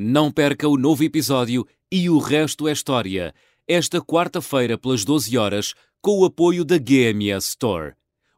Não 0.00 0.30
perca 0.30 0.68
o 0.68 0.76
novo 0.76 1.02
episódio 1.02 1.66
e 1.90 2.08
o 2.08 2.18
resto 2.18 2.68
é 2.68 2.72
história, 2.72 3.34
esta 3.66 4.00
quarta-feira 4.00 4.78
pelas 4.78 5.04
12 5.04 5.36
horas, 5.36 5.74
com 6.00 6.20
o 6.20 6.24
apoio 6.24 6.64
da 6.64 6.78
GMS 6.78 7.48
Store, 7.48 7.94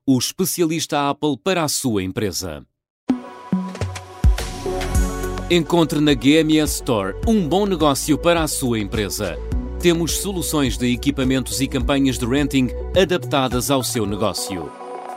o 0.07 0.17
especialista 0.17 1.11
Apple 1.11 1.37
para 1.45 1.63
a 1.63 1.69
sua 1.69 2.03
empresa. 2.03 2.65
Encontre 5.51 6.01
na 6.01 6.15
GMS 6.15 6.77
Store 6.77 7.15
um 7.29 7.47
bom 7.47 7.67
negócio 7.67 8.17
para 8.17 8.43
a 8.43 8.49
sua 8.49 8.79
empresa. 8.79 9.37
Temos 9.83 10.13
soluções 10.13 10.79
de 10.79 10.91
equipamentos 10.91 11.61
e 11.61 11.69
campanhas 11.69 12.17
de 12.17 12.25
renting 12.25 12.69
adaptadas 12.99 13.71
ao 13.71 13.85
seu 13.85 14.07
negócio. 14.07 14.73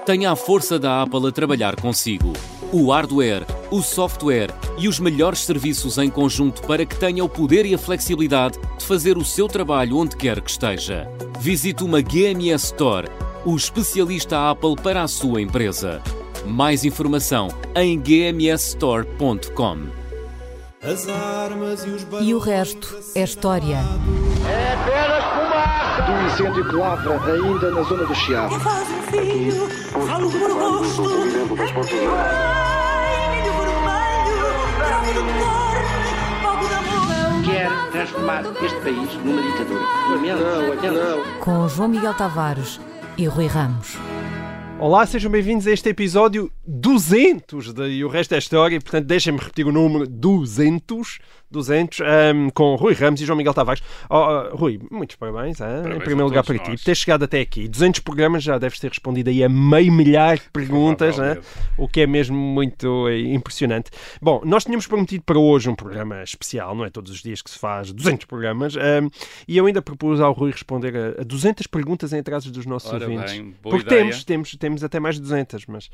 Tenha 0.05 0.31
a 0.31 0.35
força 0.35 0.77
da 0.77 1.03
Apple 1.03 1.25
a 1.25 1.31
trabalhar 1.31 1.79
consigo 1.79 2.33
o 2.73 2.89
hardware, 2.89 3.45
o 3.69 3.83
software 3.83 4.49
e 4.79 4.87
os 4.87 4.99
melhores 4.99 5.41
serviços 5.41 5.99
em 5.99 6.09
conjunto 6.09 6.63
para 6.63 6.83
que 6.83 6.97
tenha 6.97 7.23
o 7.23 7.29
poder 7.29 7.67
e 7.67 7.75
a 7.75 7.77
flexibilidade 7.77 8.57
de 8.79 8.83
fazer 8.83 9.15
o 9.15 9.23
seu 9.23 9.47
trabalho 9.47 9.97
onde 9.97 10.17
quer 10.17 10.41
que 10.41 10.49
esteja. 10.49 11.07
Visite 11.39 11.83
uma 11.83 12.01
GMS 12.01 12.65
Store, 12.65 13.07
o 13.45 13.55
especialista 13.55 14.49
Apple 14.49 14.75
para 14.75 15.03
a 15.03 15.07
sua 15.07 15.39
empresa. 15.39 16.01
Mais 16.47 16.83
informação 16.83 17.49
em 17.75 17.99
gmsstore.com. 17.99 19.77
E 22.21 22.33
o 22.33 22.39
resto 22.39 22.97
é 23.13 23.23
história. 23.23 23.77
É 24.49 24.73
apenas 24.73 25.23
fumaça! 25.25 26.01
Do 26.01 26.11
incêndio 26.25 26.67
que 26.69 26.75
lavra 26.75 27.33
ainda 27.33 27.69
na 27.69 27.83
zona 27.83 28.05
do 28.05 28.15
Chiado. 28.15 28.59
Faz 28.59 28.89
um 28.89 29.03
fio, 29.03 29.69
falo 30.07 30.31
por 30.31 30.51
rosto. 30.51 31.03
Quer 37.45 37.69
transformar 37.91 38.43
este 38.63 38.79
país 38.81 39.13
numa 39.23 39.43
ditadura. 39.43 39.83
Não, 40.09 40.91
não. 40.91 41.39
Com 41.39 41.69
João 41.69 41.87
Miguel 41.87 42.15
Tavares 42.15 42.81
e 43.15 43.27
Rui 43.27 43.45
Ramos. 43.45 43.95
Olá, 44.79 45.05
sejam 45.05 45.31
bem-vindos 45.31 45.67
a 45.67 45.71
este 45.71 45.89
episódio 45.89 46.51
200 46.65 47.73
de 47.73 47.89
E 47.89 48.03
o 48.03 48.07
Resto 48.09 48.33
é 48.33 48.39
História. 48.39 48.81
Portanto, 48.81 49.05
deixem-me 49.05 49.37
repetir 49.37 49.67
o 49.67 49.71
número 49.71 50.07
200, 50.07 51.19
200 51.53 51.99
um, 51.99 52.49
com 52.49 52.75
Rui 52.75 52.93
Ramos 52.93 53.21
e 53.21 53.25
João 53.25 53.37
Miguel 53.37 53.53
Tavares. 53.53 53.81
Oh, 54.09 54.17
oh, 54.17 54.55
Rui, 54.55 54.79
muitos 54.91 55.15
parabéns, 55.15 55.61
hein? 55.61 55.67
em 55.95 55.99
primeiro 55.99 56.25
lugar 56.25 56.43
para 56.43 56.57
ti. 56.57 56.71
Por 56.71 56.79
teres 56.79 56.97
chegado 56.97 57.23
até 57.23 57.39
aqui. 57.41 57.67
200 57.67 58.01
programas, 58.01 58.43
já 58.43 58.57
deves 58.57 58.79
ter 58.79 58.89
respondido 58.89 59.29
aí 59.29 59.43
a 59.43 59.49
meio 59.49 59.93
milhar 59.93 60.37
de 60.37 60.49
perguntas, 60.51 61.17
hein? 61.19 61.39
o 61.77 61.87
que 61.87 62.01
é 62.01 62.07
mesmo 62.07 62.35
muito 62.35 63.07
eh, 63.07 63.19
impressionante. 63.19 63.91
Bom, 64.21 64.41
nós 64.43 64.63
tínhamos 64.63 64.87
prometido 64.87 65.23
para 65.23 65.37
hoje 65.37 65.69
um 65.69 65.75
programa 65.75 66.23
especial, 66.23 66.75
não 66.75 66.83
é 66.83 66.89
todos 66.89 67.11
os 67.11 67.21
dias 67.21 67.41
que 67.41 67.49
se 67.49 67.59
faz 67.59 67.91
200 67.93 68.25
programas, 68.25 68.75
um, 68.75 69.09
e 69.47 69.55
eu 69.55 69.65
ainda 69.65 69.81
propus 69.81 70.19
ao 70.19 70.33
Rui 70.33 70.51
responder 70.51 70.95
a, 70.95 71.21
a 71.21 71.23
200 71.23 71.67
perguntas 71.67 72.11
em 72.11 72.19
atrasos 72.19 72.51
dos 72.51 72.65
nossos 72.65 72.91
Ora 72.91 73.05
ouvintes. 73.05 73.33
bem, 73.33 73.55
Porque 73.61 73.85
ideia. 73.85 74.01
temos, 74.01 74.23
temos, 74.23 74.55
temos 74.55 74.83
até 74.83 74.99
mais 74.99 75.15
de 75.15 75.21
200, 75.21 75.65
mas 75.67 75.89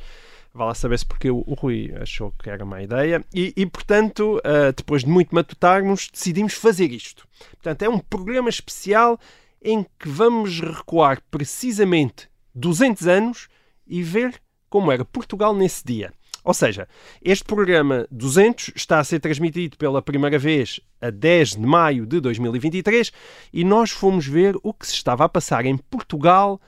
vá 0.53 0.65
lá 0.65 0.73
saber 0.73 0.99
se 0.99 1.05
porque 1.05 1.29
o, 1.29 1.41
Rui 1.53 1.93
achou 1.99 2.33
que 2.41 2.49
era 2.49 2.65
má 2.65 2.81
ideia. 2.81 3.23
E, 3.33 3.53
e, 3.55 3.65
portanto, 3.65 4.41
ah, 4.43 4.71
depois 4.75 5.03
de 5.03 5.09
muito 5.09 5.33
matutarmos, 5.33 6.09
decidimos 6.11 6.53
fazer 6.53 6.91
isto. 6.91 7.27
Portanto, 7.51 7.83
é 7.83 7.89
um 7.89 7.99
programa 7.99 8.49
especial 8.49 9.19
em 9.61 9.85
que 9.97 10.07
vamos 10.07 10.61
recuar 10.61 11.21
precisamente 11.29 12.29
200 12.55 13.07
anos 13.07 13.47
e 13.87 14.01
ver 14.01 14.41
como 14.69 14.91
era 14.91 15.03
Portugal 15.03 15.53
nesse 15.53 15.83
dia. 15.85 16.13
Ou 16.43 16.53
seja, 16.53 16.87
este 17.21 17.43
programa 17.43 18.07
200 18.09 18.71
está 18.75 18.99
a 18.99 19.03
ser 19.03 19.19
transmitido 19.19 19.77
pela 19.77 20.01
primeira 20.01 20.39
vez 20.39 20.79
a 21.01 21.09
10 21.09 21.55
de 21.55 21.65
maio 21.65 22.05
de 22.05 22.19
2023 22.19 23.11
e 23.51 23.63
nós 23.63 23.91
fomos 23.91 24.25
ver 24.25 24.55
o 24.63 24.73
que 24.73 24.87
se 24.87 24.93
estava 24.93 25.25
a 25.25 25.29
passar 25.29 25.65
em 25.65 25.77
Portugal 25.77 26.59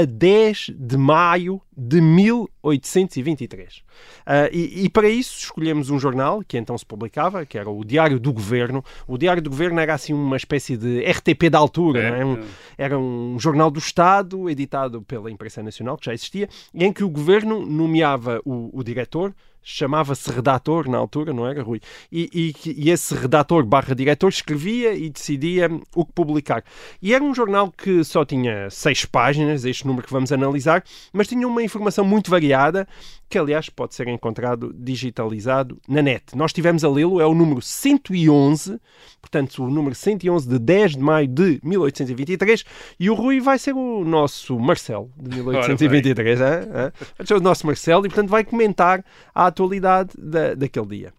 a 0.00 0.04
10 0.04 0.72
de 0.76 0.96
maio 0.96 1.60
de 1.76 2.00
1823. 2.00 3.82
Ah, 4.24 4.48
e, 4.52 4.84
e 4.84 4.88
para 4.90 5.08
isso 5.08 5.38
escolhemos 5.38 5.90
um 5.90 5.98
jornal 5.98 6.42
que 6.46 6.58
então 6.58 6.76
se 6.76 6.84
publicava, 6.84 7.46
que 7.46 7.56
era 7.58 7.70
o 7.70 7.84
Diário 7.84 8.18
do 8.20 8.32
Governo. 8.32 8.84
O 9.06 9.16
Diário 9.16 9.40
do 9.42 9.50
Governo 9.50 9.80
era 9.80 9.94
assim 9.94 10.12
uma 10.12 10.36
espécie 10.36 10.76
de 10.76 11.00
RTP 11.00 11.48
da 11.50 11.58
altura, 11.58 12.02
É, 12.02 12.20
é? 12.20 12.24
Um- 12.24 12.44
era 12.76 12.98
um 12.98 13.38
jornal 13.38 13.70
do 13.70 13.78
Estado, 13.78 14.50
editado 14.50 15.02
pela 15.02 15.30
Imprensa 15.30 15.62
Nacional, 15.62 15.96
que 15.96 16.06
já 16.06 16.14
existia, 16.14 16.48
e 16.74 16.84
em 16.84 16.92
que 16.92 17.04
o 17.04 17.08
governo 17.08 17.64
nomeava 17.64 18.40
o, 18.44 18.70
o 18.78 18.82
diretor, 18.84 19.34
chamava-se 19.68 20.30
redator 20.30 20.88
na 20.88 20.96
altura, 20.96 21.32
não 21.32 21.44
era, 21.44 21.60
Rui? 21.60 21.80
E, 22.10 22.30
e 22.32 22.76
e 22.76 22.90
esse 22.90 23.14
redator 23.14 23.64
barra 23.64 23.96
diretor 23.96 24.28
escrevia 24.28 24.94
e 24.94 25.10
decidia 25.10 25.68
o 25.92 26.06
que 26.06 26.12
publicar. 26.12 26.62
E 27.02 27.12
era 27.12 27.24
um 27.24 27.34
jornal 27.34 27.72
que 27.72 28.04
só 28.04 28.24
tinha 28.24 28.70
seis 28.70 29.04
páginas, 29.04 29.64
este 29.64 29.84
número 29.84 30.06
que 30.06 30.12
vamos 30.12 30.30
analisar, 30.30 30.84
mas 31.12 31.26
tinha 31.26 31.48
uma 31.48 31.64
informação 31.64 32.04
muito 32.04 32.30
variada, 32.30 32.86
que 33.28 33.38
aliás 33.38 33.68
pode 33.68 33.94
ser 33.94 34.08
encontrado 34.08 34.72
digitalizado 34.72 35.80
na 35.88 36.00
net. 36.00 36.36
Nós 36.36 36.52
tivemos 36.52 36.84
a 36.84 36.88
lê-lo, 36.88 37.20
é 37.20 37.26
o 37.26 37.34
número 37.34 37.60
111, 37.60 38.80
portanto 39.20 39.64
o 39.64 39.70
número 39.70 39.94
111 39.94 40.48
de 40.48 40.58
10 40.58 40.92
de 40.92 41.00
maio 41.00 41.26
de 41.26 41.60
1823, 41.62 42.64
e 43.00 43.10
o 43.10 43.14
Rui 43.14 43.40
vai 43.40 43.58
ser 43.58 43.74
o 43.74 44.04
nosso 44.04 44.58
Marcelo 44.58 45.10
de 45.16 45.36
1823, 45.36 46.40
é? 46.40 46.44
É? 46.44 46.92
vai 47.18 47.26
ser 47.26 47.34
o 47.34 47.40
nosso 47.40 47.66
Marcelo 47.66 48.06
e 48.06 48.08
portanto 48.08 48.30
vai 48.30 48.44
comentar 48.44 49.04
a 49.34 49.46
atualidade 49.46 50.10
da, 50.16 50.54
daquele 50.54 50.86
dia. 50.86 51.12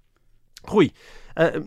Rui, 0.63 0.91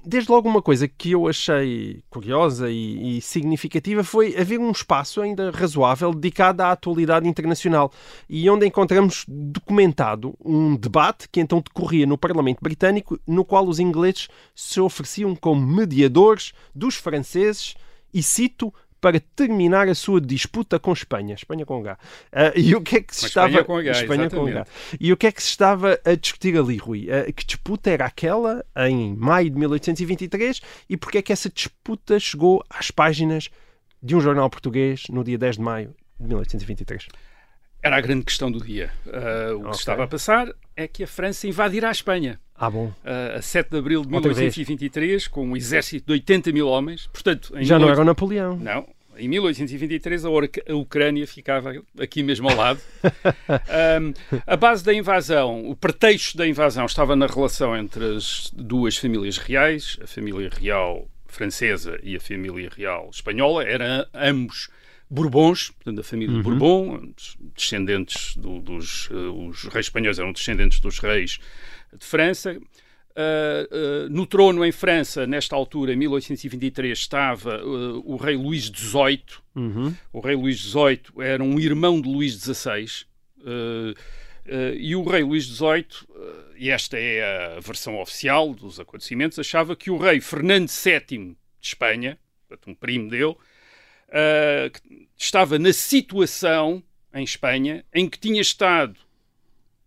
desde 0.05 0.31
logo 0.31 0.49
uma 0.49 0.61
coisa 0.61 0.89
que 0.89 1.13
eu 1.13 1.29
achei 1.29 2.03
curiosa 2.11 2.69
e, 2.69 3.19
e 3.19 3.21
significativa 3.21 4.03
foi 4.03 4.37
haver 4.37 4.59
um 4.59 4.73
espaço 4.73 5.21
ainda 5.21 5.53
razoável 5.53 6.13
dedicado 6.13 6.63
à 6.63 6.73
atualidade 6.73 7.29
internacional 7.29 7.93
e 8.29 8.51
onde 8.51 8.67
encontramos 8.67 9.25
documentado 9.29 10.35
um 10.45 10.75
debate 10.75 11.29
que 11.29 11.41
então 11.41 11.61
decorria 11.61 12.05
no 12.05 12.19
Parlamento 12.19 12.59
Britânico 12.61 13.19
no 13.25 13.45
qual 13.45 13.69
os 13.69 13.79
ingleses 13.79 14.29
se 14.57 14.81
ofereciam 14.81 15.37
como 15.37 15.65
mediadores 15.65 16.53
dos 16.75 16.97
franceses 16.97 17.77
e 18.13 18.25
cito 18.25 18.75
para 19.01 19.19
terminar 19.35 19.89
a 19.89 19.95
sua 19.95 20.21
disputa 20.21 20.79
com 20.79 20.93
Espanha, 20.93 21.35
Espanha 21.35 21.65
com 21.65 21.79
H. 21.81 21.99
Ah, 22.33 22.53
e 22.55 22.75
o 22.75 22.83
que 22.83 22.97
é 22.97 23.01
que 23.03 23.15
se 23.15 23.23
Com 23.23 23.27
estava 23.29 23.49
Espanha 23.49 23.65
com 23.65 23.77
H, 23.77 23.91
Espanha 23.93 24.31
com 24.31 24.47
H. 24.47 24.67
E 25.01 25.13
o 25.13 25.17
que 25.17 25.27
é 25.27 25.33
que 25.33 25.43
se 25.43 25.49
estava 25.49 25.99
a 26.05 26.15
discutir 26.15 26.57
ali, 26.59 26.77
Rui? 26.77 27.07
Eh, 27.09 27.33
Que 27.33 27.45
disputa 27.47 27.91
era 27.91 28.05
aquela 28.05 28.65
em 28.77 29.15
maio 29.17 29.51
de 29.51 29.59
1823 29.59 30.61
e 30.89 30.97
porque 30.97 31.19
é 31.19 31.23
que 31.23 31.33
essa 31.33 31.49
disputa 31.49 32.19
chegou 32.21 32.63
às 32.69 32.91
páginas 32.91 33.49
de 34.03 34.15
um 34.17 34.21
jornal 34.21 34.49
português 34.51 35.05
no 35.11 35.23
dia 35.25 35.39
10 35.39 35.57
de 35.57 35.63
maio 35.63 35.95
de 36.19 36.27
1823? 36.29 37.07
Era 37.83 37.97
a 37.97 38.01
grande 38.03 38.25
questão 38.27 38.51
do 38.53 38.63
dia. 38.63 38.93
Ah, 39.07 39.55
o 39.55 39.61
que 39.61 39.65
Ok. 39.67 39.73
se 39.75 39.79
estava 39.81 40.05
a 40.05 40.09
passar 40.09 40.49
é 40.77 40.87
que 40.87 41.03
a 41.05 41.07
França 41.07 41.47
invadirá 41.47 41.89
a 41.89 41.93
Espanha 41.93 42.39
Ah, 42.61 42.71
bom. 42.71 42.93
ah, 43.05 43.37
a 43.39 43.43
7 43.43 43.71
de 43.71 43.79
abril 43.79 44.05
de 44.05 44.15
Outra 44.15 44.29
vez. 44.35 44.55
1823 44.55 45.27
com 45.29 45.47
um 45.49 45.57
exército 45.57 46.07
de 46.07 46.13
80 46.13 46.53
mil 46.53 46.69
homens. 46.69 47.07
Portanto, 47.13 47.49
Já 47.63 47.79
não 47.79 47.87
18 47.87 47.91
era 47.93 48.01
o 48.03 48.05
Napoleão. 48.05 48.57
Não. 48.59 48.87
Em 49.17 49.29
1823 49.29 50.25
a, 50.25 50.29
a 50.29 50.75
Ucrânia 50.77 51.27
ficava 51.27 51.73
aqui 51.99 52.23
mesmo 52.23 52.49
ao 52.49 52.57
lado. 52.57 52.81
Ahm, 53.69 54.13
a 54.47 54.57
base 54.57 54.85
da 54.85 54.95
invasão, 54.95 55.69
o 55.69 55.75
pretexto 55.77 56.37
da 56.39 56.47
invasão 56.47 56.87
estava 56.87 57.15
na 57.17 57.27
relação 57.27 57.77
entre 57.77 58.17
as 58.17 58.51
duas 58.55 58.97
famílias 58.97 59.37
reais, 59.39 59.99
a 60.03 60.07
família 60.07 60.49
real 60.51 61.07
francesa 61.27 61.99
e 62.03 62.17
a 62.17 62.21
família 62.21 62.71
real 62.75 63.11
espanhola. 63.13 63.63
Eram 63.65 64.07
ambos 64.15 64.69
Bourbons, 65.11 65.71
portanto, 65.71 65.97
da 65.97 66.03
família 66.05 66.37
de 66.37 66.43
Bourbon, 66.43 67.11
descendentes 67.55 68.37
do- 68.37 68.61
dos 68.61 69.09
eh, 69.11 69.15
os 69.15 69.65
reis 69.65 69.87
espanhóis 69.87 70.19
eram 70.19 70.33
descendentes 70.33 70.81
dos 70.81 70.99
reis 70.99 71.39
de 71.97 72.07
França. 72.07 72.61
Uh, 73.11 74.07
uh, 74.07 74.09
no 74.09 74.25
trono 74.25 74.65
em 74.65 74.71
França, 74.71 75.27
nesta 75.27 75.57
altura, 75.57 75.93
em 75.93 75.97
1823, 75.97 76.97
estava 76.97 77.63
uh, 77.63 78.03
o 78.05 78.17
rei 78.17 78.37
Luís 78.37 78.65
XVIII. 78.65 79.25
Uhum. 79.55 79.95
O 80.13 80.21
rei 80.21 80.37
Luís 80.37 80.59
XVIII 80.59 81.01
era 81.19 81.43
um 81.43 81.59
irmão 81.59 82.01
de 82.01 82.09
Luís 82.09 82.35
XVI. 82.35 83.07
E 84.77 84.97
o 84.97 85.05
rei 85.05 85.23
Luís 85.23 85.45
XVIII, 85.45 85.87
e 86.57 86.71
esta 86.71 86.99
é 86.99 87.57
a 87.57 87.61
versão 87.61 88.01
oficial 88.01 88.55
dos 88.55 88.81
acontecimentos, 88.81 89.39
achava 89.39 89.77
que 89.77 89.91
o 89.91 89.99
rei 89.99 90.21
Fernando 90.21 90.69
VII 90.69 91.19
de 91.19 91.37
Espanha, 91.61 92.19
um 92.67 92.75
primo 92.75 93.09
dele, 93.09 93.37
estava 95.17 95.59
na 95.59 95.73
situação 95.73 96.83
em 97.15 97.23
Espanha 97.23 97.85
em 97.95 98.09
que 98.09 98.19
tinha 98.19 98.41
estado 98.41 98.97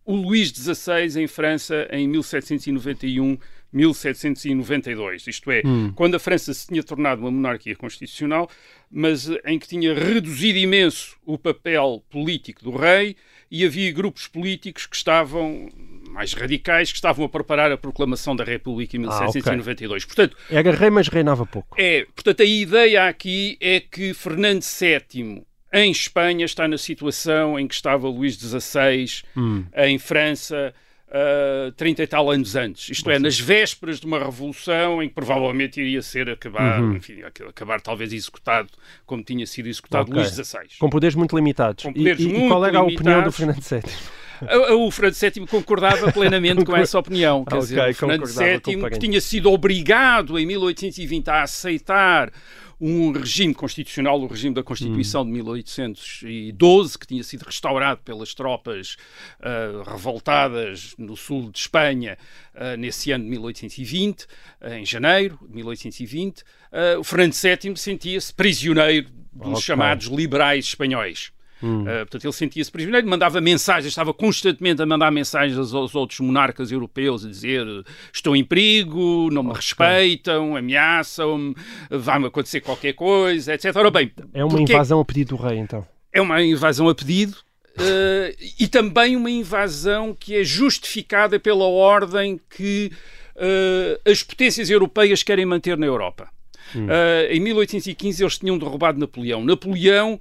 o 0.06 0.16
Luís 0.16 0.50
XVI 0.50 1.22
em 1.22 1.28
França 1.28 1.88
em 1.92 2.08
1791, 2.08 3.38
1792. 3.72 5.28
Isto 5.28 5.52
é, 5.52 5.62
quando 5.96 6.16
a 6.16 6.20
França 6.20 6.54
se 6.54 6.68
tinha 6.68 6.84
tornado 6.84 7.22
uma 7.22 7.32
monarquia 7.32 7.76
constitucional, 7.76 8.50
mas 8.92 9.30
em 9.46 9.58
que 9.58 9.68
tinha 9.68 9.94
reduzido 9.94 10.60
imenso 10.60 11.18
o 11.26 11.38
papel 11.38 12.04
político 12.10 12.64
do 12.64 12.76
rei 12.76 13.16
e 13.50 13.66
havia 13.66 13.92
grupos 13.92 14.28
políticos 14.28 14.86
que 14.86 14.96
estavam 14.96 15.70
mais 16.10 16.34
radicais, 16.34 16.92
que 16.92 16.98
estavam 16.98 17.26
a 17.26 17.30
preparar 17.30 17.72
a 17.72 17.78
proclamação 17.78 18.36
da 18.36 18.44
República 18.44 18.96
em 18.96 19.00
1792. 19.00 20.04
Ah, 20.04 20.06
okay. 20.06 20.16
Portanto, 20.16 20.38
Era 20.50 20.72
rei, 20.72 20.90
mas 20.90 21.08
reinava 21.08 21.46
pouco. 21.46 21.76
É, 21.80 22.06
portanto, 22.14 22.42
a 22.42 22.46
ideia 22.46 23.08
aqui 23.08 23.58
é 23.60 23.80
que 23.80 24.14
Fernando 24.14 24.64
VII 24.64 25.44
em 25.74 25.92
Espanha 25.92 26.46
está 26.46 26.68
na 26.68 26.78
situação 26.78 27.60
em 27.60 27.68
que 27.68 27.74
estava 27.74 28.08
Luís 28.08 28.36
XVI, 28.36 29.24
hum. 29.36 29.66
em 29.76 29.98
França, 29.98 30.74
uh, 31.10 31.72
30 31.74 32.04
e 32.04 32.08
tal 32.08 32.30
anos 32.30 32.56
antes. 32.56 32.90
Isto 32.90 33.10
é, 33.12 33.20
nas 33.20 33.40
vésperas 33.40 34.00
de 34.00 34.06
uma 34.06 34.20
revolução 34.20 35.02
em 35.02 35.08
que 35.08 35.16
provavelmente 35.16 35.82
iria 35.82 36.02
ser 36.02 36.30
acabar, 36.30 36.82
uhum. 36.82 36.96
enfim, 36.96 37.22
acabar 37.24 37.82
talvez 37.82 38.12
executado 38.14 38.70
como 39.06 39.24
tinha 39.24 39.46
sido 39.46 39.68
executado 39.68 40.12
okay. 40.12 40.22
Luís 40.22 40.34
XVI. 40.34 40.78
Com 40.80 40.90
poderes 40.90 41.16
muito 41.16 41.36
limitados. 41.36 41.84
Poderes 41.84 42.20
e, 42.20 42.28
muito 42.28 42.46
e 42.46 42.48
qual 42.48 42.66
era 42.66 42.80
a 42.80 42.84
opinião 42.84 43.24
do. 43.24 43.32
Fernando 43.32 43.62
VII? 43.62 43.82
O 44.76 44.92
Fernando 44.92 45.16
VII 45.16 45.48
concordava 45.48 46.12
plenamente 46.12 46.66
com 46.66 46.76
essa 46.76 47.00
opinião. 47.00 47.46
Quer 47.46 47.56
Ok, 47.56 47.68
dizer, 47.68 47.90
o 47.90 47.94
Fernando 47.94 48.26
VII, 48.26 48.90
que 48.90 49.00
tinha 49.00 49.22
sido 49.22 49.50
obrigado 49.50 50.38
em 50.38 50.46
1820 50.46 51.30
a 51.30 51.44
aceitar 51.44 52.32
um 52.86 53.14
regime 53.14 53.54
constitucional, 53.54 54.20
o 54.22 54.28
regime 54.28 54.54
da 54.54 54.62
Constituição 54.62 55.24
de 55.24 55.32
1812, 55.32 57.00
que 57.00 57.08
tinha 57.08 57.24
sido 57.24 57.44
restaurado 57.44 58.02
pelas 58.04 58.34
tropas 58.34 58.98
ah, 59.40 59.84
revoltadas 59.90 60.94
no 60.98 61.16
sul 61.16 61.50
de 61.50 61.60
Espanha 61.60 62.18
ah, 62.54 62.76
nesse 62.76 63.12
ano 63.12 63.24
de 63.24 63.30
1820, 63.30 64.28
ah, 64.60 64.78
em 64.78 64.86
janeiro 64.86 65.40
de 65.48 65.56
1820. 65.56 66.44
Ah, 66.74 67.00
o 67.00 67.06
Fernando 67.06 67.34
VII 67.34 67.78
sentia-se 67.78 68.34
prisioneiro 68.34 69.10
dos 69.32 69.54
Ok. 69.54 69.62
chamados 69.62 70.08
liberais 70.08 70.66
espanhóis. 70.66 71.32
Uh, 71.64 71.84
portanto, 72.00 72.26
ele 72.26 72.34
sentia-se 72.34 72.72
prisioneiro, 72.72 73.08
mandava 73.08 73.40
mensagens, 73.40 73.88
estava 73.88 74.14
constantemente 74.14 74.82
a 74.82 74.86
mandar 74.86 75.12
mensagens 75.12 75.58
aos, 75.58 75.74
aos 75.74 75.96
outros 75.96 76.20
monarcas 76.20 76.72
europeus 76.72 77.26
a 77.26 77.30
dizer 77.30 77.66
estou 78.12 78.36
em 78.36 78.44
perigo, 78.44 79.30
não 79.32 79.44
me 79.44 79.54
respeitam, 79.54 80.56
ameaçam-me, 80.56 81.56
vai-me 81.90 82.28
acontecer 82.28 82.62
qualquer 82.62 82.94
coisa, 82.94 83.54
etc. 83.54 83.76
Ora 83.76 83.92
bem, 83.92 84.12
É 84.34 84.44
uma 84.44 84.60
invasão 84.62 85.00
a 85.00 85.06
pedido 85.06 85.36
do 85.36 85.42
rei, 85.42 85.58
então. 85.58 85.86
é 86.12 86.22
uma 86.22 86.42
invasão 86.42 86.88
a 86.88 86.96
pedido 86.96 87.36
uh, 87.80 88.44
e 88.60 88.68
também 88.68 89.16
uma 89.16 89.32
invasão 89.32 90.16
que 90.18 90.36
é 90.36 90.44
justificada 90.44 91.40
pela 91.40 91.66
ordem 91.66 92.40
que 92.50 92.92
uh, 93.36 94.10
as 94.10 94.22
potências 94.22 94.70
europeias 94.70 95.24
querem 95.24 95.46
manter 95.46 95.78
na 95.78 95.86
Europa. 95.86 96.30
Uh, 96.76 97.30
em 97.30 97.40
1815 97.40 98.24
eles 98.24 98.38
tinham 98.38 98.58
derrubado 98.58 99.00
Napoleão. 99.00 99.44
Napoleão 99.44 100.20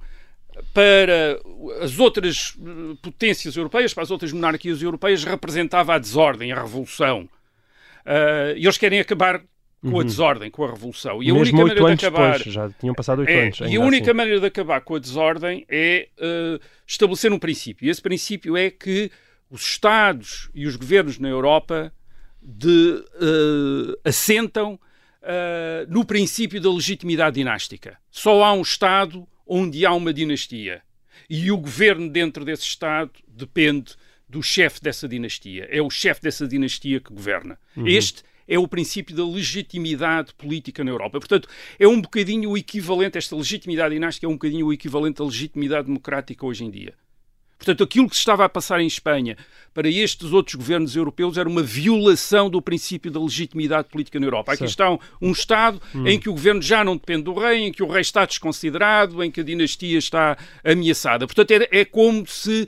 para 0.73 1.39
as 1.81 1.99
outras 1.99 2.55
eh, 2.59 2.95
potências 3.01 3.55
europeias, 3.55 3.93
para 3.93 4.03
as 4.03 4.11
outras 4.11 4.31
monarquias 4.31 4.81
europeias, 4.81 5.23
representava 5.23 5.95
a 5.95 5.99
desordem, 5.99 6.51
a 6.51 6.61
revolução. 6.61 7.29
Uh, 8.05 8.57
e 8.57 8.65
eles 8.65 8.77
querem 8.77 8.99
acabar 8.99 9.41
com 9.81 9.99
a 9.99 10.03
desordem, 10.03 10.49
com 10.49 10.63
a 10.63 10.71
revolução. 10.71 11.21
E 11.21 11.29
a 11.29 11.33
Mesmo 11.33 11.39
única 11.39 11.57
oito 11.57 11.67
maneira 11.67 11.87
anos 11.87 11.99
de 11.99 12.05
acabar. 12.05 12.37
depois, 12.37 12.53
já 12.53 12.69
tinham 12.79 12.95
passado 12.95 13.19
oito 13.19 13.29
É, 13.29 13.43
anos. 13.43 13.59
e 13.59 13.75
a 13.75 13.79
única 13.81 14.11
assim. 14.11 14.17
maneira 14.17 14.39
de 14.39 14.45
acabar 14.45 14.81
com 14.81 14.95
a 14.95 14.99
desordem 14.99 15.65
é 15.69 16.07
uh, 16.19 16.59
estabelecer 16.87 17.31
um 17.31 17.39
princípio. 17.39 17.85
E 17.85 17.89
esse 17.89 18.01
princípio 18.01 18.55
é 18.55 18.69
que 18.69 19.11
os 19.49 19.61
Estados 19.61 20.49
e 20.53 20.65
os 20.67 20.75
governos 20.75 21.19
na 21.19 21.27
Europa 21.27 21.93
de, 22.41 23.03
uh, 23.15 23.99
assentam 24.03 24.79
no 25.87 26.03
princípio 26.03 26.59
da 26.59 26.69
legitimidade 26.69 27.35
dinástica. 27.35 27.97
Só 28.11 28.43
há 28.43 28.51
um 28.51 28.61
Estado 28.61 29.25
onde 29.55 29.85
há 29.85 29.93
uma 29.93 30.11
dinastia. 30.11 30.81
E 31.29 31.51
o 31.51 31.57
governo 31.57 32.09
dentro 32.09 32.43
desse 32.43 32.63
Estado 32.63 33.11
depende 33.27 33.93
do 34.27 34.41
chefe 34.41 34.81
dessa 34.81 35.07
dinastia. 35.07 35.67
É 35.69 35.79
o 35.79 35.91
chefe 35.91 36.23
dessa 36.23 36.47
dinastia 36.47 36.99
que 36.99 37.13
governa. 37.13 37.59
Este 37.85 38.23
é 38.47 38.57
o 38.57 38.67
princípio 38.67 39.15
da 39.15 39.23
legitimidade 39.23 40.33
política 40.33 40.83
na 40.83 40.89
Europa. 40.89 41.19
Portanto, 41.19 41.47
é 41.77 41.87
um 41.87 42.01
bocadinho 42.01 42.49
o 42.49 42.57
equivalente, 42.57 43.15
esta 43.15 43.35
legitimidade 43.35 43.93
dinástica 43.93 44.25
é 44.25 44.29
um 44.29 44.33
bocadinho 44.33 44.65
o 44.65 44.73
equivalente 44.73 45.21
à 45.21 45.25
legitimidade 45.25 45.85
democrática 45.85 46.43
hoje 46.43 46.65
em 46.65 46.71
dia. 46.71 46.95
Portanto, 47.63 47.81
aquilo 47.81 48.09
que 48.09 48.15
se 48.15 48.19
estava 48.19 48.43
a 48.43 48.49
passar 48.49 48.81
em 48.81 48.87
Espanha 48.87 49.37
para 49.73 49.87
estes 49.87 50.33
outros 50.33 50.55
governos 50.55 50.97
europeus 50.97 51.37
era 51.37 51.47
uma 51.47 51.63
violação 51.63 52.49
do 52.49 52.61
princípio 52.61 53.09
da 53.09 53.21
legitimidade 53.21 53.87
política 53.87 54.19
na 54.19 54.25
Europa. 54.25 54.51
Aqui 54.51 54.67
Certo. 54.67 54.71
está 54.71 54.91
um, 54.91 54.99
um 55.21 55.31
Estado 55.31 55.81
em 56.05 56.19
que 56.19 56.27
o 56.29 56.33
governo 56.33 56.61
já 56.61 56.83
não 56.83 56.97
depende 56.97 57.23
do 57.23 57.33
rei, 57.33 57.59
em 57.61 57.71
que 57.71 57.81
o 57.81 57.87
rei 57.87 58.01
está 58.01 58.25
desconsiderado, 58.25 59.23
em 59.23 59.31
que 59.31 59.39
a 59.39 59.43
dinastia 59.43 59.97
está 59.97 60.37
ameaçada. 60.63 61.25
Portanto, 61.25 61.51
é, 61.51 61.79
é 61.79 61.85
como 61.85 62.27
se 62.27 62.67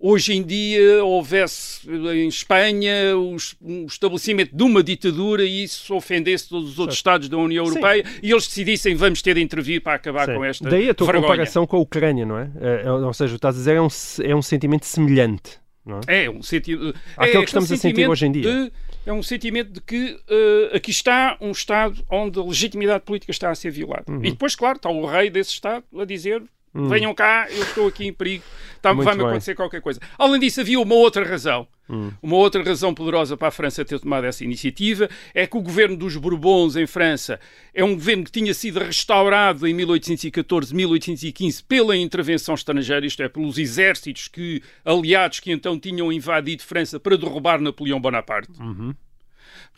hoje 0.00 0.32
em 0.34 0.42
dia 0.42 1.04
houvesse 1.04 1.88
em 1.90 2.28
Espanha 2.28 3.16
um 3.60 3.86
estabelecimento 3.86 4.54
de 4.56 4.62
uma 4.62 4.82
ditadura 4.82 5.44
e 5.44 5.64
isso 5.64 5.94
ofendesse 5.94 6.48
todos 6.48 6.70
os 6.70 6.78
outros 6.78 6.98
Estados 6.98 7.28
da 7.28 7.36
União 7.36 7.64
Sim. 7.66 7.72
Europeia 7.72 8.04
e 8.22 8.30
eles 8.30 8.46
decidissem 8.46 8.94
vamos 8.94 9.22
ter 9.22 9.34
de 9.34 9.40
intervir 9.42 9.80
para 9.82 9.94
acabar 9.94 10.26
Sim. 10.26 10.34
com 10.34 10.44
esta 10.44 10.68
Daí 10.70 10.88
a 10.90 10.94
tua 10.94 11.06
vergonha. 11.06 11.26
comparação 11.28 11.66
com 11.66 11.76
a 11.76 11.80
Ucrânia, 11.80 12.24
não 12.26 12.38
é? 12.38 12.50
É, 12.60 12.82
é, 12.86 12.90
Ou 12.92 13.12
seja, 13.12 13.32
o 13.32 13.34
que 13.34 13.38
estás 13.38 13.54
a 13.54 13.58
dizer 13.58 13.76
é 13.76 13.80
um, 13.82 13.88
é 14.24 14.34
um 14.36 14.42
sentimento 14.42 14.86
semelhante, 14.86 15.58
não 15.84 16.00
é? 16.06 16.24
É 16.24 16.30
um 16.30 16.42
sentido. 16.42 16.94
Aquele 17.16 17.38
é 17.38 17.40
que 17.42 17.48
estamos 17.48 17.70
a 17.72 17.76
sentir 17.76 17.82
sentimento 17.88 18.10
hoje 18.12 18.26
em 18.26 18.32
dia. 18.32 18.42
de- 18.42 18.72
é 19.06 19.12
um 19.12 19.22
sentimento 19.22 19.72
de 19.72 19.80
que 19.80 20.18
eh, 20.28 20.76
aqui 20.76 20.90
está 20.90 21.38
um 21.40 21.50
Estado 21.50 22.04
onde 22.10 22.38
a 22.38 22.42
legitimidade 22.42 23.04
política 23.04 23.30
está 23.32 23.50
a 23.50 23.54
ser 23.54 23.70
violada. 23.70 24.04
Uhum. 24.06 24.18
E 24.22 24.30
depois, 24.32 24.54
claro, 24.54 24.76
está 24.76 24.90
o 24.90 25.06
rei 25.06 25.30
desse 25.30 25.50
Estado 25.52 25.82
a 25.98 26.04
dizer. 26.04 26.42
Venham 26.86 27.14
cá, 27.14 27.46
eu 27.50 27.62
estou 27.62 27.88
aqui 27.88 28.06
em 28.06 28.12
perigo, 28.12 28.44
tá- 28.82 28.92
vai-me 29.04 29.22
acontecer 29.30 29.54
qualquer 29.54 29.80
coisa. 29.80 29.98
Além 30.18 30.38
disso, 30.40 30.60
havia 30.60 30.78
uma 30.78 30.94
outra 30.94 31.24
razão. 31.24 31.66
Hum. 31.90 32.10
Uma 32.22 32.36
outra 32.36 32.62
razão 32.62 32.92
poderosa 32.92 33.34
para 33.34 33.48
a 33.48 33.50
França 33.50 33.82
ter 33.82 33.98
tomado 33.98 34.24
essa 34.24 34.44
iniciativa 34.44 35.08
é 35.34 35.46
que 35.46 35.56
o 35.56 35.62
governo 35.62 35.96
dos 35.96 36.14
Bourbons 36.16 36.76
em 36.76 36.86
França 36.86 37.40
é 37.74 37.82
um 37.82 37.94
governo 37.94 38.24
que 38.24 38.30
tinha 38.30 38.52
sido 38.52 38.78
restaurado 38.78 39.66
em 39.66 39.72
1814, 39.72 40.74
1815 40.74 41.62
pela 41.64 41.96
intervenção 41.96 42.54
estrangeira, 42.54 43.06
isto 43.06 43.22
é, 43.22 43.28
pelos 43.28 43.56
exércitos 43.56 44.28
que, 44.28 44.62
aliados 44.84 45.40
que 45.40 45.50
então 45.50 45.78
tinham 45.80 46.12
invadido 46.12 46.62
França 46.62 47.00
para 47.00 47.16
derrubar 47.16 47.58
Napoleão 47.58 47.98
Bonaparte. 47.98 48.52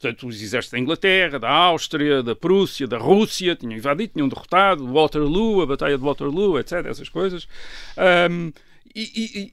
Portanto, 0.00 0.26
os 0.26 0.40
exércitos 0.40 0.72
da 0.72 0.78
Inglaterra, 0.78 1.38
da 1.38 1.50
Áustria, 1.50 2.22
da 2.22 2.34
Prússia, 2.34 2.86
da 2.88 2.96
Rússia 2.96 3.54
tinham 3.54 3.76
invadido, 3.76 4.14
tinham 4.14 4.28
derrotado 4.30 4.90
Waterloo, 4.90 5.60
a 5.60 5.66
Batalha 5.66 5.98
de 5.98 6.02
Waterloo, 6.02 6.58
etc. 6.58 6.86
Essas 6.86 7.10
coisas. 7.10 7.46
Ahm, 7.98 8.50
e, 8.94 9.52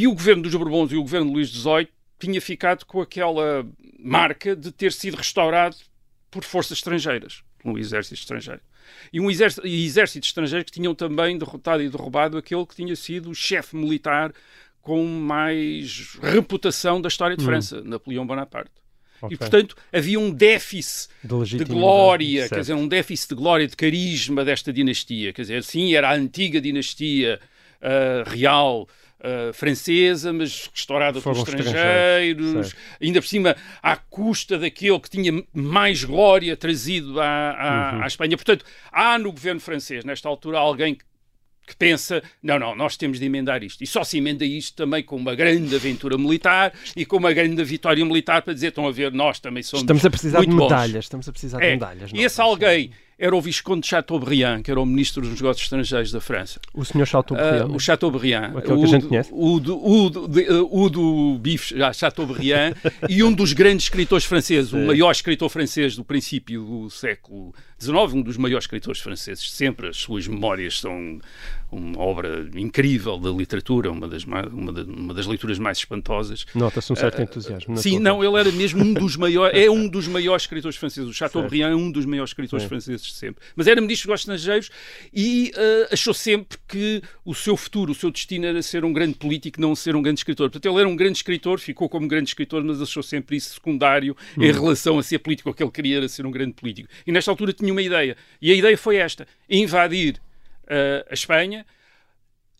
e- 0.00 0.06
o 0.06 0.12
governo 0.12 0.42
dos 0.42 0.54
Bourbons 0.54 0.92
e 0.92 0.96
o 0.96 1.00
governo 1.02 1.28
de 1.28 1.32
Luís 1.32 1.48
XVIII 1.48 1.88
tinha 2.18 2.38
ficado 2.40 2.84
com 2.84 3.00
aquela 3.00 3.66
marca 3.98 4.54
de 4.54 4.70
ter 4.70 4.92
sido 4.92 5.16
restaurado 5.16 5.74
por 6.30 6.44
forças 6.44 6.76
estrangeiras, 6.76 7.42
um 7.64 7.78
exército 7.78 8.14
estrangeiro. 8.14 8.60
E 9.10 9.18
um 9.20 9.30
exército, 9.30 9.66
exército 9.66 10.26
estrangeiro 10.26 10.66
que 10.66 10.70
tinham 10.72 10.94
também 10.94 11.38
derrotado 11.38 11.82
e 11.82 11.88
derrubado 11.88 12.36
aquele 12.36 12.66
que 12.66 12.76
tinha 12.76 12.94
sido 12.94 13.30
o 13.30 13.34
chefe 13.34 13.74
militar 13.74 14.34
com 14.82 15.02
mais 15.06 16.16
reputação 16.22 17.00
da 17.00 17.08
história 17.08 17.36
de 17.36 17.42
França, 17.44 17.80
Napoleão 17.82 18.26
Bonaparte. 18.26 18.70
Ok. 19.22 19.34
E, 19.34 19.36
portanto, 19.38 19.76
havia 19.92 20.18
um 20.20 20.30
déficit 20.30 21.08
De 21.22 21.56
de 21.58 21.64
glória, 21.64 22.40
Certo. 22.42 22.54
quer 22.54 22.60
dizer, 22.60 22.74
um 22.74 22.86
déficit 22.88 23.30
de 23.30 23.34
glória, 23.34 23.66
de 23.66 23.76
carisma 23.76 24.44
desta 24.44 24.72
dinastia. 24.72 25.32
Quer 25.32 25.42
dizer, 25.42 25.62
sim, 25.64 25.94
era 25.94 26.10
a 26.10 26.14
antiga 26.14 26.60
dinastia 26.60 27.40
ah, 27.80 28.22
real 28.26 28.88
ah, 29.20 29.52
francesa, 29.52 30.32
mas 30.32 30.70
restaurada 30.72 31.20
Foram 31.20 31.42
pelos 31.44 31.58
estrangeiros, 31.60 32.74
ainda 33.00 33.20
por 33.20 33.26
cima 33.28 33.56
à 33.82 33.96
custa 33.96 34.58
daquele 34.58 35.00
que 35.00 35.10
tinha 35.10 35.32
mais 35.52 36.04
glória 36.04 36.56
trazido 36.56 37.20
à, 37.20 37.26
à, 37.50 37.92
Uhum. 37.96 38.02
à 38.02 38.06
Espanha. 38.06 38.36
Portanto, 38.36 38.64
há 38.92 39.18
no 39.18 39.32
governo 39.32 39.60
francês, 39.60 40.04
nesta 40.04 40.28
altura, 40.28 40.58
alguém 40.58 40.96
que 41.66 41.74
pensa, 41.76 42.22
não, 42.42 42.58
não, 42.58 42.74
nós 42.76 42.96
temos 42.96 43.18
de 43.18 43.24
emendar 43.26 43.62
isto. 43.64 43.82
E 43.82 43.86
só 43.86 44.04
se 44.04 44.18
emenda 44.18 44.44
isto 44.44 44.74
também 44.76 45.02
com 45.02 45.16
uma 45.16 45.34
grande 45.34 45.74
aventura 45.74 46.16
militar 46.16 46.72
e 46.94 47.04
com 47.04 47.16
uma 47.16 47.32
grande 47.32 47.62
vitória 47.64 48.04
militar 48.04 48.42
para 48.42 48.54
dizer, 48.54 48.68
estão 48.68 48.86
a 48.86 48.92
ver, 48.92 49.10
nós 49.12 49.40
também 49.40 49.62
somos 49.62 49.82
Estamos 49.82 50.04
a 50.04 50.10
precisar 50.10 50.38
muito 50.38 50.50
de 50.50 50.56
bons. 50.56 50.70
medalhas. 50.70 51.04
Estamos 51.04 51.28
a 51.28 51.32
precisar 51.32 51.58
de 51.58 51.64
É, 51.66 51.70
medalhas. 51.72 52.10
e 52.14 52.20
esse 52.20 52.40
alguém 52.40 52.90
era 53.18 53.34
o 53.34 53.40
Visconde 53.40 53.80
de 53.80 53.86
Chateaubriand, 53.88 54.62
que 54.62 54.70
era 54.70 54.78
o 54.78 54.84
ministro 54.84 55.22
dos 55.22 55.30
negócios 55.40 55.64
estrangeiros 55.64 56.12
da 56.12 56.20
França. 56.20 56.60
O 56.74 56.84
senhor 56.84 57.06
Chateaubriand. 57.06 57.62
Ah, 57.62 57.74
o 57.74 57.80
Chateaubriand. 57.80 58.50
Aquele 58.58 58.62
que 58.62 58.70
a 58.72 58.74
o 58.74 58.86
gente 58.86 59.02
do- 59.02 59.08
conhece. 59.08 59.30
O 59.32 59.58
do, 59.58 59.76
o 59.86 60.28
de- 60.28 60.50
uh, 60.52 60.68
o 60.70 60.90
do 60.90 61.38
bife 61.38 61.74
Chateaubriand 61.94 62.74
e 63.08 63.24
um 63.24 63.32
dos 63.32 63.54
grandes 63.54 63.86
escritores 63.86 64.26
franceses, 64.26 64.70
o 64.74 64.78
maior 64.78 65.10
escritor 65.10 65.48
francês 65.48 65.96
do 65.96 66.04
princípio 66.04 66.62
do 66.62 66.90
século 66.90 67.54
XIX, 67.80 67.96
um 68.12 68.20
dos 68.22 68.36
maiores 68.36 68.64
escritores 68.64 69.00
franceses. 69.00 69.50
Sempre 69.50 69.88
as 69.88 69.96
suas 69.96 70.28
memórias 70.28 70.78
são 70.80 71.18
uma 71.70 71.98
obra 71.98 72.48
incrível 72.54 73.18
da 73.18 73.30
literatura, 73.30 73.90
uma 73.90 74.06
das, 74.06 74.24
uma, 74.24 74.42
de, 74.42 74.82
uma 74.82 75.12
das 75.12 75.26
leituras 75.26 75.58
mais 75.58 75.78
espantosas. 75.78 76.46
Nota-se 76.54 76.92
um 76.92 76.96
certo 76.96 77.18
uh, 77.18 77.22
entusiasmo. 77.22 77.76
Sim, 77.76 77.98
não, 77.98 78.22
ele 78.22 78.36
era 78.38 78.52
mesmo 78.52 78.82
um 78.82 78.92
dos 78.92 79.16
maiores, 79.16 79.58
é 79.58 79.70
um 79.70 79.88
dos 79.88 80.06
maiores 80.06 80.44
escritores 80.44 80.76
franceses. 80.76 81.08
O 81.08 81.12
Chateaubriand 81.12 81.72
é 81.72 81.76
um 81.76 81.90
dos 81.90 82.04
maiores 82.04 82.30
escritores 82.30 82.62
Sim. 82.62 82.68
franceses 82.68 83.06
de 83.06 83.14
sempre. 83.14 83.42
Mas 83.54 83.66
era 83.66 83.80
ministro 83.80 84.10
dos 84.10 84.20
estrangeiros 84.20 84.70
e 85.12 85.52
uh, 85.54 85.92
achou 85.92 86.14
sempre 86.14 86.58
que 86.68 87.02
o 87.24 87.34
seu 87.34 87.56
futuro, 87.56 87.92
o 87.92 87.94
seu 87.94 88.10
destino 88.10 88.46
era 88.46 88.62
ser 88.62 88.84
um 88.84 88.92
grande 88.92 89.14
político, 89.14 89.60
não 89.60 89.74
ser 89.74 89.96
um 89.96 90.02
grande 90.02 90.20
escritor. 90.20 90.50
Portanto, 90.50 90.72
ele 90.72 90.80
era 90.80 90.88
um 90.88 90.96
grande 90.96 91.18
escritor, 91.18 91.58
ficou 91.58 91.88
como 91.88 92.06
grande 92.06 92.30
escritor, 92.30 92.62
mas 92.62 92.80
achou 92.80 93.02
sempre 93.02 93.36
isso 93.36 93.54
secundário 93.54 94.16
hum. 94.36 94.42
em 94.42 94.52
relação 94.52 94.98
a 94.98 95.02
ser 95.02 95.18
político. 95.18 95.50
O 95.50 95.54
que 95.54 95.62
ele 95.62 95.70
queria 95.70 95.96
era 95.98 96.08
ser 96.08 96.26
um 96.26 96.30
grande 96.30 96.52
político. 96.52 96.88
E 97.06 97.12
nesta 97.12 97.30
altura 97.30 97.52
tinha 97.52 97.72
uma 97.72 97.82
ideia. 97.82 98.16
E 98.40 98.52
a 98.52 98.54
ideia 98.54 98.78
foi 98.78 98.96
esta: 98.96 99.26
invadir 99.48 100.20
a 100.68 101.14
Espanha, 101.14 101.64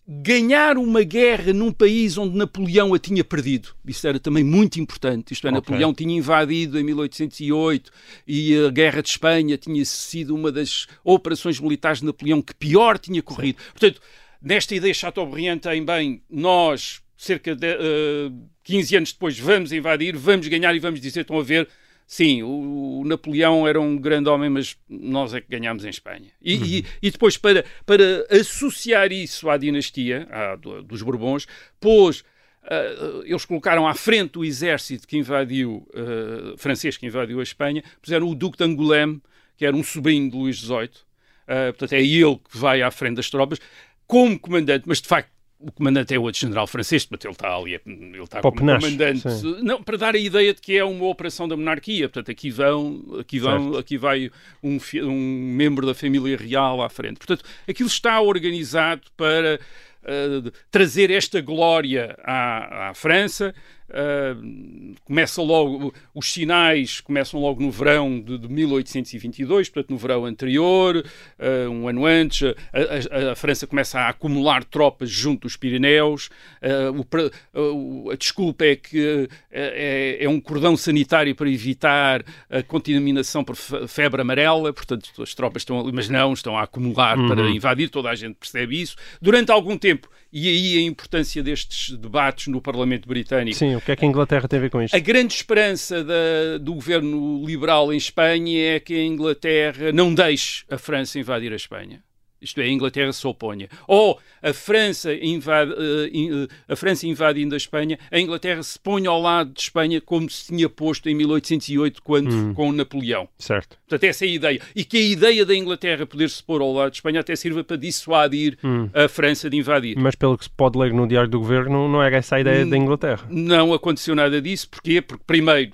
ganhar 0.07 0.77
uma 0.77 1.03
guerra 1.03 1.51
num 1.51 1.71
país 1.71 2.17
onde 2.17 2.37
Napoleão 2.37 2.93
a 2.93 2.99
tinha 2.99 3.23
perdido. 3.25 3.75
Isso 3.85 4.07
era 4.07 4.17
também 4.17 4.43
muito 4.43 4.79
importante. 4.79 5.33
Isto 5.33 5.47
é, 5.47 5.49
okay. 5.49 5.59
Napoleão 5.59 5.93
tinha 5.93 6.15
invadido 6.15 6.79
em 6.79 6.83
1808 6.83 7.91
e 8.25 8.65
a 8.65 8.69
Guerra 8.69 9.01
de 9.01 9.09
Espanha 9.09 9.57
tinha 9.57 9.83
sido 9.83 10.33
uma 10.33 10.49
das 10.49 10.87
operações 11.03 11.59
militares 11.59 11.99
de 11.99 12.05
Napoleão 12.05 12.41
que 12.41 12.55
pior 12.55 12.97
tinha 12.97 13.21
corrido. 13.21 13.57
Sim. 13.59 13.69
Portanto, 13.71 14.01
nesta 14.41 14.73
ideia 14.73 14.93
Chateaubriand 14.93 15.59
tem 15.59 15.83
bem, 15.83 16.21
nós, 16.29 17.01
cerca 17.17 17.53
de 17.53 17.67
uh, 17.67 17.77
eh, 17.77 18.31
15 18.63 18.95
anos 18.95 19.11
depois, 19.11 19.37
vamos 19.37 19.73
invadir, 19.73 20.15
vamos 20.15 20.47
ganhar 20.47 20.73
e 20.73 20.79
vamos 20.79 21.01
dizer, 21.01 21.21
estão 21.21 21.37
a 21.37 21.43
ver, 21.43 21.67
Sim, 22.07 22.41
o, 22.41 23.01
o, 23.01 23.03
Napoleão 23.05 23.67
era 23.67 23.81
um 23.81 23.97
grande 23.97 24.29
homem, 24.29 24.49
mas 24.49 24.77
nós 24.87 25.33
é 25.33 25.41
que 25.41 25.47
ganhámos 25.49 25.83
em 25.83 25.89
Espanha. 25.89 26.31
E, 26.41 26.55
uhum. 26.55 26.63
e, 26.65 26.85
e, 27.01 27.11
depois, 27.11 27.35
para, 27.35 27.65
para 27.85 28.25
associar 28.31 29.11
isso 29.11 29.49
à 29.49 29.57
dinastia 29.57 30.25
à, 30.31 30.55
do, 30.55 30.81
dos 30.81 31.01
Bourbons, 31.01 31.45
pôs. 31.79 32.23
Uh, 32.63 33.23
eles 33.23 33.45
colocaram 33.45 33.87
à 33.87 33.93
frente 33.93 34.37
o 34.37 34.43
exército 34.43 35.07
que 35.07 35.17
invadiu, 35.17 35.87
uh, 35.93 36.57
francês 36.57 36.97
que 36.97 37.05
invadiu 37.05 37.39
a 37.39 37.43
Espanha, 37.43 37.81
puseram 38.01 38.27
o 38.27 38.35
Duque 38.35 38.57
de 38.57 38.65
Angoulême, 38.65 39.21
que 39.55 39.65
era 39.65 39.73
um 39.73 39.81
sobrinho 39.81 40.29
de 40.29 40.35
Luís 40.35 40.57
XVIII, 40.57 40.89
uh, 40.89 41.71
portanto 41.77 41.93
é 41.93 42.01
ele 42.01 42.35
que 42.35 42.57
vai 42.57 42.81
à 42.81 42.91
frente 42.91 43.15
das 43.15 43.29
tropas, 43.29 43.57
como 44.05 44.37
comandante, 44.37 44.83
mas 44.85 45.01
de 45.01 45.07
facto 45.07 45.31
o 45.59 45.71
comandante 45.71 46.13
é 46.13 46.19
outro 46.19 46.39
general 46.39 46.67
francês, 46.67 47.05
portanto 47.05 47.25
ele 47.25 47.33
está 47.33 47.55
ali, 47.55 47.73
ele 47.85 48.23
está 48.23 48.41
como 48.41 48.57
comandante, 48.57 49.23
não, 49.63 49.81
para 49.81 49.97
dar 49.97 50.15
a 50.15 50.19
ideia 50.19 50.53
de 50.53 50.61
que 50.61 50.77
é 50.77 50.83
uma 50.83 51.05
operação 51.05 51.47
da 51.47 51.57
monarquia, 51.57 52.07
portanto 52.07 52.29
aqui 52.31 52.51
vão, 52.51 53.03
aqui 53.19 53.39
vão, 53.39 53.75
aqui 53.75 53.97
vai 53.97 54.31
um, 54.61 54.77
um 55.03 55.53
membro 55.55 55.85
da 55.85 55.95
família 55.95 56.37
real 56.37 56.81
à 56.81 56.89
frente. 56.89 57.17
Portanto, 57.17 57.43
aquilo 57.67 57.87
está 57.87 58.21
organizado 58.21 59.01
para 59.15 59.59
uh, 60.03 60.51
trazer 60.69 61.09
esta 61.09 61.41
glória 61.41 62.15
à, 62.23 62.89
à 62.89 62.93
França, 62.93 63.53
Uh, 63.89 64.95
começa 65.05 65.41
logo, 65.41 65.93
os 66.13 66.31
sinais 66.31 66.99
começam 66.99 67.39
logo 67.39 67.63
no 67.63 67.71
verão 67.71 68.19
de, 68.19 68.37
de 68.37 68.49
1822, 68.49 69.69
portanto 69.69 69.91
no 69.91 69.97
verão 69.97 70.25
anterior, 70.25 70.97
uh, 70.97 71.69
um 71.69 71.87
ano 71.87 72.05
antes, 72.05 72.53
a, 72.73 73.27
a, 73.29 73.31
a, 73.31 73.35
França 73.35 73.65
começa 73.65 73.99
a 73.99 74.09
acumular 74.09 74.65
tropas 74.65 75.09
junto 75.09 75.43
dos 75.43 75.55
Pirineus, 75.55 76.29
uh, 76.61 77.31
o, 77.53 78.11
a 78.11 78.15
desculpa 78.15 78.65
é 78.65 78.75
que 78.75 79.29
é, 79.49 80.17
é, 80.19 80.27
um 80.27 80.41
cordão 80.41 80.75
sanitário 80.75 81.33
para 81.33 81.49
evitar 81.49 82.25
a 82.49 82.61
contaminação 82.61 83.41
por 83.41 83.55
febre 83.55 84.21
amarela, 84.21 84.73
portanto 84.73 85.09
as 85.21 85.33
tropas 85.33 85.61
estão 85.61 85.79
ali, 85.79 85.93
mas 85.93 86.09
não, 86.09 86.33
estão 86.33 86.57
a 86.57 86.63
acumular 86.63 87.17
uhum. 87.17 87.29
para 87.29 87.49
invadir, 87.49 87.89
toda 87.89 88.09
a 88.09 88.15
gente 88.15 88.35
percebe 88.35 88.81
isso. 88.81 88.97
Durante 89.21 89.49
algum 89.49 89.77
tempo, 89.77 90.09
e 90.31 90.47
aí 90.47 90.77
a 90.77 90.81
importância 90.81 91.41
destes 91.41 91.97
debates 91.97 92.47
no 92.47 92.61
Parlamento 92.61 93.07
Britânico. 93.07 93.57
Sim, 93.57 93.75
o 93.75 93.81
que 93.81 93.91
é 93.91 93.95
que 93.95 94.05
a 94.05 94.07
Inglaterra 94.07 94.47
tem 94.47 94.59
a 94.59 94.61
ver 94.61 94.69
com 94.69 94.81
isto? 94.81 94.95
A 94.95 94.99
grande 94.99 95.33
esperança 95.33 96.03
da, 96.03 96.57
do 96.59 96.73
governo 96.73 97.43
liberal 97.45 97.93
em 97.93 97.97
Espanha 97.97 98.75
é 98.75 98.79
que 98.79 98.93
a 98.93 99.03
Inglaterra 99.03 99.91
não 99.91 100.13
deixe 100.13 100.65
a 100.69 100.77
França 100.77 101.19
invadir 101.19 101.51
a 101.51 101.55
Espanha 101.55 102.06
isto 102.41 102.61
é, 102.61 102.65
a 102.65 102.69
Inglaterra 102.69 103.11
se 103.11 103.25
oponha. 103.25 103.67
Ou 103.87 104.19
a 104.41 104.53
França, 104.53 105.13
invade, 105.13 105.71
uh, 105.71 106.47
a 106.67 106.75
França 106.75 107.07
invadindo 107.07 107.55
a 107.55 107.57
Espanha, 107.57 107.97
a 108.11 108.19
Inglaterra 108.19 108.61
se 108.63 108.79
põe 108.79 109.07
ao 109.07 109.19
lado 109.19 109.51
de 109.51 109.61
Espanha 109.61 109.99
como 109.99 110.29
se 110.29 110.47
tinha 110.47 110.69
posto 110.69 111.09
em 111.09 111.15
1808 111.15 112.01
quando, 112.01 112.33
hum. 112.33 112.53
com 112.53 112.71
Napoleão. 112.71 113.27
Certo. 113.37 113.77
Portanto, 113.87 114.03
essa 114.03 114.25
é 114.25 114.27
a 114.27 114.31
ideia. 114.31 114.61
E 114.75 114.83
que 114.83 114.97
a 114.97 115.01
ideia 115.01 115.45
da 115.45 115.55
Inglaterra 115.55 116.05
poder 116.05 116.29
se 116.29 116.43
pôr 116.43 116.61
ao 116.61 116.71
lado 116.71 116.91
de 116.91 116.97
Espanha 116.97 117.19
até 117.19 117.35
sirva 117.35 117.63
para 117.63 117.77
dissuadir 117.77 118.57
hum. 118.63 118.89
a 118.93 119.07
França 119.07 119.49
de 119.49 119.57
invadir. 119.57 119.97
Mas 119.97 120.15
pelo 120.15 120.37
que 120.37 120.45
se 120.45 120.49
pode 120.49 120.77
ler 120.77 120.93
no 120.93 121.07
Diário 121.07 121.29
do 121.29 121.39
Governo, 121.39 121.87
não 121.87 122.01
era 122.01 122.17
essa 122.17 122.35
a 122.35 122.41
ideia 122.41 122.65
da 122.65 122.77
Inglaterra. 122.77 123.25
Não 123.29 123.73
aconteceu 123.73 124.15
nada 124.15 124.41
disso. 124.41 124.69
Porquê? 124.69 125.01
Porque, 125.01 125.23
primeiro, 125.25 125.71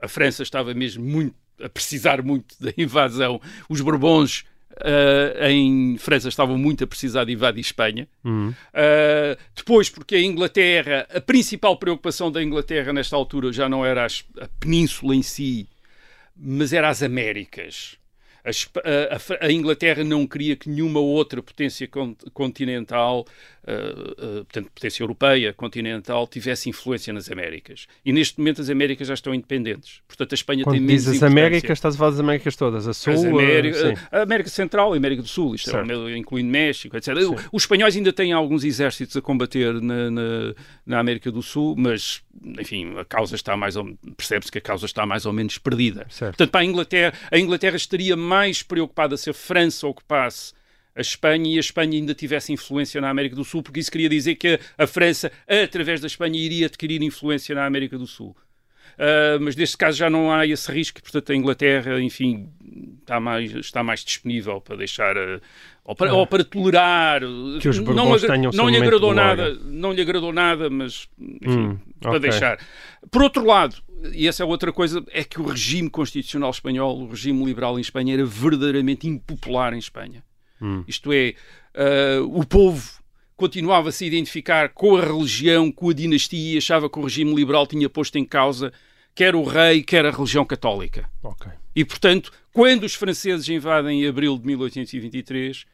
a 0.00 0.08
França 0.08 0.42
estava 0.42 0.72
mesmo 0.74 1.04
muito 1.04 1.34
a 1.62 1.68
precisar 1.68 2.22
muito 2.22 2.54
da 2.60 2.72
invasão. 2.76 3.40
Os 3.68 3.80
Bourbons 3.80 4.44
Uh, 4.76 5.44
em 5.46 5.96
França 5.98 6.28
estavam 6.28 6.58
muito 6.58 6.82
a 6.82 6.86
precisar 6.86 7.24
de 7.24 7.32
invadir 7.32 7.60
Espanha. 7.60 8.08
Uhum. 8.24 8.48
Uh, 8.48 9.38
depois, 9.54 9.88
porque 9.88 10.16
a 10.16 10.20
Inglaterra, 10.20 11.06
a 11.14 11.20
principal 11.20 11.76
preocupação 11.76 12.30
da 12.30 12.42
Inglaterra 12.42 12.92
nesta 12.92 13.14
altura 13.14 13.52
já 13.52 13.68
não 13.68 13.86
era 13.86 14.04
a 14.06 14.48
península 14.58 15.14
em 15.14 15.22
si, 15.22 15.68
mas 16.36 16.72
era 16.72 16.88
as 16.88 17.02
Américas. 17.02 17.96
A, 18.44 18.50
a, 19.44 19.46
a, 19.46 19.50
Inglaterra 19.52 20.04
não 20.04 20.26
queria 20.26 20.54
que 20.54 20.68
nenhuma 20.68 21.00
outra 21.00 21.42
potência 21.42 21.88
continental, 22.34 23.24
portanto, 24.44 24.70
potência 24.74 25.02
europeia 25.02 25.52
continental, 25.52 26.26
tivesse 26.26 26.68
influência 26.68 27.12
nas 27.12 27.30
Américas. 27.30 27.86
E 28.04 28.12
neste 28.12 28.38
momento 28.38 28.60
as 28.60 28.68
Américas 28.68 29.08
já 29.08 29.14
estão 29.14 29.34
independentes. 29.34 30.00
Portanto, 30.06 30.32
a 30.32 30.34
Espanha 30.34 30.64
Quando 30.64 30.76
tem 30.76 30.84
menos 30.84 31.08
as 31.08 31.22
Américas, 31.22 31.70
estás 31.70 31.94
a 31.94 31.98
falar 31.98 32.10
das 32.10 32.20
Américas 32.20 32.56
todas, 32.56 32.86
a 32.86 32.92
Sul, 32.92 33.38
América, 33.38 33.94
a 34.12 34.22
América 34.22 34.50
Central 34.50 34.92
e 34.92 34.94
a 34.94 34.98
América 34.98 35.22
do 35.22 35.28
Sul, 35.28 35.54
isto 35.54 35.74
é, 35.74 36.16
incluindo 36.16 36.50
México, 36.50 36.96
etc. 36.96 37.16
Sim. 37.16 37.36
Os 37.52 37.62
espanhóis 37.62 37.96
ainda 37.96 38.12
têm 38.12 38.32
alguns 38.32 38.64
exércitos 38.64 39.16
a 39.16 39.22
combater 39.22 39.80
na, 39.80 40.10
na, 40.10 40.54
na 40.84 40.98
América 40.98 41.30
do 41.32 41.42
Sul, 41.42 41.74
mas, 41.76 42.22
enfim, 42.58 42.96
a 42.98 43.04
causa 43.04 43.34
está 43.34 43.56
mais 43.56 43.76
ou 43.76 43.96
percebe-se 44.16 44.52
que 44.52 44.58
a 44.58 44.60
causa 44.60 44.86
está 44.86 45.06
mais 45.06 45.24
ou 45.24 45.32
menos 45.32 45.58
perdida. 45.58 46.06
Certo. 46.10 46.32
Portanto, 46.32 46.50
para 46.50 46.60
a 46.60 46.64
Inglaterra, 46.64 47.14
a 47.30 47.38
Inglaterra 47.38 47.76
estaria 47.76 48.16
mais 48.16 48.62
preocupada 48.62 49.16
se 49.16 49.30
a 49.30 49.34
França 49.34 49.86
ocupasse 49.86 50.52
a 50.96 51.00
Espanha 51.00 51.54
e 51.54 51.56
a 51.56 51.60
Espanha 51.60 51.98
ainda 51.98 52.14
tivesse 52.14 52.52
influência 52.52 53.00
na 53.00 53.10
América 53.10 53.34
do 53.34 53.44
Sul, 53.44 53.62
porque 53.62 53.80
isso 53.80 53.90
queria 53.90 54.08
dizer 54.08 54.36
que 54.36 54.58
a 54.78 54.86
França, 54.86 55.30
através 55.46 56.00
da 56.00 56.06
Espanha, 56.06 56.38
iria 56.38 56.66
adquirir 56.66 57.02
influência 57.02 57.54
na 57.54 57.66
América 57.66 57.98
do 57.98 58.06
Sul. 58.06 58.36
Uh, 58.94 59.40
mas 59.40 59.56
neste 59.56 59.76
caso 59.76 59.98
já 59.98 60.08
não 60.08 60.32
há 60.32 60.46
esse 60.46 60.70
risco, 60.70 61.02
portanto 61.02 61.32
a 61.32 61.34
Inglaterra, 61.34 62.00
enfim, 62.00 62.48
está 63.00 63.18
mais, 63.18 63.52
está 63.52 63.82
mais 63.82 64.04
disponível 64.04 64.60
para 64.60 64.76
deixar, 64.76 65.16
uh, 65.16 65.40
ou, 65.84 65.96
para, 65.96 66.14
ou 66.14 66.24
para 66.28 66.44
tolerar, 66.44 67.20
que 67.60 67.68
os 67.68 67.80
não, 67.80 68.16
tenham 68.20 68.52
não 68.52 68.68
lhe 68.68 68.76
agradou 68.76 69.12
nada, 69.12 69.52
não 69.64 69.92
lhe 69.92 70.00
agradou 70.00 70.32
nada, 70.32 70.70
mas 70.70 71.08
enfim, 71.18 71.58
hum, 71.58 71.78
para 72.00 72.10
okay. 72.10 72.30
deixar. 72.30 72.58
Por 73.10 73.22
outro 73.24 73.44
lado, 73.44 73.76
e 74.12 74.28
essa 74.28 74.44
é 74.44 74.46
outra 74.46 74.72
coisa, 74.72 75.04
é 75.10 75.24
que 75.24 75.40
o 75.40 75.46
regime 75.46 75.90
constitucional 75.90 76.50
espanhol, 76.50 77.00
o 77.00 77.08
regime 77.08 77.44
liberal 77.44 77.76
em 77.76 77.82
Espanha, 77.82 78.14
era 78.14 78.24
verdadeiramente 78.24 79.08
impopular 79.08 79.74
em 79.74 79.78
Espanha. 79.78 80.22
Hum. 80.60 80.84
Isto 80.86 81.12
é, 81.12 81.34
uh, 81.74 82.38
o 82.38 82.46
povo 82.46 83.02
continuava 83.36 83.88
a 83.88 83.92
se 83.92 84.06
identificar 84.06 84.68
com 84.70 84.96
a 84.96 85.00
religião, 85.00 85.70
com 85.70 85.90
a 85.90 85.92
dinastia, 85.92 86.54
e 86.54 86.58
achava 86.58 86.88
que 86.88 86.98
o 86.98 87.02
regime 87.02 87.34
liberal 87.34 87.66
tinha 87.66 87.88
posto 87.88 88.16
em 88.16 88.24
causa 88.24 88.72
quer 89.14 89.34
o 89.34 89.44
rei, 89.44 89.82
quer 89.82 90.04
a 90.04 90.10
religião 90.10 90.44
católica. 90.44 91.08
Okay. 91.22 91.52
E, 91.74 91.84
portanto, 91.84 92.32
quando 92.52 92.84
os 92.84 92.94
franceses 92.94 93.48
invadem 93.48 94.02
em 94.02 94.08
abril 94.08 94.36
de 94.36 94.46
1823, 94.46 95.64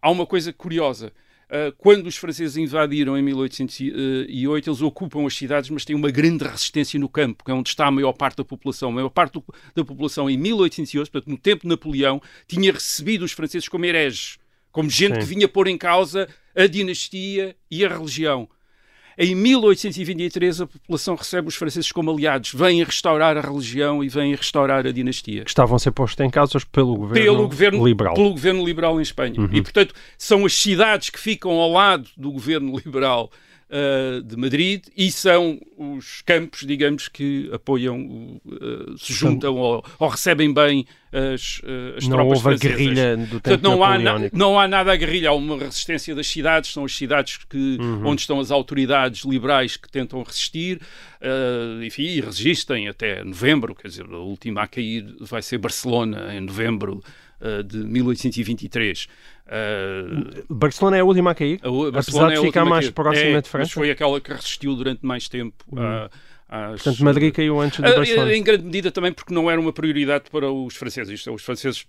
há 0.00 0.10
uma 0.10 0.26
coisa 0.26 0.52
curiosa. 0.52 1.12
Ah, 1.54 1.72
quando 1.78 2.08
os 2.08 2.16
franceses 2.16 2.56
invadiram 2.56 3.16
em 3.16 3.22
1808, 3.22 4.68
eles 4.68 4.82
ocupam 4.82 5.24
as 5.24 5.36
cidades, 5.36 5.70
mas 5.70 5.84
têm 5.84 5.94
uma 5.94 6.10
grande 6.10 6.42
resistência 6.42 6.98
no 6.98 7.08
campo, 7.08 7.44
que 7.44 7.50
é 7.52 7.54
onde 7.54 7.68
está 7.68 7.86
a 7.86 7.92
maior 7.92 8.12
parte 8.12 8.38
da 8.38 8.44
população. 8.44 8.88
A 8.88 8.92
maior 8.92 9.08
parte 9.08 9.40
da 9.72 9.84
população 9.84 10.28
em 10.28 10.36
1808, 10.36 11.12
portanto, 11.12 11.30
no 11.30 11.38
tempo 11.38 11.62
de 11.62 11.68
Napoleão, 11.68 12.20
tinha 12.48 12.72
recebido 12.72 13.24
os 13.24 13.30
franceses 13.30 13.68
como 13.68 13.84
hereges, 13.84 14.36
como 14.72 14.90
gente 14.90 15.14
Sim. 15.14 15.20
que 15.20 15.26
vinha 15.26 15.46
pôr 15.46 15.68
em 15.68 15.78
causa 15.78 16.28
a 16.56 16.66
dinastia 16.66 17.54
e 17.70 17.84
a 17.84 17.88
religião. 17.88 18.48
Em 19.16 19.34
1823, 19.34 20.62
a 20.62 20.66
população 20.66 21.14
recebe 21.14 21.48
os 21.48 21.54
franceses 21.54 21.92
como 21.92 22.10
aliados, 22.10 22.52
vêm 22.52 22.82
restaurar 22.82 23.36
a 23.36 23.40
religião 23.40 24.02
e 24.02 24.08
vêm 24.08 24.34
restaurar 24.34 24.86
a 24.86 24.92
dinastia. 24.92 25.44
Estavam 25.46 25.76
a 25.76 25.78
ser 25.78 25.92
postos 25.92 26.24
em 26.24 26.30
causa 26.30 26.58
pelo 26.72 26.96
governo, 26.96 27.24
pelo 27.24 27.48
governo 27.48 27.86
liberal. 27.86 28.14
Pelo 28.14 28.30
governo 28.30 28.64
liberal 28.64 28.98
em 28.98 29.02
Espanha. 29.02 29.40
Uhum. 29.40 29.48
E, 29.52 29.62
portanto, 29.62 29.94
são 30.18 30.44
as 30.44 30.54
cidades 30.54 31.10
que 31.10 31.20
ficam 31.20 31.52
ao 31.52 31.70
lado 31.70 32.08
do 32.16 32.32
governo 32.32 32.76
liberal 32.84 33.30
uh, 33.74 34.22
de 34.22 34.36
Madrid 34.36 34.84
e 34.96 35.10
são 35.10 35.60
os 35.76 36.22
campos, 36.22 36.64
digamos, 36.64 37.08
que 37.08 37.50
apoiam, 37.52 38.40
uh, 38.46 38.96
se 38.96 39.12
juntam 39.12 39.56
ou, 39.56 39.84
ou, 39.98 40.08
recebem 40.08 40.54
bem 40.54 40.86
as, 41.12 41.58
uh, 41.58 41.96
as 41.96 42.04
não 42.06 42.16
tropas 42.16 42.38
houve 42.38 42.58
francesas. 42.58 42.76
guerrilha 42.76 43.16
do 43.16 43.40
tempo 43.40 43.42
Portanto, 43.42 43.62
não 43.62 43.84
há, 43.84 43.98
na, 43.98 44.14
não 44.32 44.60
há 44.60 44.68
nada 44.68 44.92
a 44.92 44.96
guerrilha, 44.96 45.30
há 45.30 45.32
uma 45.32 45.58
resistência 45.58 46.14
das 46.14 46.26
cidades, 46.26 46.72
são 46.72 46.84
as 46.84 46.94
cidades 46.96 47.38
que, 47.48 47.76
uhum. 47.80 48.06
onde 48.06 48.20
estão 48.20 48.38
as 48.38 48.50
autoridades 48.50 49.24
liberais 49.24 49.76
que 49.76 49.90
tentam 49.90 50.22
resistir, 50.22 50.80
enfim, 51.82 52.02
e 52.02 52.20
resistem 52.20 52.88
até 52.88 53.24
novembro, 53.24 53.74
quer 53.74 53.88
dizer, 53.88 54.04
a 54.04 54.18
última 54.18 54.62
a 54.62 54.66
cair 54.66 55.16
vai 55.20 55.40
ser 55.40 55.58
Barcelona 55.58 56.34
em 56.34 56.40
novembro 56.40 57.02
de 57.66 57.78
1823. 57.78 59.08
Uh, 59.46 60.54
Barcelona 60.54 60.96
é 60.96 61.00
a 61.00 61.04
última 61.04 61.32
a 61.32 61.34
cair, 61.34 61.60
a 61.62 61.98
apesar 61.98 62.28
de 62.28 62.38
é 62.38 62.40
ficar 62.40 62.64
mais 62.64 62.88
próxima 62.90 63.38
é, 63.38 63.40
de 63.40 63.48
França. 63.48 63.66
Mas 63.66 63.72
foi 63.72 63.90
aquela 63.90 64.20
que 64.20 64.32
resistiu 64.32 64.74
durante 64.74 65.04
mais 65.04 65.28
tempo. 65.28 65.64
Hum. 65.70 65.78
Uh, 65.78 66.10
às... 66.48 66.82
Portanto, 66.82 67.04
Madrid 67.04 67.34
caiu 67.34 67.60
antes 67.60 67.76
de 67.76 67.82
Barcelona. 67.82 68.34
Em 68.34 68.42
grande 68.42 68.64
medida 68.64 68.90
também 68.90 69.12
porque 69.12 69.34
não 69.34 69.50
era 69.50 69.60
uma 69.60 69.72
prioridade 69.72 70.24
para 70.30 70.50
os 70.50 70.74
franceses. 70.76 71.26
É, 71.26 71.30
os 71.30 71.42
franceses 71.42 71.86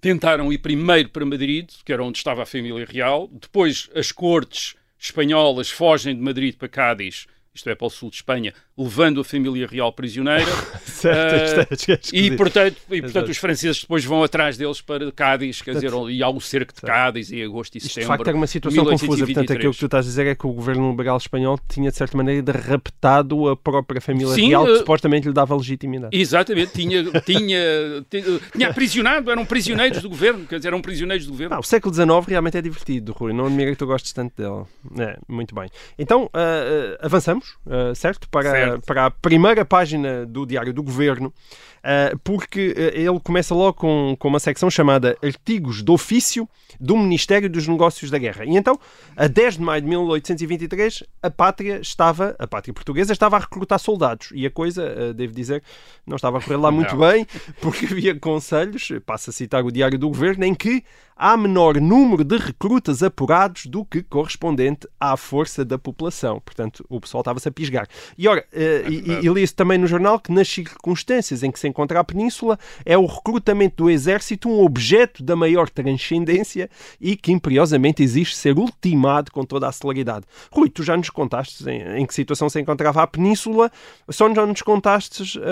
tentaram 0.00 0.52
ir 0.52 0.58
primeiro 0.58 1.08
para 1.08 1.24
Madrid, 1.24 1.68
que 1.84 1.92
era 1.92 2.02
onde 2.02 2.18
estava 2.18 2.42
a 2.42 2.46
família 2.46 2.86
real. 2.88 3.28
Depois 3.32 3.90
as 3.94 4.12
cortes 4.12 4.74
espanholas 4.98 5.70
fogem 5.70 6.14
de 6.14 6.20
Madrid 6.20 6.54
para 6.56 6.68
Cádiz 6.68 7.26
isto 7.54 7.68
é, 7.68 7.74
para 7.74 7.86
o 7.86 7.90
sul 7.90 8.10
de 8.10 8.16
Espanha, 8.16 8.54
levando 8.80 9.20
a 9.20 9.24
família 9.24 9.66
real 9.66 9.92
prisioneira. 9.92 10.50
certo, 10.84 11.70
uh, 11.70 11.90
é, 11.90 11.92
é 11.92 11.98
e, 12.12 12.36
portanto, 12.36 12.76
e, 12.90 13.02
portanto 13.02 13.28
os 13.28 13.36
franceses 13.36 13.82
depois 13.82 14.04
vão 14.04 14.22
atrás 14.24 14.56
deles 14.56 14.80
para 14.80 15.12
Cádiz, 15.12 15.60
quer 15.60 15.74
dizer, 15.74 15.92
e 16.08 16.22
há 16.22 16.28
o 16.28 16.40
cerco 16.40 16.72
de 16.74 16.80
Cádiz 16.80 17.30
em 17.30 17.42
agosto 17.42 17.76
e 17.76 17.80
setembro. 17.80 18.00
De 18.00 18.06
facto, 18.06 18.28
é 18.28 18.34
uma 18.34 18.46
situação 18.46 18.84
confusa. 18.84 19.24
Portanto, 19.24 19.52
aquilo 19.52 19.72
que 19.72 19.78
tu 19.78 19.86
estás 19.86 20.06
a 20.06 20.08
dizer 20.08 20.26
é 20.26 20.34
que 20.34 20.46
o 20.46 20.52
governo 20.52 20.90
liberal 20.90 21.16
espanhol 21.18 21.58
tinha, 21.68 21.90
de 21.90 21.96
certa 21.96 22.16
maneira, 22.16 22.52
raptado 22.52 23.48
a 23.48 23.56
própria 23.56 24.00
família 24.00 24.34
Sim, 24.34 24.48
real, 24.48 24.64
que 24.64 24.72
uh, 24.72 24.78
supostamente 24.78 25.28
lhe 25.28 25.34
dava 25.34 25.54
legitimidade. 25.54 26.16
Exatamente, 26.16 26.72
tinha, 26.72 27.04
tinha, 27.20 28.04
tinha, 28.08 28.40
tinha 28.52 28.68
aprisionado, 28.68 29.30
eram 29.30 29.44
prisioneiros 29.44 30.00
do 30.00 30.08
governo, 30.08 30.46
quer 30.46 30.56
dizer, 30.56 30.68
eram 30.68 30.80
prisioneiros 30.80 31.26
do 31.26 31.32
governo. 31.32 31.54
Ah, 31.54 31.60
o 31.60 31.62
século 31.62 31.94
XIX 31.94 32.08
realmente 32.26 32.56
é 32.56 32.62
divertido, 32.62 33.12
Rui. 33.12 33.32
Não 33.32 33.46
admira 33.46 33.70
que 33.72 33.76
tu 33.76 33.86
gostes 33.86 34.12
tanto 34.12 34.34
dele. 34.36 34.64
É, 34.98 35.18
muito 35.28 35.54
bem. 35.54 35.68
Então, 35.98 36.24
uh, 36.24 36.98
avançamos 37.00 37.58
certo? 37.94 38.28
Para, 38.28 38.50
certo. 38.50 38.69
Para 38.78 39.06
a 39.06 39.10
primeira 39.10 39.64
página 39.64 40.26
do 40.26 40.46
Diário 40.46 40.72
do 40.72 40.82
Governo, 40.82 41.28
uh, 41.28 42.18
porque 42.22 42.74
uh, 42.76 42.98
ele 42.98 43.20
começa 43.20 43.54
logo 43.54 43.74
com, 43.74 44.16
com 44.18 44.28
uma 44.28 44.38
secção 44.38 44.70
chamada 44.70 45.16
Artigos 45.22 45.82
de 45.82 45.90
Ofício 45.90 46.48
do 46.78 46.96
Ministério 46.96 47.48
dos 47.48 47.66
Negócios 47.66 48.10
da 48.10 48.18
Guerra. 48.18 48.44
E 48.44 48.56
então, 48.56 48.78
a 49.16 49.26
10 49.26 49.58
de 49.58 49.62
maio 49.62 49.82
de 49.82 49.88
1823, 49.88 51.04
a 51.22 51.30
pátria 51.30 51.80
estava, 51.80 52.34
a 52.38 52.46
pátria 52.46 52.72
portuguesa 52.72 53.12
estava 53.12 53.36
a 53.36 53.40
recrutar 53.40 53.78
soldados. 53.78 54.30
E 54.34 54.46
a 54.46 54.50
coisa, 54.50 54.84
uh, 54.84 55.14
devo 55.14 55.32
dizer, 55.32 55.62
não 56.06 56.16
estava 56.16 56.38
a 56.38 56.40
correr 56.40 56.56
lá 56.56 56.70
muito 56.70 56.96
não. 56.96 57.08
bem, 57.08 57.26
porque 57.60 57.86
havia 57.86 58.18
conselhos, 58.18 58.90
passo 59.04 59.30
a 59.30 59.32
citar 59.32 59.64
o 59.64 59.70
Diário 59.70 59.98
do 59.98 60.08
Governo, 60.08 60.44
em 60.44 60.54
que 60.54 60.84
há 61.20 61.36
menor 61.36 61.78
número 61.78 62.24
de 62.24 62.38
recrutas 62.38 63.02
apurados 63.02 63.66
do 63.66 63.84
que 63.84 64.02
correspondente 64.02 64.88
à 64.98 65.18
força 65.18 65.62
da 65.66 65.78
população. 65.78 66.40
Portanto, 66.40 66.82
o 66.88 66.98
pessoal 66.98 67.20
estava-se 67.20 67.46
a 67.46 67.52
pisgar. 67.52 67.86
E 68.16 68.26
ora, 68.26 68.42
uh, 68.50 68.90
e, 68.90 69.26
e 69.26 69.28
li-se 69.28 69.54
também 69.54 69.76
no 69.76 69.86
jornal 69.86 70.18
que 70.18 70.32
nas 70.32 70.48
circunstâncias 70.48 71.42
em 71.42 71.50
que 71.50 71.60
se 71.60 71.68
encontra 71.68 72.00
a 72.00 72.04
península 72.04 72.58
é 72.86 72.96
o 72.96 73.04
recrutamento 73.04 73.84
do 73.84 73.90
exército 73.90 74.48
um 74.48 74.64
objeto 74.64 75.22
da 75.22 75.36
maior 75.36 75.68
transcendência 75.68 76.70
e 76.98 77.14
que 77.14 77.32
imperiosamente 77.32 78.02
exige 78.02 78.34
ser 78.34 78.58
ultimado 78.58 79.30
com 79.30 79.44
toda 79.44 79.68
a 79.68 79.72
celeridade. 79.72 80.24
Rui, 80.50 80.70
tu 80.70 80.82
já 80.82 80.96
nos 80.96 81.10
contaste 81.10 81.68
em, 81.68 82.00
em 82.00 82.06
que 82.06 82.14
situação 82.14 82.48
se 82.48 82.58
encontrava 82.58 83.02
a 83.02 83.06
península, 83.06 83.70
só 84.08 84.32
já 84.32 84.46
nos 84.46 84.62
contaste 84.62 85.38
uh, 85.38 85.42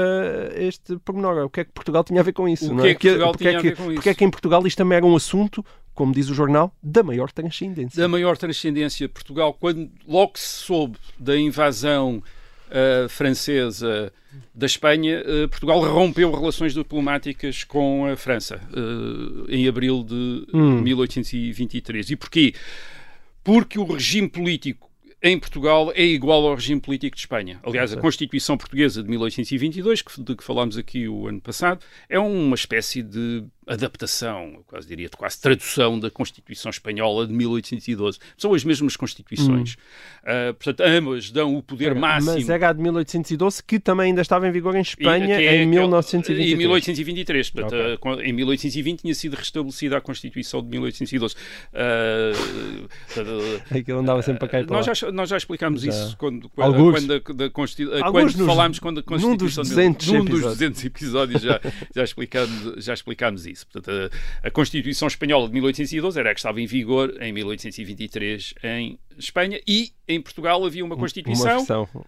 este 0.57 0.97
pormenor. 1.05 1.45
O 1.45 1.51
que 1.51 1.61
é 1.61 1.65
que 1.65 1.73
Portugal 1.73 2.03
tinha 2.03 2.23
a 2.23 2.25
ver 2.25 2.33
com 2.33 2.49
isso? 2.49 2.73
O 2.73 2.81
que 2.81 2.89
é 2.89 2.95
que 2.95 3.09
Portugal 3.09 3.33
porque 3.33 3.45
tinha 3.45 3.59
é 3.59 3.61
que, 3.61 3.67
a 3.67 3.71
ver 3.71 3.77
com 3.77 3.83
isso? 3.83 3.95
Porque 3.95 4.09
é 4.09 4.15
que 4.15 4.25
em 4.25 4.31
Portugal 4.31 4.67
isto 4.67 4.79
também 4.79 4.97
era 4.97 5.05
um 5.05 5.15
assunto 5.15 5.58
como 5.99 6.15
diz 6.15 6.31
o 6.31 6.35
jornal, 6.35 6.73
da 6.81 7.03
maior 7.03 7.33
transcendência. 7.33 8.01
Da 8.01 8.07
maior 8.07 8.39
transcendência. 8.39 9.09
Portugal, 9.09 9.53
quando 9.53 9.91
logo 10.07 10.39
se 10.39 10.63
soube 10.63 10.97
da 11.19 11.37
invasão 11.37 12.23
uh, 12.69 13.09
francesa 13.09 14.13
da 14.55 14.67
Espanha, 14.67 15.21
uh, 15.23 15.49
Portugal 15.49 15.81
rompeu 15.81 16.31
relações 16.31 16.73
diplomáticas 16.73 17.65
com 17.65 18.07
a 18.07 18.15
França 18.15 18.61
uh, 18.71 19.51
em 19.51 19.67
abril 19.67 20.05
de 20.05 20.47
Hum. 20.55 20.83
1823. 20.83 22.11
E 22.11 22.17
porquê? 22.17 22.55
Porque 23.43 23.77
o 23.77 23.85
regime 23.85 24.29
político 24.29 24.89
em 25.21 25.37
Portugal 25.37 25.91
é 25.97 26.05
igual 26.05 26.47
ao 26.47 26.55
regime 26.55 26.81
político 26.81 27.17
de 27.17 27.23
Espanha. 27.23 27.59
Aliás, 27.65 27.93
a 27.93 27.97
Constituição 27.97 28.57
Portuguesa 28.57 29.03
de 29.03 29.11
1822, 29.11 30.03
que, 30.03 30.23
de 30.23 30.37
que 30.37 30.45
falámos 30.45 30.79
aqui 30.79 31.09
o 31.09 31.27
ano 31.27 31.41
passado, 31.41 31.81
é 32.09 32.21
uma 32.21 32.55
espécie 32.55 33.03
de 33.03 33.43
adaptação, 33.75 34.53
eu 34.57 34.65
quase 34.67 34.87
diria, 34.89 35.09
de 35.09 35.17
quase 35.17 35.41
tradução 35.41 35.99
da 35.99 36.11
Constituição 36.11 36.71
Espanhola 36.71 37.27
de 37.27 37.33
1812. 37.33 38.19
São 38.37 38.55
as 38.55 38.65
mesmas 38.65 38.97
Constituições. 38.97 39.75
Uh, 40.23 40.55
portanto, 40.55 40.81
ambas 40.81 41.31
dão 41.31 41.57
o 41.57 41.63
poder 41.63 41.95
máximo. 41.95 42.35
Mas 42.35 42.49
era 42.49 42.69
a 42.71 42.73
de 42.73 42.81
1812 42.83 43.63
que 43.63 43.79
também 43.81 44.07
ainda 44.09 44.21
estava 44.23 44.47
em 44.49 44.53
vigor 44.53 44.75
em 44.77 44.81
Espanha 44.81 45.41
E- 45.41 45.45
é- 45.47 45.55
em 45.57 45.59
que 45.59 45.63
é- 45.63 45.67
1923. 45.67 46.53
Em 46.53 46.57
1823. 46.57 47.51
Portanto, 47.51 47.75
Ok. 47.75 47.97
com- 47.99 48.21
em 48.21 48.33
1820 48.33 49.01
tinha 49.03 49.15
sido 49.15 49.35
restabelecida 49.35 49.97
a 49.97 50.01
Constituição 50.01 50.63
de 50.63 50.69
1812. 50.69 51.35
Uh, 51.73 52.89
portanto, 53.07 53.63
Aquilo 53.71 53.99
andava 54.01 54.23
sempre 54.23 54.41
para 54.41 54.49
cá 54.49 54.61
e 54.61 54.65
para 54.65 54.77
nós 54.77 54.87
lá. 54.87 54.95
já, 54.95 55.13
nós 55.13 55.29
já 55.29 55.37
explicámos 55.37 55.83
Já. 55.83 55.91
isso 55.91 56.17
quando, 56.17 56.49
quando, 56.51 56.75
Alguns. 56.75 57.05
quando, 57.23 57.51
quando 57.51 58.37
nos- 58.37 58.47
falámos 58.47 58.79
quando 58.79 58.99
a 58.99 59.03
num 59.17 59.37
dos 59.37 59.55
Constituição 59.57 59.63
de- 59.65 59.69
200 59.71 60.07
num 60.09 60.13
dos 60.25 60.29
episódios. 60.29 60.59
200 60.59 60.85
episódios 60.85 61.43
já, 61.43 61.61
já, 61.95 62.05
explicámos, 62.05 62.85
já 62.85 62.95
explicámos 62.95 63.47
isso. 63.47 63.58
Portanto, 63.67 63.91
a, 64.43 64.47
a 64.49 64.51
Constituição 64.51 65.09
Espanhola 65.09 65.47
de 65.49 65.55
1812 65.55 66.19
era 66.19 66.31
a 66.31 66.35
que 66.35 66.41
estava 66.41 66.61
em 66.61 66.67
vigor 66.67 67.15
em 67.21 67.33
1823 67.33 68.55
em 68.63 68.99
Espanha 69.19 69.61
e 69.67 69.93
em 70.07 70.21
Portugal 70.21 70.65
havia 70.65 70.85
uma 70.85 70.95
Constituição 70.97 71.59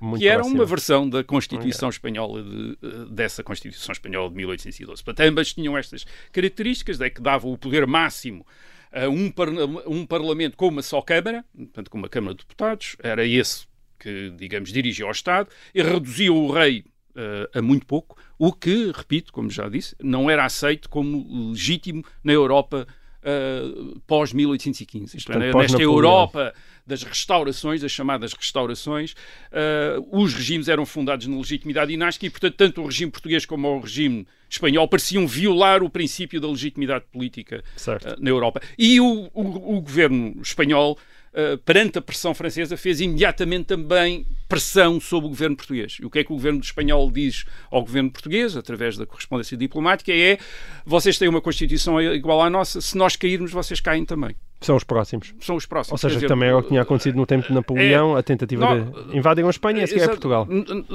Uma 0.01 0.19
que 0.19 0.29
era 0.29 0.43
uma 0.45 0.65
versão 0.65 1.09
da 1.09 1.25
Constituição 1.25 1.89
Espanhola 1.89 2.43
de, 2.43 2.79
eh, 2.83 2.89
dessa 3.11 3.43
Constituição 3.43 3.93
Espanhola 3.93 4.29
de 4.31 4.37
1812. 4.37 5.03
Portanto, 5.03 5.27
ambas 5.29 5.53
tinham 5.53 5.77
estas 5.77 6.05
características, 6.33 7.01
é 7.01 7.11
que 7.11 7.21
davam 7.21 7.53
o 7.53 7.59
poder 7.59 7.87
máximo 7.87 8.47
a 8.93 9.09
um, 9.09 9.31
par- 9.31 9.49
um 9.87 10.05
Parlamento 10.07 10.57
com 10.57 10.69
uma 10.69 10.83
só 10.83 11.01
Câmara, 11.03 11.45
portanto, 11.57 11.91
com 11.91 11.99
uma 11.99 12.09
Câmara 12.09 12.35
de 12.35 12.41
Deputados, 12.43 12.97
era 13.03 13.25
esse 13.27 13.69
que, 13.99 14.31
digamos, 14.37 14.73
dirigia 14.73 15.05
ao 15.05 15.11
Estado, 15.11 15.49
e 15.75 15.83
reduzia 15.83 16.33
o 16.33 16.51
rei 16.51 16.85
eh, 17.17 17.51
a 17.59 17.63
muito 17.63 17.87
pouco, 17.87 18.17
o 18.39 18.53
que, 18.53 18.93
repito, 18.95 19.33
como 19.33 19.51
já 19.51 19.69
disse, 19.69 19.95
não 20.03 20.31
era 20.31 20.45
aceito 20.45 20.89
como 20.89 21.51
legítimo 21.51 22.05
na 22.25 22.33
Europa 22.33 22.87
uh, 23.23 24.01
pós-1815. 24.07 25.15
Isto 25.15 25.33
é, 25.33 25.35
Portanto, 25.35 25.59
nesta. 25.59 25.83
Europa 25.83 26.55
das 26.87 27.03
restaurações, 27.05 27.81
das 27.83 27.93
chamadas 27.93 28.33
restaurações, 28.33 29.13
uh, 29.13 30.19
os 30.21 30.35
regimes 30.35 30.69
eram 30.69 30.85
fundados 30.85 31.27
na 31.27 31.37
legitimidade 31.37 31.91
dinástica 31.93 32.27
e, 32.27 32.31
portanto, 32.31 32.55
tanto 32.57 32.83
o 32.83 32.87
regime 32.87 33.11
português 33.13 33.47
como 33.47 33.69
o 33.69 33.81
regime 33.81 34.27
espanhol 34.49 34.89
pareciam 34.89 35.27
violar 35.27 35.83
o 35.83 35.91
princípio 35.91 36.41
da 36.41 36.49
legitimidade 36.49 37.05
política 37.13 37.63
uh, 38.07 38.17
na 38.23 38.31
Europa. 38.31 38.61
E 38.77 39.01
o, 39.01 39.31
o- 39.33 39.77
o 39.77 39.81
governo 39.81 40.41
espanhol, 40.43 40.99
uh, 41.33 41.59
perante 41.59 41.99
a 41.99 42.03
pressão 42.03 42.35
francesa, 42.35 42.77
fez 42.77 43.01
imediatamente 43.01 43.67
também 43.67 44.27
pressão 44.49 45.01
sobre 45.01 45.27
o 45.27 45.31
governo 45.31 45.57
português. 45.57 45.99
E 46.01 46.05
o 46.05 46.11
que 46.11 46.19
é 46.19 46.25
que 46.25 46.33
o 46.33 46.37
governo 46.37 46.61
espanhol 46.61 47.11
diz 47.11 47.45
ao 47.71 47.83
governo 47.83 48.11
português, 48.11 48.57
através 48.57 48.97
da 48.97 49.07
correspondência 49.07 49.57
diplomática, 49.57 50.13
é 50.13 50.39
vocês 50.85 51.19
têm 51.19 51.29
uma 51.29 51.41
Constituição 51.41 52.01
igual 52.01 52.43
à 52.43 52.51
nossa, 52.51 52.81
se 52.81 52.97
nós 52.97 53.17
cairmos, 53.17 53.53
vocês 53.53 53.81
caem 53.81 54.05
também. 54.05 54.35
São 54.61 54.77
os 54.77 54.85
próximos. 54.85 55.35
São 55.41 55.57
os 55.57 55.65
próximos. 55.65 55.93
Ou 55.93 55.99
seja, 55.99 56.17
dizer, 56.17 56.29
também 56.29 56.49
era 56.51 56.59
o 56.59 56.63
que 56.63 56.69
tinha 56.69 56.83
acontecido 56.83 57.17
no 57.17 57.25
tempo 57.25 57.49
de 57.49 57.55
Napoleão, 57.55 58.15
a 58.15 58.23
tentativa 58.23 58.75
não, 58.75 58.91
de 59.11 59.17
invadirem 59.17 59.47
a 59.47 59.51
Espanha 59.51 59.81
e 59.81 59.85
a 59.85 59.87
seguir 59.87 60.01
a 60.01 60.05
Exato. 60.05 60.19
Portugal. 60.21 60.47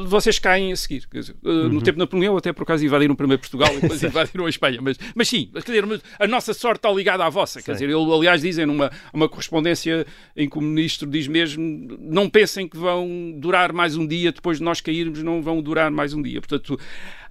Vocês 0.08 0.38
caem 0.38 0.72
a 0.72 0.76
seguir. 0.76 1.04
Dizer, 1.12 1.36
uh, 1.44 1.50
Uhum. 1.50 1.70
No 1.70 1.82
tempo 1.82 1.94
de 1.94 2.00
Napoleão, 2.00 2.38
até 2.38 2.54
por 2.54 2.64
acaso 2.64 2.86
invadiram 2.86 3.16
primeiro 3.16 3.42
Portugal 3.42 3.70
e 3.76 3.82
depois 3.82 4.02
invadiram 4.04 4.46
a 4.46 4.50
Espanha. 4.50 4.80
Mas, 4.82 4.98
mas 5.16 5.28
sim, 5.28 5.50
quer 5.54 5.82
dizer, 5.82 6.02
a 6.20 6.28
nossa 6.28 6.54
sorte 6.54 6.78
está 6.80 6.92
ligada 6.92 7.26
à 7.26 7.30
vossa. 7.30 7.62
Quer 7.62 7.74
dizer, 7.74 7.86
ele, 7.90 8.14
aliás, 8.14 8.42
dizem 8.42 8.66
numa 8.68 8.92
uma 9.12 9.28
correspondência 9.28 10.06
em 10.38 10.48
que 10.48 10.58
o 10.58 10.62
ministro 10.62 11.10
diz 11.10 11.28
mesmo: 11.28 11.98
não 12.00 12.30
pensem 12.30 12.68
que 12.68 12.78
vão 12.78 13.34
durar 13.38 13.74
mais 13.74 13.98
um 13.98 14.06
dia, 14.06 14.32
depois 14.32 14.60
de 14.60 14.64
nós 14.64 14.80
cairmos, 14.80 15.24
não 15.24 15.42
vão 15.42 15.62
durar 15.62 15.90
mais 15.90 16.14
um 16.14 16.22
dia. 16.22 16.40
Portanto. 16.40 16.80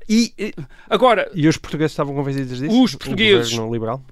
E 0.09 0.35
eh, 0.37 0.53
agora, 0.91 1.31
E 1.35 1.49
os 1.49 1.57
portugueses 1.57 1.93
estavam 1.93 2.15
convencidos 2.15 2.59
disso? 2.59 2.83
Os 2.83 2.95
portugueses- 2.95 3.59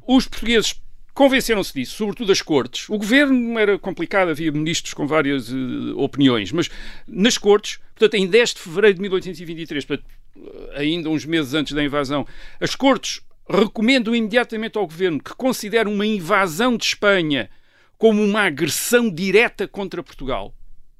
os 0.07 0.27
portugueses 0.27 0.81
convenceram-se 1.14 1.72
disso, 1.75 1.96
sobretudo 1.96 2.33
as 2.33 2.42
cortes. 2.42 2.88
O 2.88 2.98
governo 2.98 3.59
era 3.59 3.79
complicado, 3.79 4.31
havia 4.31 4.51
ministros 4.51 4.94
com 4.94 5.07
várias 5.07 5.51
eh, 5.51 5.55
opiniões, 5.96 6.53
mas 6.53 6.70
nas 7.07 7.37
cortes, 7.38 7.79
portanto, 7.94 8.14
em 8.14 8.27
10 8.27 8.55
de 8.55 8.61
fevereiro 8.61 8.96
de 8.96 9.03
1823, 9.03 9.85
portanto, 9.85 10.09
ainda 10.75 11.09
uns 11.09 11.25
meses 11.25 11.55
antes 11.55 11.72
da 11.72 11.83
invasão, 11.83 12.27
as 12.61 12.75
cortes 12.75 13.20
recomendam 13.48 14.14
imediatamente 14.14 14.79
ao 14.79 14.87
governo 14.87 15.22
que 15.22 15.35
considere 15.35 15.88
uma 15.88 16.07
invasão 16.07 16.77
de 16.77 16.85
Espanha 16.85 17.51
como 17.98 18.22
uma 18.22 18.42
agressão 18.42 19.11
direta 19.11 19.68
contra 19.68 20.03
Portugal. 20.03 20.55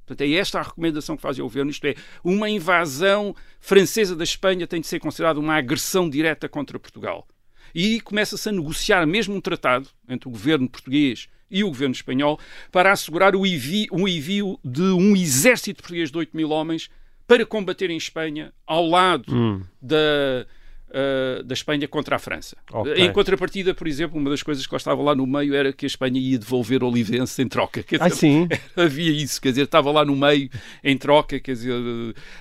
Portanto, 0.05 0.21
é 0.21 0.33
esta 0.33 0.59
a 0.59 0.63
recomendação 0.63 1.15
que 1.15 1.21
faz 1.21 1.39
o 1.39 1.43
governo, 1.43 1.71
isto 1.71 1.85
é, 1.85 1.95
uma 2.23 2.49
invasão 2.49 3.35
francesa 3.59 4.15
da 4.15 4.23
Espanha 4.23 4.67
tem 4.67 4.81
de 4.81 4.87
ser 4.87 4.99
considerada 4.99 5.39
uma 5.39 5.55
agressão 5.55 6.09
direta 6.09 6.49
contra 6.49 6.77
Portugal. 6.77 7.25
E 7.73 7.99
começa-se 8.01 8.47
a 8.49 8.51
negociar 8.51 9.05
mesmo 9.05 9.35
um 9.35 9.41
tratado 9.41 9.87
entre 10.07 10.27
o 10.27 10.31
governo 10.31 10.69
português 10.69 11.27
e 11.49 11.63
o 11.63 11.67
governo 11.67 11.93
espanhol 11.93 12.39
para 12.71 12.91
assegurar 12.91 13.35
o 13.35 13.45
envio, 13.45 13.87
um 13.91 14.07
envio 14.07 14.59
de 14.63 14.81
um 14.81 15.15
exército 15.15 15.81
português 15.81 16.11
de 16.11 16.17
8 16.17 16.35
mil 16.35 16.49
homens 16.51 16.89
para 17.27 17.45
combater 17.45 17.89
em 17.89 17.97
Espanha 17.97 18.51
ao 18.67 18.85
lado 18.87 19.33
Hum. 19.33 19.61
da, 19.81 20.45
uh, 20.93 21.43
da 21.43 21.53
Espanha 21.53 21.87
contra 21.87 22.15
a 22.15 22.19
França. 22.19 22.55
Ok. 22.71 22.93
Em 22.95 23.11
contrapartida, 23.11 23.73
por 23.73 23.87
exemplo, 23.87 24.19
uma 24.19 24.29
das 24.29 24.43
coisas 24.43 24.65
que 24.65 24.73
lá 24.73 24.77
estava 24.77 25.01
lá 25.01 25.15
no 25.15 25.25
meio 25.25 25.53
era 25.55 25.73
que 25.73 25.85
a 25.85 25.87
Espanha 25.87 26.19
ia 26.19 26.37
devolver 26.37 26.83
Olivense 26.83 27.41
em 27.41 27.47
troca. 27.47 27.83
Quer 27.83 28.01
Ah, 28.01 28.07
dizer, 28.07 28.19
sim. 28.19 28.47
havia 28.75 29.11
isso, 29.11 29.41
quer 29.41 29.49
dizer, 29.49 29.63
estava 29.63 29.91
lá 29.91 30.05
no 30.05 30.15
meio 30.15 30.49
em 30.83 30.97
troca, 30.97 31.39
quer 31.39 31.53
dizer, 31.53 31.73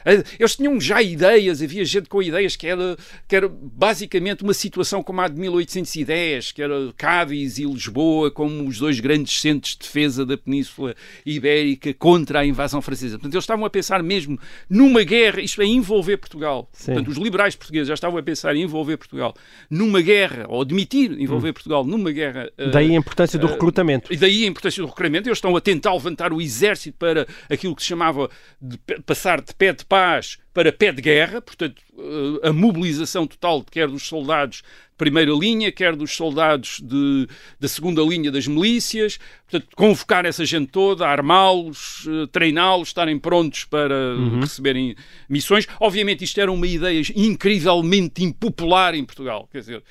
eh, 0.04 0.22
eles 0.38 0.56
tinham 0.56 0.80
já 0.80 1.02
ideias, 1.02 1.62
havia 1.62 1.84
gente 1.84 2.08
com 2.08 2.22
ideias 2.22 2.56
que 2.56 2.66
era, 2.66 2.96
que 3.26 3.34
era 3.36 3.48
basicamente 3.48 4.42
uma 4.42 4.54
situação 4.54 5.02
como 5.02 5.20
a 5.20 5.28
de 5.28 5.38
1810, 5.40 6.52
que 6.52 6.62
era 6.62 6.74
Cádiz 6.96 7.58
e 7.58 7.64
Lisboa 7.64 8.30
como 8.30 8.68
os 8.68 8.78
dois 8.78 9.00
grandes 9.00 9.40
centros 9.40 9.72
de 9.72 9.78
defesa 9.80 10.26
da 10.26 10.36
Península 10.36 10.94
Ibérica 11.24 11.94
contra 11.94 12.40
a 12.40 12.46
invasão 12.46 12.82
francesa. 12.82 13.16
Portanto, 13.16 13.34
eles 13.34 13.44
estavam 13.44 13.64
a 13.64 13.70
pensar 13.70 14.02
mesmo 14.02 14.38
numa 14.68 15.02
guerra, 15.02 15.40
isto 15.40 15.62
é, 15.62 15.64
envolver 15.66 16.16
Portugal. 16.16 16.68
Sim. 16.72 16.86
Portanto, 16.92 17.08
os 17.08 17.16
liberais 17.16 17.54
portugueses 17.56 17.88
já 17.88 17.94
estavam 17.94 18.18
a 18.18 18.22
pensar 18.22 18.41
em 18.50 18.62
envolver 18.62 18.96
Portugal 18.96 19.34
numa 19.70 20.00
guerra, 20.00 20.46
ou 20.48 20.62
admitir 20.62 21.12
envolver 21.20 21.52
Portugal 21.52 21.84
numa 21.84 22.10
guerra 22.10 22.50
eh, 22.58 22.70
Daí 22.70 22.90
a 22.90 22.98
importância 22.98 23.38
do 23.38 23.46
eh, 23.46 23.50
recrutamento. 23.52 24.12
e 24.12 24.16
daí 24.16 24.44
a 24.44 24.48
importância 24.48 24.82
do 24.82 24.88
recrutamento. 24.88 25.28
Eles 25.28 25.38
estão 25.38 25.56
a 25.56 25.60
tentar 25.60 25.92
levantar 25.92 26.32
o 26.32 26.40
exército 26.40 26.96
para 26.98 27.26
aquilo 27.48 27.76
que 27.76 27.82
se 27.82 27.88
chamava 27.88 28.28
de 28.60 28.78
passar 29.06 29.40
de 29.40 29.54
pé 29.54 29.72
de 29.72 29.84
paz 29.84 30.38
para 30.52 30.72
pé 30.72 30.92
de 30.92 31.00
guerra, 31.00 31.40
portanto, 31.40 31.82
eh, 31.98 32.48
a 32.48 32.52
mobilização 32.52 33.26
total, 33.26 33.64
quer 33.64 33.88
dos 33.88 34.06
soldados 34.06 34.58
de 34.58 34.96
primeira 34.98 35.32
linha, 35.32 35.72
quer 35.72 35.96
dos 35.96 36.14
soldados 36.14 36.80
de, 36.82 37.26
da 37.58 37.66
segunda 37.66 38.02
linha 38.02 38.30
das 38.30 38.46
milícias, 38.46 39.18
portanto, 39.48 39.74
convocar 39.74 40.26
essa 40.26 40.44
gente 40.44 40.70
toda, 40.70 41.06
armá-los, 41.06 42.06
eh, 42.06 42.26
treiná-los, 42.30 42.88
estarem 42.88 43.18
prontos 43.18 43.64
para 43.64 43.94
receberem 44.40 44.94
missões. 45.28 45.66
Obviamente, 45.80 46.24
isto 46.24 46.40
era 46.40 46.52
uma 46.52 46.66
ideia 46.66 47.02
incrivelmente 47.16 48.22
impopular 48.22 48.94
em 48.94 49.04
Portugal, 49.04 49.48
quer 49.50 49.60
dizer, 49.60 49.82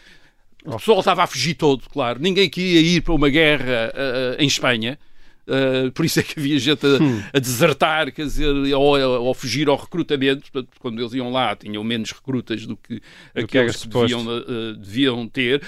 o 0.64 0.78
pessoal 0.78 1.00
estava 1.00 1.24
a 1.24 1.28
fugir 1.28 1.56
todo, 1.56 1.90
claro. 1.90 2.20
Ninguém 2.22 2.48
queria 2.48 2.80
ir 2.82 3.02
para 3.02 3.16
uma 3.16 3.30
guerra 3.30 3.92
ah, 3.96 4.36
em 4.38 4.46
Espanha. 4.46 5.00
Ah, 5.52 5.92
por 5.94 6.06
isso 6.06 6.20
é 6.20 6.24
que 6.24 6.40
havia 6.40 6.58
gente 6.58 6.86
a, 6.86 7.38
a 7.38 7.40
desertar, 7.40 8.12
quer 8.14 8.24
dizer, 8.24 8.48
ou, 8.74 8.98
ou 8.98 9.34
fugir 9.34 9.68
ao 9.68 9.76
recrutamento. 9.76 10.50
Portanto, 10.52 10.70
quando 10.80 11.00
eles 11.02 11.14
iam 11.14 11.32
lá, 11.32 11.56
tinham 11.56 11.84
menos 11.84 12.12
recrutas 12.12 12.66
do 12.66 12.78
que 12.78 13.02
era 13.36 13.46
aqueles 13.46 13.84
que 13.84 13.88
deviam, 13.88 14.26
ah, 14.30 14.74
deviam 14.78 15.28
ter. 15.28 15.62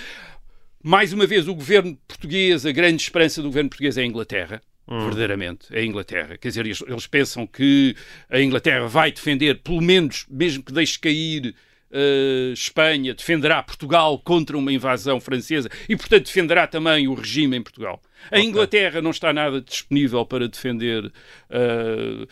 Mais 0.82 1.14
uma 1.14 1.26
vez, 1.26 1.48
o 1.48 1.56
governo 1.56 1.98
português, 2.08 2.66
a 2.66 2.72
grande 2.72 3.02
esperança 3.02 3.42
do 3.42 3.50
governo 3.50 3.70
português 3.70 3.98
é 3.98 4.02
a 4.02 4.06
Inglaterra. 4.06 4.62
Verdadeiramente, 4.86 5.68
é 5.72 5.80
a 5.80 5.86
Inglaterra. 5.86 6.38
Quer 6.38 6.50
dizer, 6.50 6.66
eles, 6.66 6.84
eles 6.86 7.08
pensam 7.08 7.48
que 7.48 7.96
a 8.30 8.42
Inglaterra 8.42 8.86
vai 8.86 9.14
defender, 9.14 9.62
pelo 9.62 9.82
menos, 9.82 10.26
mesmo 10.30 10.62
que 10.62 10.74
deixe 10.74 11.00
cair 11.00 11.56
eh, 11.94 12.52
Espanha, 12.54 13.14
defenderá 13.14 13.62
Portugal 13.62 14.18
contra 14.18 14.58
uma 14.58 14.74
invasão 14.74 15.22
francesa 15.22 15.70
e, 15.88 15.96
portanto, 15.96 16.26
defenderá 16.26 16.66
também 16.66 17.08
o 17.08 17.14
regime 17.14 17.56
em 17.56 17.62
Portugal. 17.62 18.02
A 18.32 18.40
Inglaterra 18.40 19.02
não 19.02 19.12
está 19.12 19.32
nada 19.32 19.62
disponível 19.62 20.26
para 20.26 20.48
defender. 20.48 21.12
eh, 21.50 22.28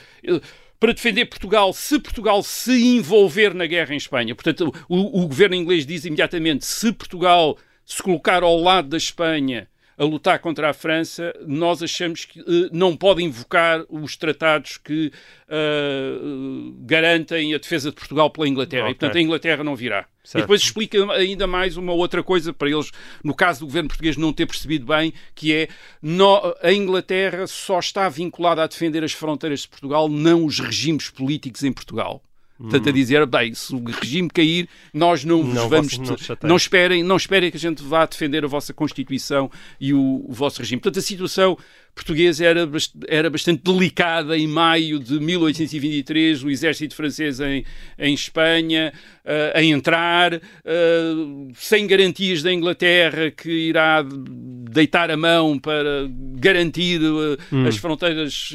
para 0.80 0.94
defender 0.94 1.26
Portugal, 1.26 1.72
se 1.74 2.00
Portugal 2.00 2.42
se 2.42 2.72
envolver 2.72 3.54
na 3.54 3.68
guerra 3.68 3.94
em 3.94 3.98
Espanha. 3.98 4.34
Portanto, 4.34 4.74
o, 4.90 5.22
o 5.22 5.28
governo 5.28 5.56
inglês 5.56 5.86
diz 5.86 6.06
imediatamente: 6.06 6.66
se 6.66 6.92
Portugal 6.92 7.56
se 7.86 8.02
colocar 8.02 8.42
ao 8.42 8.60
lado 8.60 8.90
da 8.90 8.98
Espanha 8.98 9.68
a 10.02 10.06
lutar 10.06 10.40
contra 10.40 10.68
a 10.68 10.74
França, 10.74 11.32
nós 11.46 11.84
achamos 11.84 12.26
que 12.26 12.40
eh, 12.40 12.70
não 12.72 12.98
pode 12.98 13.22
invocar 13.24 13.86
os 13.88 14.18
tratados 14.18 14.78
que 14.78 15.12
eh, 15.48 16.18
garantem 16.80 17.54
a 17.54 17.58
defesa 17.60 17.90
de 17.92 17.96
Portugal 17.96 18.30
pela 18.32 18.48
Inglaterra. 18.48 18.84
Ok. 18.86 18.92
E, 18.92 18.96
portanto, 18.96 19.18
a 19.18 19.22
Inglaterra 19.22 19.64
não 19.64 19.76
virá. 19.76 20.08
Certo. 20.24 20.40
E 20.40 20.42
depois 20.42 20.62
explica 20.62 21.12
ainda 21.14 21.46
mais 21.46 21.78
uma 21.78 21.94
outra 21.94 22.24
coisa 22.24 22.52
para 22.52 22.70
eles, 22.70 22.90
no 23.24 23.34
caso 23.36 23.60
do 23.60 23.66
governo 23.68 23.90
português 23.90 24.18
não 24.18 24.34
ter 24.34 24.46
percebido 24.48 24.86
bem, 24.88 25.14
que 25.36 25.54
é 25.54 25.68
no- 26.02 26.56
a 26.62 26.72
Inglaterra 26.74 27.46
só 27.46 27.78
está 27.80 28.10
vinculada 28.10 28.64
a 28.64 28.68
defender 28.68 29.04
as 29.04 29.12
fronteiras 29.14 29.62
de 29.62 29.68
Portugal, 29.70 30.10
não 30.10 30.46
os 30.46 30.60
regimes 30.60 31.10
políticos 31.10 31.64
em 31.64 31.72
Portugal. 31.72 32.24
Portanto, 32.62 32.90
a 32.90 32.92
dizer, 32.92 33.26
bem, 33.26 33.54
se 33.54 33.74
o 33.74 33.84
regime 33.84 34.30
cair, 34.30 34.70
nós 34.94 35.24
não 35.24 35.44
vos 35.44 35.54
Não, 35.54 35.70
vamos... 35.70 35.98
não 35.98 36.16
não 36.44 36.56
esperem, 36.56 37.04
não 37.04 37.18
esperem 37.18 37.50
que 37.50 37.58
a 37.58 37.60
gente 37.60 37.82
vá 37.84 38.06
defender 38.06 38.44
a 38.44 38.48
vossa 38.48 38.74
Constituição 38.74 39.50
e 39.80 39.94
o, 39.94 40.26
o 40.28 40.34
vosso 40.34 40.60
regime. 40.60 40.82
Portanto, 40.82 41.00
a 41.00 41.02
situação 41.02 41.58
portuguesa 41.94 42.46
era, 42.46 42.70
era 43.08 43.30
bastante 43.30 43.62
delicada 43.64 44.38
em 44.38 44.48
maio 44.48 45.00
de 45.00 45.20
1823, 45.20 46.44
o 46.44 46.50
exército 46.50 46.96
francês 46.96 47.40
em, 47.40 47.64
em 48.00 48.14
Espanha 48.14 48.94
eh, 49.26 49.54
a 49.56 49.64
entrar, 49.64 50.34
eh, 50.34 50.42
sem 51.56 51.86
garantias 51.86 52.42
da 52.42 52.52
Inglaterra 52.54 53.30
que 53.32 53.50
irá 53.50 54.04
deitar 54.72 55.12
a 55.12 55.18
mão 55.18 55.60
para 55.60 56.10
garantir 56.36 57.02
eh, 57.02 57.68
as 57.68 57.78
fronteiras, 57.78 58.52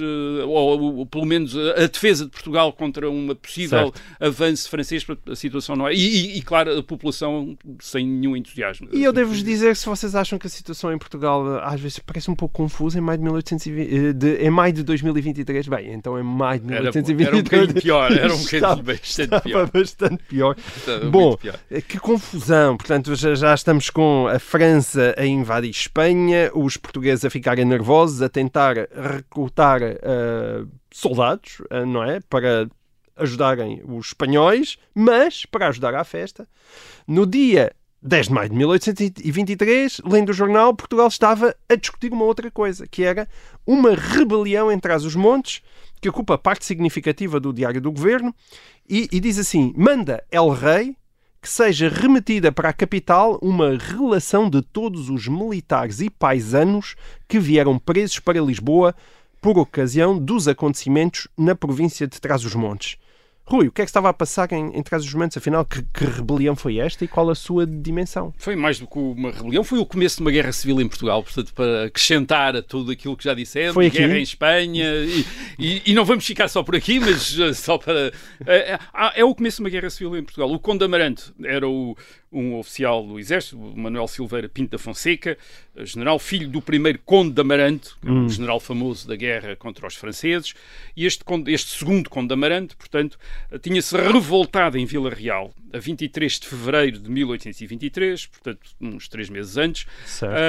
ou, 0.46 0.96
ou 0.98 1.06
pelo 1.06 1.24
menos 1.26 1.54
a, 1.56 1.86
defesa 1.86 2.24
de 2.24 2.30
Portugal 2.30 2.72
contra 2.72 3.08
uma 3.10 3.34
possível 3.34 3.92
avanço 4.18 4.68
francês. 4.68 5.04
Portanto, 5.04 5.32
A 5.32 5.36
situação 5.36 5.76
não 5.76 5.86
é. 5.88 5.94
E, 5.94 5.98
e- 5.98 6.38
e, 6.38 6.42
claro, 6.42 6.78
a 6.78 6.82
população 6.82 7.56
sem 7.80 8.06
nenhum 8.06 8.36
entusiasmo. 8.36 8.88
E 8.92 9.02
eu 9.04 9.12
devo-vos 9.12 9.42
dizer 9.44 9.72
que 9.72 9.78
se 9.78 9.86
vocês 9.86 10.14
acham 10.14 10.38
que 10.38 10.46
a 10.46 10.50
situação 10.50 10.92
em 10.92 10.98
Portugal 10.98 11.60
às 11.62 11.80
vezes 11.80 11.98
parece 11.98 12.30
um 12.30 12.34
pouco 12.34 12.54
confusa 12.54 12.98
em 12.98 13.00
maio 13.00 13.18
de, 13.18 13.25
1820, 13.26 13.94
eh, 13.94 14.12
de, 14.12 14.34
em 14.36 14.50
maio 14.50 14.72
de 14.72 14.82
2023, 14.82 15.68
bem, 15.68 15.92
então 15.92 16.18
em 16.18 16.22
maio 16.22 16.60
de 16.60 16.72
Era, 16.72 16.82
1823 16.90 17.26
era 17.28 17.36
um 17.36 17.42
bocadinho 17.42 17.82
pior, 17.82 18.12
era 18.12 18.34
um 18.34 18.38
bocadinho 18.42 18.82
bastante 18.82 19.40
pior. 19.42 19.70
bastante 19.70 20.22
pior. 20.24 20.56
Estava 20.76 21.10
Bom, 21.10 21.36
pior. 21.36 21.58
eh, 21.70 21.80
que 21.80 21.98
confusão. 21.98 22.76
Portanto, 22.76 23.14
já, 23.14 23.34
já 23.34 23.54
estamos 23.54 23.90
com 23.90 24.26
a 24.28 24.38
França 24.38 25.14
a 25.16 25.24
invadir 25.26 25.70
Espanha, 25.70 26.50
os 26.54 26.76
portugueses 26.76 27.24
a 27.24 27.30
ficarem 27.30 27.64
nervosos, 27.64 28.22
a 28.22 28.28
tentar 28.28 28.76
recrutar 28.94 29.80
eh, 29.82 30.64
soldados, 30.92 31.62
eh, 31.70 31.84
não 31.84 32.02
é? 32.02 32.20
Para 32.28 32.68
ajudarem 33.16 33.82
os 33.86 34.08
espanhóis, 34.08 34.76
mas 34.94 35.46
para 35.46 35.68
ajudar 35.68 35.94
à 35.94 36.04
festa, 36.04 36.46
no 37.08 37.26
dia 37.26 37.72
10 38.02 38.28
de 38.28 38.32
maio 38.32 38.50
de 38.50 38.56
1823, 38.56 40.00
lendo 40.04 40.30
o 40.30 40.34
jornal, 40.34 40.74
Portugal 40.74 41.08
estava 41.08 41.56
a 41.68 41.74
discutir 41.74 42.12
uma 42.12 42.24
outra 42.24 42.50
coisa, 42.50 42.86
que 42.86 43.02
era 43.02 43.28
uma 43.66 43.94
rebelião 43.94 44.70
em 44.70 44.78
Trás-os-Montes, 44.78 45.62
que 46.00 46.08
ocupa 46.08 46.38
parte 46.38 46.64
significativa 46.64 47.40
do 47.40 47.52
Diário 47.52 47.80
do 47.80 47.90
Governo, 47.90 48.34
e, 48.88 49.08
e 49.10 49.18
diz 49.18 49.38
assim: 49.38 49.72
manda 49.76 50.22
El 50.30 50.50
Rei 50.50 50.96
que 51.46 51.52
seja 51.52 51.88
remetida 51.88 52.50
para 52.50 52.70
a 52.70 52.72
capital 52.72 53.38
uma 53.40 53.78
relação 53.78 54.50
de 54.50 54.60
todos 54.62 55.08
os 55.08 55.28
militares 55.28 56.00
e 56.00 56.10
paisanos 56.10 56.96
que 57.28 57.38
vieram 57.38 57.78
presos 57.78 58.18
para 58.18 58.40
Lisboa 58.40 58.96
por 59.40 59.56
ocasião 59.56 60.18
dos 60.18 60.48
acontecimentos 60.48 61.28
na 61.38 61.54
província 61.54 62.04
de 62.08 62.20
Trás-os-Montes. 62.20 62.96
Rui, 63.48 63.68
o 63.68 63.72
que 63.72 63.80
é 63.80 63.84
que 63.84 63.88
estava 63.90 64.08
a 64.08 64.12
passar 64.12 64.50
em, 64.52 64.76
em 64.76 64.82
Trás-os-Montes? 64.82 65.36
Afinal, 65.36 65.64
que, 65.64 65.80
que 65.94 66.04
rebelião 66.04 66.56
foi 66.56 66.78
esta 66.78 67.04
e 67.04 67.08
qual 67.08 67.30
a 67.30 67.34
sua 67.36 67.64
dimensão? 67.64 68.34
Foi 68.38 68.56
mais 68.56 68.80
do 68.80 68.88
que 68.88 68.98
uma 68.98 69.30
rebelião, 69.30 69.62
foi 69.62 69.78
o 69.78 69.86
começo 69.86 70.16
de 70.16 70.22
uma 70.22 70.32
guerra 70.32 70.50
civil 70.50 70.80
em 70.80 70.88
Portugal, 70.88 71.22
portanto, 71.22 71.54
para 71.54 71.84
acrescentar 71.84 72.56
a 72.56 72.62
tudo 72.62 72.90
aquilo 72.90 73.16
que 73.16 73.22
já 73.22 73.34
dissemos, 73.34 73.74
Foi 73.74 73.86
aqui? 73.86 73.98
guerra 73.98 74.18
em 74.18 74.22
Espanha, 74.22 74.84
e, 75.04 75.24
e- 75.60 75.82
e 75.86 75.94
não 75.94 76.04
vamos 76.04 76.26
ficar 76.26 76.48
só 76.48 76.64
por 76.64 76.74
aqui, 76.74 76.98
mas 76.98 77.38
eh, 77.38 77.52
só 77.52 77.78
para. 77.78 78.12
É, 78.44 78.72
é- 78.74 78.78
é 79.20 79.24
o 79.24 79.32
começo 79.32 79.58
de 79.58 79.62
uma 79.62 79.70
guerra 79.70 79.90
civil 79.90 80.16
em 80.16 80.24
Portugal. 80.24 80.50
O 80.50 80.58
Conde 80.58 80.84
Amarante 80.84 81.32
era 81.44 81.68
o- 81.68 81.96
um 82.32 82.56
oficial 82.56 83.06
do 83.06 83.18
Exército, 83.18 83.56
Manuel 83.58 84.08
Silveira 84.08 84.48
Pinto 84.48 84.72
da 84.72 84.78
Fonseca, 84.78 85.38
eh, 85.74 85.86
general, 85.86 86.18
filho 86.18 86.48
do 86.48 86.60
primeiro 86.60 86.98
Conde 87.04 87.32
de 87.32 87.40
Amarante, 87.40 87.90
é 88.04 88.10
um 88.10 88.28
general 88.28 88.60
famoso 88.60 89.06
da 89.06 89.16
guerra 89.16 89.56
contra 89.56 89.86
os 89.86 89.94
franceses, 89.94 90.54
e 90.96 91.06
este, 91.06 91.24
este 91.48 91.78
segundo 91.78 92.10
Conde 92.10 92.28
de 92.28 92.34
Amarante, 92.34 92.76
portanto, 92.76 93.18
eh, 93.50 93.58
tinha-se 93.58 93.96
revoltado 93.96 94.76
em 94.76 94.84
Vila 94.84 95.10
Real 95.10 95.54
a 95.72 95.78
23 95.78 96.40
de 96.40 96.46
fevereiro 96.46 96.98
de 96.98 97.10
1823, 97.10 98.26
portanto, 98.26 98.60
uns 98.80 99.08
três 99.08 99.28
meses 99.28 99.56
antes, 99.56 99.86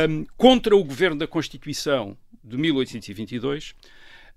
um, 0.09 0.25
contra 0.37 0.75
o 0.75 0.83
governo 0.83 1.17
da 1.17 1.27
Constituição 1.27 2.17
de 2.43 2.57
1822. 2.57 3.75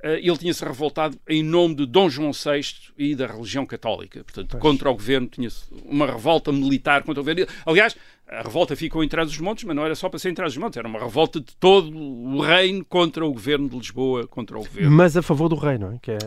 Uh, 0.05 0.09
ele 0.09 0.37
tinha-se 0.37 0.65
revoltado 0.65 1.19
em 1.29 1.43
nome 1.43 1.75
de 1.75 1.87
Dom 1.87 2.09
João 2.09 2.33
VI 2.33 2.63
e 2.97 3.15
da 3.15 3.27
religião 3.27 3.67
católica. 3.67 4.23
Portanto, 4.25 4.59
contra 4.59 4.91
o 4.91 4.95
governo, 4.95 5.27
tinha 5.29 5.49
uma 5.85 6.07
revolta 6.07 6.53
militar 6.53 7.03
contra 7.03 7.21
o 7.21 7.25
governo. 7.25 7.47
Aliás, 7.65 7.97
a 8.31 8.43
revolta 8.43 8.77
ficou 8.77 9.03
em 9.03 9.09
Trás-os-Montes, 9.09 9.65
mas 9.65 9.75
não 9.75 9.85
era 9.85 9.95
só 9.95 10.09
para 10.09 10.19
ser 10.19 10.31
em 10.31 10.35
Trás-os-Montes, 10.35 10.77
era 10.77 10.87
uma 10.87 11.01
revolta 11.01 11.41
de 11.41 11.55
todo 11.59 11.91
o 11.97 12.41
reino 12.41 12.85
contra 12.85 13.27
o 13.27 13.33
governo 13.33 13.69
de 13.69 13.77
Lisboa, 13.77 14.27
contra 14.29 14.57
o 14.57 14.61
governo. 14.61 14.91
Mas 14.91 15.17
a 15.17 15.23
favor 15.23 15.49
do 15.49 15.57
rei, 15.57 15.79
não 15.79 15.93
é? 15.95 15.99
Que 16.01 16.13
é... 16.13 16.19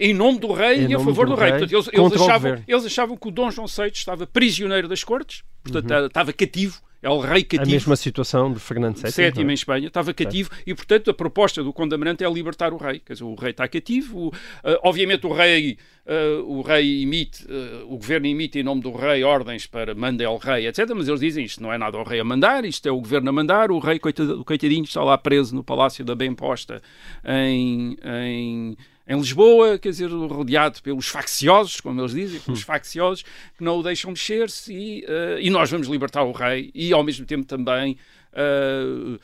Em 0.00 0.12
nome 0.12 0.40
do 0.40 0.52
rei 0.52 0.86
e 0.86 0.94
a 0.94 0.98
favor 0.98 1.26
do 1.26 1.34
do, 1.36 1.40
rei. 1.40 1.50
rei, 1.52 1.60
Portanto, 1.60 1.72
eles, 1.74 1.88
eles 1.92 2.20
achavam, 2.22 2.64
eles 2.66 2.84
achavam 2.84 3.16
que 3.16 3.28
o 3.28 3.30
Dom 3.30 3.50
João 3.50 3.66
VI 3.68 3.88
estava 3.92 4.26
prisioneiro 4.26 4.88
das 4.88 5.04
cortes, 5.04 5.42
portanto, 5.62 6.06
estava 6.06 6.32
cativo, 6.32 6.80
é 7.00 7.08
o 7.10 7.18
rei 7.20 7.42
A 7.42 7.44
cativo. 7.44 7.70
mesma 7.70 7.96
situação 7.96 8.52
de 8.52 8.58
Fernando 8.60 8.96
VII. 8.96 9.32
não 9.42 9.48
é? 9.48 9.52
em 9.52 9.54
Espanha, 9.54 9.86
estava 9.88 10.14
cativo 10.14 10.50
e, 10.66 10.74
portanto, 10.74 11.10
a 11.10 11.14
proposta 11.14 11.62
do 11.62 11.72
Conde 11.72 11.94
Amarante 11.94 12.24
é 12.24 12.30
libertar 12.30 12.72
o 12.72 12.76
rei. 12.76 13.00
Quer 13.00 13.12
dizer, 13.14 13.24
o 13.24 13.34
rei 13.34 13.50
está 13.50 13.66
cativo, 13.68 14.28
o- 14.28 14.32
ah, 14.64 14.78
obviamente 14.84 15.26
o 15.26 15.32
rei, 15.32 15.78
ah, 16.06 16.42
o 16.44 16.62
rei 16.62 17.02
emite, 17.02 17.46
ah, 17.48 17.84
o 17.84 17.96
governo 17.96 18.26
emite 18.26 18.58
em 18.58 18.62
nome 18.62 18.80
do 18.80 18.92
rei 18.92 19.22
ordens 19.22 19.66
para 19.66 19.94
manda 19.94 20.26
ao 20.26 20.36
rei, 20.36 20.66
etc. 20.66 20.90
Mas 20.94 21.08
eles 21.08 21.20
dizem 21.20 21.44
isto 21.44 21.62
não 21.62 21.72
é 21.72 21.78
nada 21.78 21.96
ao 21.96 22.04
rei 22.04 22.20
a 22.20 22.24
mandar, 22.24 22.64
isto 22.64 22.86
é 22.88 22.92
o 22.92 23.00
governo 23.00 23.30
a 23.30 23.32
mandar, 23.32 23.70
o 23.70 23.78
rei, 23.78 23.98
coitado- 23.98 24.44
coitadinho, 24.44 24.84
está 24.84 25.02
lá 25.02 25.16
preso 25.16 25.54
no 25.54 25.62
Palácio 25.64 26.04
da 26.04 26.14
Bem 26.14 26.34
Posta 26.34 26.82
em. 27.24 27.96
em 28.04 28.76
em 29.04 29.16
Lisboa, 29.16 29.78
quer 29.80 29.90
dizer, 29.90 30.08
rodeado 30.08 30.80
pelos 30.80 31.08
facciosos, 31.08 31.80
como 31.80 32.00
eles 32.00 32.12
dizem, 32.12 32.38
pelos 32.46 32.62
facciosos, 32.62 33.24
que 33.58 33.64
não 33.64 33.78
o 33.78 33.82
deixam 33.82 34.12
mexer-se 34.12 34.72
e, 34.72 35.04
eh, 35.04 35.38
e 35.42 35.50
nós 35.50 35.68
vamos 35.68 35.88
libertar 35.88 36.22
o 36.22 36.30
rei 36.30 36.70
e, 36.72 36.92
ao 36.92 37.02
mesmo 37.02 37.26
tempo, 37.26 37.44
também 37.44 37.98
eh, 38.32 38.84
eh, 39.14 39.18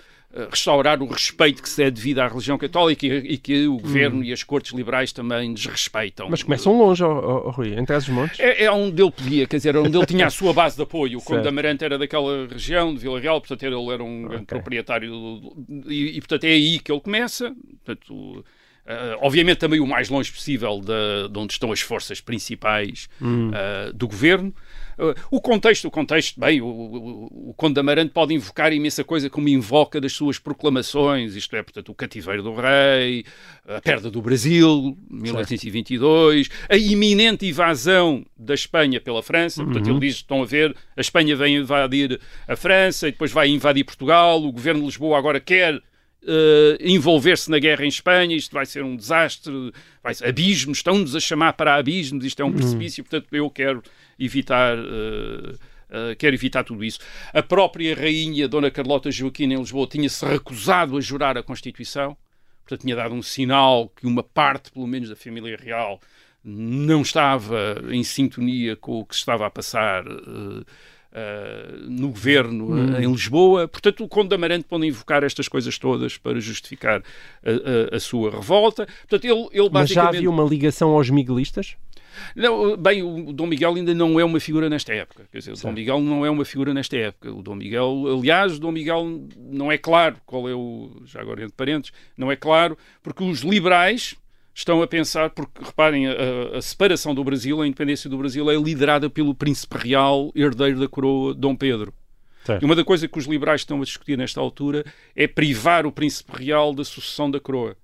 restaurar 0.51 1.03
o 1.03 1.07
respeito 1.07 1.63
que 1.63 1.69
se 1.69 1.83
é 1.83 1.91
devido 1.91 2.21
à 2.21 2.29
religião 2.29 2.57
católica 2.59 3.07
e, 3.07 3.11
e 3.35 3.37
que 3.39 3.67
o 3.67 3.79
governo 3.79 4.23
e 4.23 4.33
as 4.33 4.43
cortes 4.43 4.73
liberais 4.73 5.13
também 5.13 5.53
desrespeitam. 5.55 6.29
Mas 6.31 6.43
começam 6.43 6.77
longe, 6.79 7.03
ó, 7.03 7.47
ó, 7.47 7.51
Rui, 7.51 7.75
em 7.79 7.85
Trás-os-Montes. 7.85 8.39
É, 8.41 8.65
é 8.65 8.71
onde 8.73 9.03
ele 9.03 9.11
podia, 9.11 9.47
quer 9.47 9.57
dizer, 9.57 9.77
onde 9.77 9.97
ele 9.97 10.07
tinha 10.07 10.27
a 10.27 10.31
sua 10.31 10.53
base 10.53 10.77
de 10.77 10.83
apoio. 10.83 11.19
O 11.19 11.23
Conde 11.23 11.37
Certo. 11.39 11.43
de 11.43 11.49
Amarante 11.49 11.85
era 11.85 11.99
daquela 11.99 12.47
região 12.47 12.93
de 12.95 13.01
Vila 13.01 13.19
Real, 13.21 13.41
portanto 13.41 13.63
ele 13.63 13.93
era 13.93 14.03
um 14.05 14.23
grande 14.23 14.45
proprietário 14.47 15.11
do- 15.11 15.67
e, 15.89 16.17
e, 16.17 16.21
portanto 16.21 16.45
é 16.45 16.49
aí 16.51 16.79
que 16.79 16.91
ele 16.93 17.01
começa. 17.01 17.55
Portanto, 17.85 18.45
eh, 18.87 19.17
obviamente 19.21 19.59
também 19.59 19.81
o 19.81 19.87
mais 19.87 20.09
longe 20.09 20.31
possível 20.33 20.81
de, 20.81 21.29
de 21.33 21.39
onde 21.39 21.53
estão 21.53 21.73
as 21.73 21.81
forças 21.81 22.21
principais 22.21 23.09
eh, 23.23 23.93
do 23.95 24.07
governo. 24.09 24.55
O 25.31 25.41
contexto, 25.41 25.87
o 25.87 25.91
contexto, 25.91 26.41
bem, 26.41 26.61
o, 26.61 26.67
o, 26.67 27.51
o 27.51 27.55
Conde 27.55 27.75
de 27.75 27.81
Amarante 27.81 28.13
pode 28.13 28.35
invocar 28.35 28.73
imensa 28.73 29.05
coisa 29.05 29.31
como 29.31 29.49
invoca 29.49 30.01
das 30.01 30.13
suas 30.13 30.39
proclamações, 30.39 31.37
isto 31.37 31.55
é, 31.55 31.63
portanto, 31.63 31.91
o 31.91 31.95
cativeiro 31.95 32.43
do 32.43 32.55
rei, 32.55 33.25
a 33.67 33.81
perda 33.81 34.11
do 34.11 34.21
Brasil, 34.21 34.97
1822, 35.09 36.49
a 36.69 36.77
iminente 36.77 37.47
invasão 37.47 38.25
da 38.37 38.55
Espanha 38.55 39.01
pela 39.01 39.23
França, 39.23 39.65
portanto, 39.65 39.89
ele 39.89 40.01
diz, 40.01 40.17
estão 40.17 40.43
a 40.43 40.47
ver, 40.47 40.75
a 40.97 41.01
Espanha 41.01 41.37
vem 41.37 41.57
invadir 41.57 42.21
a 42.47 42.57
França 42.57 43.09
e 43.09 43.13
depois 43.13 43.31
vai 43.31 43.49
invadir 43.49 43.85
Portugal, 43.85 44.43
o 44.43 44.53
governo 44.53 44.81
de 44.81 44.87
Lisboa 44.87 45.17
agora 45.17 45.41
quer 45.41 45.81
eh, 46.27 46.79
envolver-se 46.81 47.51
na 47.51 47.59
guerra 47.59 47.85
em 47.85 47.89
Espanha, 47.89 48.37
isto 48.37 48.53
vai 48.53 48.67
ser 48.67 48.83
um 48.83 48.97
desastre, 48.97 49.73
vai 50.03 50.15
ser, 50.15 50.27
abismos, 50.27 50.79
estão-nos 50.79 51.15
a 51.15 51.21
chamar 51.21 51.53
para 51.53 51.77
abismos, 51.77 52.25
isto 52.25 52.41
é 52.43 52.45
um 52.45 52.53
precipício, 52.53 53.05
portanto 53.05 53.33
eu 53.33 53.49
quero 53.51 53.83
evitar. 54.19 54.77
eh, 54.77 55.55
eh, 55.91 56.15
quero 56.17 56.35
evitar 56.35 56.65
tudo 56.65 56.85
isso. 56.85 56.99
A 57.33 57.43
própria 57.43 57.95
rainha 57.95 58.47
Dona 58.47 58.71
Carlota 58.71 59.11
Joaquina 59.11 59.55
em 59.55 59.59
Lisboa 59.59 59.87
tinha-se 59.87 60.25
recusado 60.25 60.97
a 60.97 61.01
jurar 61.01 61.39
a 61.39 61.43
Constituição, 61.43 62.17
portanto 62.63 62.83
tinha 62.83 62.97
dado 62.97 63.15
um 63.15 63.23
sinal 63.23 63.89
que 63.89 64.07
uma 64.07 64.23
parte, 64.23 64.71
pelo 64.71 64.87
menos, 64.87 65.09
da 65.09 65.17
família 65.17 65.57
real 65.57 66.01
não 66.45 67.03
estava 67.03 67.83
em 67.91 68.03
sintonia 68.05 68.77
com 68.77 69.01
o 69.01 69.05
que 69.07 69.15
se 69.15 69.21
estava 69.21 69.47
a 69.47 69.51
passar 69.51 70.05
eh, 71.13 71.75
no 71.89 72.09
governo 72.09 72.97
eh, 72.97 73.03
em 73.05 73.11
Lisboa. 73.11 73.67
Portanto, 73.69 74.05
o 74.05 74.09
Conde 74.09 74.29
de 74.29 74.35
Amarante 74.35 74.65
pode 74.69 74.87
invocar 74.87 75.23
estas 75.25 75.49
coisas 75.49 75.79
todas 75.79 76.17
para 76.19 76.39
justificar 76.41 77.03
a, 77.45 77.93
a- 77.93 77.97
a 77.97 78.01
sua 78.01 78.31
revolta. 78.31 78.87
Portanto, 79.09 79.25
ele, 79.25 79.49
ele 79.53 79.71
Mas 79.73 79.89
já 79.91 80.03
basicamente... 80.03 80.17
havia 80.17 80.31
uma 80.31 80.45
ligação 80.45 80.91
aos 80.91 81.09
miguelistas? 81.11 81.77
Não, 82.35 82.77
bem, 82.77 83.01
o 83.03 83.33
Dom 83.33 83.47
Miguel 83.47 83.75
ainda 83.77 83.95
não 83.95 84.19
é 84.19 84.25
uma 84.25 84.41
figura 84.41 84.69
nesta 84.69 84.93
época. 84.93 85.29
Quer 85.31 85.39
dizer, 85.39 85.53
o 85.53 85.57
Dom. 85.57 85.71
Miguel 85.73 86.01
não 86.01 86.27
é 86.27 86.31
uma 86.31 86.45
figura 86.45 86.75
nesta 86.75 86.97
época. 86.97 87.31
O 87.33 87.43
Dom 87.43 87.55
Miguel, 87.55 88.05
aliás, 88.19 88.57
o 88.57 88.59
Dom 88.61 88.73
Miguel 88.73 89.29
não 89.37 89.71
é 89.71 89.79
claro 89.79 90.17
qual 90.27 90.49
é 90.49 90.55
o. 90.55 91.01
Já 91.07 91.21
agora 91.21 91.43
entre 91.43 91.55
parentes, 91.55 91.93
não 92.17 92.33
é 92.33 92.35
claro, 92.35 92.77
porque 93.05 93.23
os 93.23 93.41
liberais 93.43 94.17
estão 94.59 94.83
a 94.83 94.87
pensar, 94.89 95.31
porque 95.31 95.63
reparem, 95.65 96.09
a, 96.09 96.57
a 96.57 96.63
separação 96.63 97.15
do 97.15 97.23
Brasil, 97.23 97.63
a 97.63 97.67
independência 97.67 98.11
do 98.11 98.19
Brasil 98.19 98.51
é 98.51 98.57
liderada 98.57 99.09
pelo 99.09 99.33
príncipe 99.35 99.79
real, 99.79 100.33
herdeiro 100.35 100.81
da 100.81 100.89
coroa, 100.89 101.33
Dom 101.33 101.55
Pedro. 101.55 101.95
Certo. 102.45 102.63
E 102.63 102.65
uma 102.65 102.75
da 102.75 102.85
coisa 102.85 103.07
que 103.07 103.19
os 103.19 103.27
liberais 103.27 103.61
estão 103.61 103.81
a 103.81 103.85
discutir 103.85 104.19
nesta 104.19 104.41
altura 104.41 104.85
é 105.15 105.29
privar 105.29 105.87
o 105.87 105.93
príncipe 105.93 106.33
real 106.37 106.75
da 106.75 106.85
sucessão 106.85 107.31
da 107.31 107.39
coroa. 107.39 107.77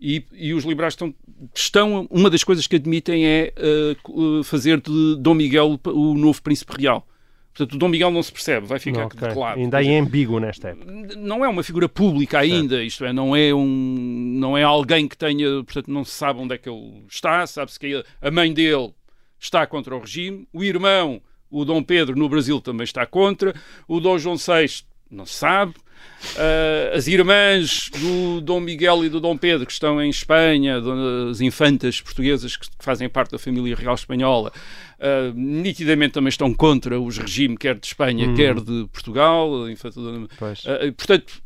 E, 0.00 0.24
e 0.32 0.52
os 0.54 0.64
liberais 0.64 0.94
estão, 0.94 1.14
estão. 1.54 2.08
Uma 2.10 2.30
das 2.30 2.42
coisas 2.42 2.66
que 2.66 2.76
admitem 2.76 3.26
é 3.26 3.52
eh, 3.54 3.96
fazer 4.44 4.80
de 4.80 5.16
Dom 5.16 5.34
Miguel 5.34 5.78
o 5.84 6.14
novo 6.14 6.40
príncipe 6.42 6.72
real. 6.78 7.06
Portanto, 7.52 7.74
o 7.74 7.78
Dom 7.78 7.88
Miguel 7.88 8.10
não 8.10 8.22
se 8.22 8.32
percebe, 8.32 8.66
vai 8.66 8.78
ficar 8.78 9.00
Não, 9.00 9.06
ok. 9.06 9.28
claro. 9.32 9.58
Ainda 9.60 9.84
é 9.84 9.98
ambíguo 9.98 10.38
nesta 10.38 10.68
época. 10.68 10.92
Não 11.16 11.44
é 11.44 11.48
uma 11.48 11.62
figura 11.62 11.88
pública 11.88 12.38
ainda, 12.38 12.82
isto 12.82 13.04
é, 13.04 13.12
não 13.12 13.34
é 13.34 13.52
um, 13.52 13.66
não 14.38 14.56
é 14.56 14.62
alguém 14.62 15.08
que 15.08 15.16
tenha, 15.16 15.62
portanto, 15.64 15.90
não 15.90 16.04
se 16.04 16.12
sabe 16.12 16.40
onde 16.40 16.54
é 16.54 16.58
que 16.58 16.68
ele 16.68 17.04
está, 17.08 17.46
sabe-se 17.46 17.78
que 17.78 18.04
a 18.22 18.30
mãe 18.30 18.52
dele 18.52 18.94
está 19.38 19.66
contra 19.66 19.96
o 19.96 20.00
regime, 20.00 20.46
o 20.52 20.62
irmão, 20.62 21.20
o 21.50 21.64
Dom 21.64 21.82
Pedro, 21.82 22.16
no 22.16 22.28
Brasil 22.28 22.60
também 22.60 22.84
está 22.84 23.04
contra, 23.04 23.54
o 23.88 23.98
Dom 24.00 24.16
João 24.18 24.36
VI 24.36 24.84
não 25.10 25.26
se 25.26 25.34
sabe, 25.34 25.74
ah, 26.36 26.96
as 26.96 27.06
irmãs 27.06 27.90
do 27.98 28.40
Dom 28.40 28.60
Miguel 28.60 29.04
e 29.04 29.08
do 29.08 29.20
Dom 29.20 29.36
Pedro, 29.36 29.66
que 29.66 29.72
estão 29.72 30.00
em 30.02 30.10
Espanha, 30.10 30.80
as 31.30 31.40
infantas 31.40 32.00
portuguesas 32.00 32.56
que 32.56 32.66
fazem 32.78 33.08
parte 33.08 33.30
da 33.32 33.38
família 33.38 33.74
real 33.76 33.94
espanhola, 33.94 34.52
ah, 35.00 35.32
nitidamente 35.34 36.12
também 36.14 36.28
estão 36.28 36.52
contra 36.52 37.00
os 37.00 37.18
regimes, 37.18 37.58
quer 37.58 37.74
de 37.76 37.86
Espanha, 37.86 38.32
quer 38.34 38.54
de 38.60 38.86
Portugal. 38.92 39.50
ah, 40.66 40.92
portanto, 40.96 41.40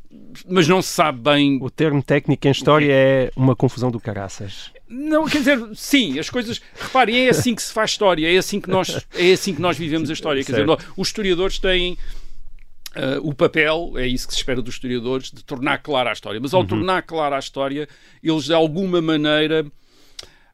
mas 0.48 0.68
não 0.68 0.80
se 0.80 0.88
sabe 0.90 1.18
bem. 1.20 1.58
O 1.60 1.70
termo 1.70 2.02
técnico 2.02 2.46
em 2.46 2.50
história 2.50 2.92
é 2.92 3.30
uma 3.36 3.56
confusão 3.56 3.90
do 3.90 3.98
caraças. 3.98 4.70
Não, 4.88 5.26
quer 5.26 5.38
dizer, 5.38 5.58
sim, 5.74 6.18
as 6.20 6.30
coisas. 6.30 6.60
Reparem, 6.78 7.26
é 7.26 7.30
assim 7.30 7.54
que 7.54 7.62
se 7.62 7.72
faz 7.72 7.90
história, 7.92 8.32
é 8.32 8.36
assim 8.38 8.60
que 8.60 8.68
nós, 8.70 9.04
é 9.14 9.32
assim 9.32 9.54
que 9.54 9.60
nós 9.60 9.76
vivemos 9.76 10.08
a 10.10 10.12
história. 10.12 10.44
Quer 10.44 10.52
dizer, 10.52 10.66
Certo. 10.66 10.84
nós- 10.84 10.92
os 10.96 11.08
historiadores 11.08 11.58
têm. 11.58 11.96
Ah, 12.94 13.18
o 13.22 13.35
papel, 13.35 13.92
é 13.96 14.07
isso 14.07 14.26
que 14.28 14.35
se 14.35 14.40
espera 14.40 14.61
dos 14.62 14.74
historiadores, 14.74 15.30
de 15.30 15.44
tornar 15.44 15.78
clara 15.78 16.11
a 16.11 16.12
história. 16.12 16.40
Mas 16.40 16.52
ao 16.54 16.61
Uhum. 16.62 16.66
tornar 16.66 17.02
clara 17.02 17.37
a 17.37 17.38
história, 17.38 17.88
eles 18.22 18.44
de 18.44 18.54
alguma 18.54 19.00
maneira 19.02 19.66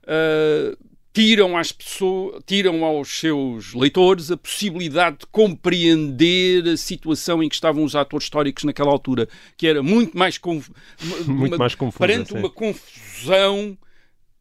ah, 0.06 0.76
tiram, 1.12 1.56
às 1.56 1.72
pessoas, 1.72 2.40
tiram 2.46 2.84
aos 2.84 3.08
seus 3.18 3.74
leitores 3.74 4.30
a 4.30 4.36
possibilidade 4.36 5.18
de 5.18 5.26
compreender 5.26 6.68
a 6.68 6.76
situação 6.76 7.42
em 7.42 7.48
que 7.48 7.54
estavam 7.56 7.82
os 7.82 7.96
atores 7.96 8.24
históricos 8.26 8.62
naquela 8.64 8.90
altura, 8.92 9.28
que 9.56 9.66
era 9.66 9.82
muito 9.82 10.16
mais, 10.16 10.38
conf... 10.38 10.68
Muito 11.26 11.48
uma- 11.48 11.58
mais 11.58 11.74
confusa, 11.74 12.06
perante 12.06 12.30
sim. 12.32 12.38
uma 12.38 12.48
confusão 12.48 13.76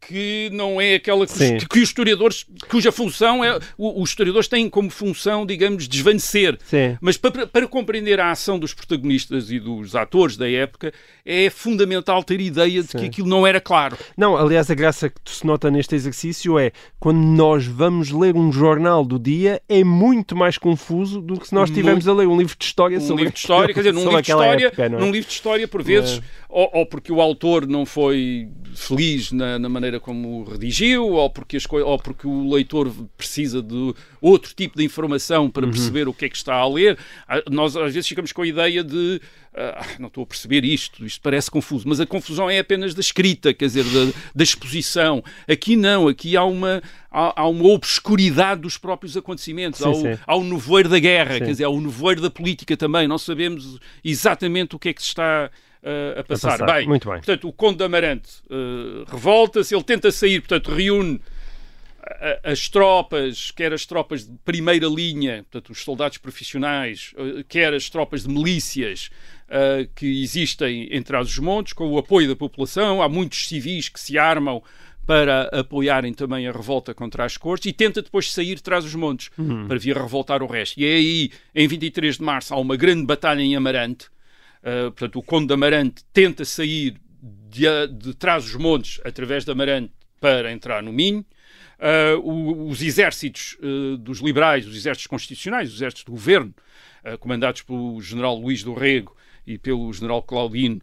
que 0.01 0.49
não 0.53 0.79
é 0.79 0.95
aquela 0.95 1.25
que 1.25 1.33
os, 1.33 1.63
que 1.65 1.79
os 1.79 1.89
historiadores, 1.89 2.45
cuja 2.69 2.91
função 2.91 3.43
é, 3.43 3.59
os 3.77 4.09
historiadores 4.09 4.47
têm 4.47 4.69
como 4.69 4.89
função, 4.89 5.45
digamos, 5.45 5.87
desvanecer. 5.87 6.57
Sim. 6.63 6.97
Mas 7.01 7.17
para, 7.17 7.45
para 7.47 7.67
compreender 7.67 8.19
a 8.19 8.31
ação 8.31 8.57
dos 8.57 8.73
protagonistas 8.73 9.51
e 9.51 9.59
dos 9.59 9.95
atores 9.95 10.37
da 10.37 10.49
época, 10.49 10.93
é 11.25 11.49
fundamental 11.49 12.23
ter 12.23 12.39
ideia 12.41 12.81
de 12.81 12.87
que 12.89 12.99
Sim. 12.99 13.05
aquilo 13.05 13.27
não 13.27 13.45
era 13.45 13.59
claro. 13.59 13.97
Não, 14.17 14.35
aliás, 14.37 14.69
a 14.69 14.75
graça 14.75 15.09
que 15.09 15.15
se 15.25 15.45
nota 15.45 15.69
neste 15.69 15.95
exercício 15.95 16.57
é 16.57 16.71
quando 16.99 17.19
nós 17.19 17.65
vamos 17.65 18.11
ler 18.11 18.35
um 18.35 18.51
jornal 18.51 19.03
do 19.05 19.19
dia, 19.19 19.61
é 19.67 19.83
muito 19.83 20.35
mais 20.35 20.57
confuso 20.57 21.21
do 21.21 21.39
que 21.39 21.47
se 21.47 21.53
nós 21.53 21.69
estivermos 21.69 22.07
a 22.07 22.13
ler 22.13 22.27
um 22.27 22.37
livro 22.37 22.55
de 22.57 22.65
história 22.65 22.97
um 22.97 23.01
sobre, 23.01 23.23
livro 23.23 23.33
de 23.33 23.39
história, 23.39 23.73
quer 23.73 23.79
dizer, 23.81 23.93
num 23.93 24.03
livro 24.03 24.21
de 24.21 24.29
história, 24.29 24.67
época, 24.67 24.83
é? 24.85 24.89
num 24.89 25.11
livro 25.11 25.27
de 25.27 25.33
história, 25.33 25.67
por 25.67 25.83
vezes, 25.83 26.17
É. 26.19 26.21
ou, 26.49 26.69
ou 26.73 26.85
porque 26.85 27.11
o 27.11 27.21
autor 27.21 27.67
não 27.67 27.85
foi 27.85 28.47
feliz 28.75 29.31
na, 29.31 29.57
na 29.59 29.69
maneira 29.69 29.88
como 29.97 30.41
o 30.41 30.43
redigiu, 30.43 31.07
ou 31.07 31.29
porque, 31.29 31.55
as 31.55 31.63
ou 31.71 31.97
porque 31.97 32.27
o 32.27 32.51
leitor 32.53 32.91
precisa 33.17 33.61
de 33.61 33.93
outro 34.19 34.53
tipo 34.53 34.77
de 34.77 34.83
informação 34.83 35.49
para 35.49 35.65
Uhum. 35.65 35.71
perceber 35.71 36.09
o 36.09 36.13
que 36.13 36.25
é 36.25 36.29
que 36.29 36.35
está 36.35 36.55
a 36.55 36.67
ler. 36.67 36.97
Ah, 37.25 37.41
Nós 37.49 37.77
às 37.77 37.93
vezes 37.93 38.09
ficamos 38.09 38.33
com 38.33 38.41
a 38.41 38.47
ideia 38.47 38.83
de 38.83 39.21
ah, 39.55 39.85
não 39.97 40.07
estou 40.07 40.23
a 40.23 40.27
perceber 40.27 40.63
isto, 40.65 41.05
isto 41.05 41.21
parece 41.21 41.49
confuso, 41.49 41.87
mas 41.87 41.99
a 41.99 42.05
confusão 42.05 42.49
é 42.49 42.59
apenas 42.59 42.93
da 42.93 42.99
escrita, 43.01 43.53
quer 43.53 43.65
dizer, 43.65 43.83
da, 43.85 44.11
da 44.35 44.43
exposição. 44.43 45.23
Aqui 45.47 45.75
não, 45.75 46.07
aqui 46.07 46.35
há 46.37 46.43
uma, 46.43 46.81
há, 47.11 47.41
há 47.41 47.47
uma 47.47 47.67
obscuridade 47.69 48.61
dos 48.61 48.77
próprios 48.77 49.15
acontecimentos, 49.17 49.79
Sim, 49.79 49.85
há, 49.85 49.89
o, 49.89 49.95
sim. 49.95 50.17
há 50.27 50.35
o 50.35 50.43
nevoeiro 50.43 50.89
da 50.89 50.99
guerra, 50.99 51.33
Sim. 51.33 51.39
quer 51.39 51.51
dizer, 51.51 51.63
há 51.63 51.69
o 51.69 51.81
nevoeiro 51.81 52.21
da 52.21 52.29
política 52.29 52.77
também, 52.77 53.07
não 53.07 53.17
sabemos 53.17 53.79
exatamente 54.03 54.75
o 54.75 54.79
que 54.79 54.89
é 54.89 54.93
que 54.93 55.01
se 55.01 55.07
está 55.09 55.49
ah, 55.83 56.19
a, 56.19 56.23
passar. 56.23 56.59
passar. 56.59 56.73
Bem, 56.73 56.87
Muito 56.87 57.07
bem. 57.07 57.17
Portanto, 57.17 57.47
o 57.47 57.53
Conde 57.53 57.77
de 57.77 57.83
Amarante 57.83 58.29
ah, 58.49 59.05
revolta-se, 59.09 59.75
ele 59.75 59.83
tenta 59.83 60.11
sair, 60.11 60.41
portanto, 60.41 60.71
reúne 60.71 61.21
as 62.43 62.67
tropas, 62.69 63.51
quer 63.51 63.73
as 63.73 63.85
tropas 63.85 64.25
de 64.25 64.35
primeira 64.43 64.87
linha, 64.87 65.45
portanto, 65.49 65.71
os 65.71 65.83
soldados 65.83 66.17
profissionais, 66.17 67.13
eh, 67.17 67.43
quer 67.47 67.73
as 67.73 67.89
tropas 67.89 68.23
de 68.23 68.29
milícias 68.29 69.09
uh, 69.47 69.87
que 69.95 70.23
existem 70.23 70.87
em 70.91 71.01
Trás-os-Montes, 71.01 71.73
com 71.73 71.87
o 71.87 71.97
apoio 71.97 72.27
da 72.27 72.35
população. 72.35 73.01
Há 73.01 73.09
muitos 73.09 73.47
civis 73.47 73.89
que 73.89 73.99
se 73.99 74.17
armam 74.17 74.63
para 75.05 75.43
apoiarem 75.59 76.13
também 76.13 76.47
a 76.47 76.51
revolta 76.51 76.93
contra 76.93 77.25
as 77.25 77.35
cortes 77.35 77.69
e 77.69 77.73
tenta 77.73 78.01
depois 78.01 78.31
sair 78.31 78.55
de 78.55 78.61
trás 78.61 78.85
os 78.85 78.93
montes 78.93 79.31
uhum. 79.39 79.67
para 79.67 79.79
vir 79.79 79.97
revoltar 79.97 80.43
o 80.43 80.45
resto. 80.45 80.79
E 80.79 80.85
é 80.85 80.93
aí, 80.93 81.31
em 81.55 81.67
23 81.67 82.17
de 82.17 82.23
março, 82.23 82.53
há 82.53 82.57
uma 82.57 82.75
grande 82.75 83.05
batalha 83.05 83.41
em 83.41 83.55
Amarante. 83.55 84.05
Uh, 84.61 84.91
portanto, 84.91 85.19
o 85.19 85.23
Conde 85.23 85.47
de 85.47 85.53
Amarante 85.53 86.03
tenta 86.11 86.43
sair 86.43 86.95
de, 87.21 87.87
de 87.87 88.13
trás 88.13 88.45
os 88.45 88.55
montes 88.55 88.99
através 89.03 89.45
de 89.45 89.51
Amarante 89.51 89.93
para 90.19 90.51
entrar 90.51 90.83
no 90.83 90.91
Minho. 90.91 91.25
Uh, 91.79 92.69
os 92.69 92.81
exércitos 92.81 93.57
uh, 93.61 93.95
dos 93.97 94.19
liberais, 94.19 94.67
os 94.67 94.75
exércitos 94.75 95.07
constitucionais, 95.07 95.69
os 95.69 95.75
exércitos 95.75 96.03
do 96.03 96.11
governo, 96.11 96.53
uh, 97.05 97.17
comandados 97.17 97.61
pelo 97.61 98.01
general 98.01 98.35
Luís 98.37 98.63
do 98.63 98.73
Rego 98.73 99.15
e 99.47 99.57
pelo 99.57 99.91
general 99.93 100.21
Claudino, 100.21 100.79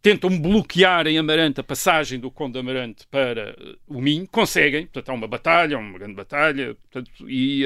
tentam 0.00 0.30
bloquear 0.40 1.06
em 1.06 1.18
Amarante 1.18 1.60
a 1.60 1.62
passagem 1.62 2.18
do 2.18 2.30
Conde 2.30 2.54
de 2.54 2.60
Amarante 2.60 3.06
para 3.10 3.54
o 3.86 4.00
Minho, 4.00 4.26
conseguem, 4.26 4.86
portanto 4.86 5.10
há 5.10 5.12
uma 5.12 5.28
batalha, 5.28 5.76
uma 5.76 5.98
grande 5.98 6.14
batalha, 6.14 6.74
portanto, 6.74 7.28
e, 7.28 7.64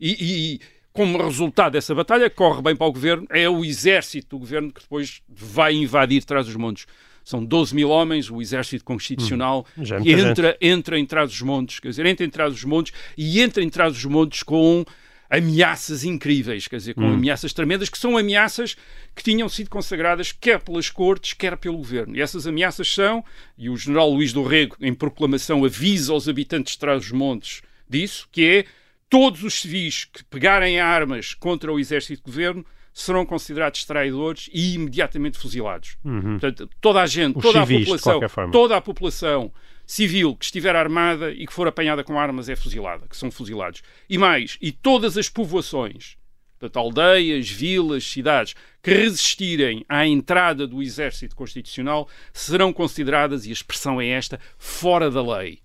e, 0.00 0.54
e 0.54 0.60
como 0.92 1.22
resultado 1.22 1.72
dessa 1.72 1.94
batalha, 1.94 2.28
corre 2.28 2.62
bem 2.62 2.76
para 2.76 2.86
o 2.86 2.92
governo, 2.92 3.26
é 3.30 3.48
o 3.48 3.64
exército 3.64 4.36
do 4.36 4.40
governo 4.40 4.72
que 4.72 4.82
depois 4.82 5.22
vai 5.28 5.74
invadir 5.74 6.24
traz 6.24 6.46
os 6.48 6.56
montes 6.56 6.86
são 7.24 7.44
12 7.44 7.74
mil 7.74 7.88
homens, 7.88 8.30
o 8.30 8.40
exército 8.40 8.84
constitucional, 8.84 9.66
hum, 9.76 9.84
que 10.02 10.12
é 10.12 10.20
entra, 10.20 10.56
entra 10.60 10.98
em 10.98 11.06
Trás-os-Montes, 11.06 11.78
quer 11.78 11.88
dizer, 11.88 12.06
entra 12.06 12.26
em 12.26 12.30
Trás-os-Montes 12.30 12.92
e 13.16 13.40
entra 13.40 13.62
em 13.62 13.68
Trás-os-Montes 13.68 14.42
com 14.42 14.84
ameaças 15.30 16.04
incríveis, 16.04 16.68
quer 16.68 16.76
dizer, 16.76 16.94
com 16.94 17.04
hum. 17.04 17.14
ameaças 17.14 17.52
tremendas, 17.52 17.88
que 17.88 17.96
são 17.96 18.18
ameaças 18.18 18.76
que 19.14 19.22
tinham 19.22 19.48
sido 19.48 19.70
consagradas 19.70 20.30
quer 20.30 20.60
pelas 20.60 20.90
cortes, 20.90 21.32
quer 21.32 21.56
pelo 21.56 21.78
governo. 21.78 22.16
E 22.16 22.20
essas 22.20 22.46
ameaças 22.46 22.92
são, 22.92 23.24
e 23.56 23.70
o 23.70 23.76
general 23.76 24.10
Luís 24.10 24.32
do 24.32 24.42
Rego, 24.42 24.76
em 24.80 24.92
proclamação, 24.92 25.64
avisa 25.64 26.12
aos 26.12 26.28
habitantes 26.28 26.74
de 26.74 26.80
Trás-os-Montes 26.80 27.62
disso, 27.88 28.28
que 28.30 28.44
é 28.44 28.64
todos 29.12 29.44
os 29.44 29.60
civis 29.60 30.06
que 30.06 30.24
pegarem 30.24 30.80
armas 30.80 31.34
contra 31.34 31.70
o 31.70 31.78
exército 31.78 32.24
de 32.24 32.30
governo 32.32 32.64
serão 32.94 33.26
considerados 33.26 33.84
traidores 33.84 34.48
e 34.50 34.72
imediatamente 34.72 35.36
fuzilados. 35.36 35.98
Uhum. 36.02 36.38
Portanto, 36.38 36.70
toda 36.80 37.02
a 37.02 37.06
gente, 37.06 37.36
Os 37.36 37.42
toda 37.42 37.60
civis, 37.60 37.88
a 37.88 38.14
população, 38.14 38.50
toda 38.50 38.74
a 38.74 38.80
população 38.80 39.52
civil 39.84 40.34
que 40.34 40.46
estiver 40.46 40.74
armada 40.74 41.30
e 41.30 41.46
que 41.46 41.52
for 41.52 41.68
apanhada 41.68 42.02
com 42.02 42.18
armas 42.18 42.48
é 42.48 42.56
fuzilada, 42.56 43.06
que 43.06 43.14
são 43.14 43.30
fuzilados. 43.30 43.82
E 44.08 44.16
mais, 44.16 44.56
e 44.62 44.72
todas 44.72 45.18
as 45.18 45.28
povoações, 45.28 46.16
portanto, 46.58 46.78
aldeias, 46.78 47.50
vilas, 47.50 48.04
cidades, 48.06 48.54
que 48.82 48.94
resistirem 48.94 49.84
à 49.90 50.06
entrada 50.06 50.66
do 50.66 50.82
exército 50.82 51.36
constitucional 51.36 52.08
serão 52.32 52.72
consideradas, 52.72 53.44
e 53.44 53.50
a 53.50 53.52
expressão 53.52 54.00
é 54.00 54.06
esta, 54.06 54.40
fora 54.56 55.10
da 55.10 55.20
lei 55.36 55.60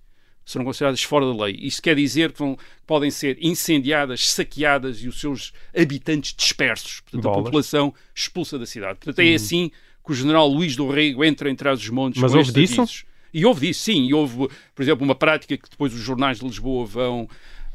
serão 0.47 0.63
consideradas 0.63 1.03
fora 1.03 1.25
da 1.25 1.45
lei. 1.45 1.59
Isso 1.59 1.81
quer 1.81 1.93
dizer 1.93 2.31
que 2.31 2.39
vão, 2.39 2.57
podem 2.87 3.11
ser 3.11 3.37
incendiadas, 3.41 4.29
saqueadas 4.29 5.03
e 5.03 5.07
os 5.09 5.19
seus 5.19 5.51
habitantes 5.77 6.33
dispersos. 6.33 7.01
Portanto, 7.01 7.23
Bolas. 7.23 7.39
a 7.39 7.43
população 7.43 7.93
expulsa 8.15 8.57
da 8.57 8.65
cidade. 8.65 8.99
Portanto, 8.99 9.19
é 9.19 9.29
hum. 9.29 9.35
assim 9.35 9.71
que 10.03 10.11
o 10.11 10.15
general 10.15 10.47
Luís 10.47 10.77
do 10.77 10.89
Rego 10.89 11.25
entra 11.25 11.49
em 11.49 11.55
trás 11.55 11.79
dos 11.79 11.89
montes 11.89 12.21
Mas 12.21 12.33
houve 12.33 12.53
disso? 12.53 12.81
Avisos. 12.81 13.05
E 13.33 13.45
houve 13.45 13.67
disso, 13.67 13.81
sim. 13.81 14.05
E 14.05 14.13
houve, 14.13 14.47
por 14.73 14.81
exemplo, 14.81 15.03
uma 15.03 15.15
prática 15.15 15.57
que 15.57 15.69
depois 15.69 15.93
os 15.93 15.99
jornais 15.99 16.39
de 16.39 16.45
Lisboa 16.45 16.85
vão 16.85 17.23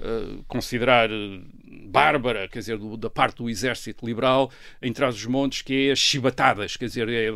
uh, 0.00 0.42
considerar 0.48 1.10
uh, 1.10 1.42
bárbara, 1.88 2.48
quer 2.48 2.60
dizer, 2.60 2.78
do, 2.78 2.96
da 2.96 3.10
parte 3.10 3.36
do 3.36 3.50
exército 3.50 4.06
liberal, 4.06 4.50
em 4.80 4.94
trás 4.94 5.14
dos 5.14 5.26
montes, 5.26 5.60
que 5.60 5.88
é 5.88 5.92
as 5.92 5.98
chibatadas, 5.98 6.74
quer 6.78 6.86
dizer, 6.86 7.06
é 7.10 7.30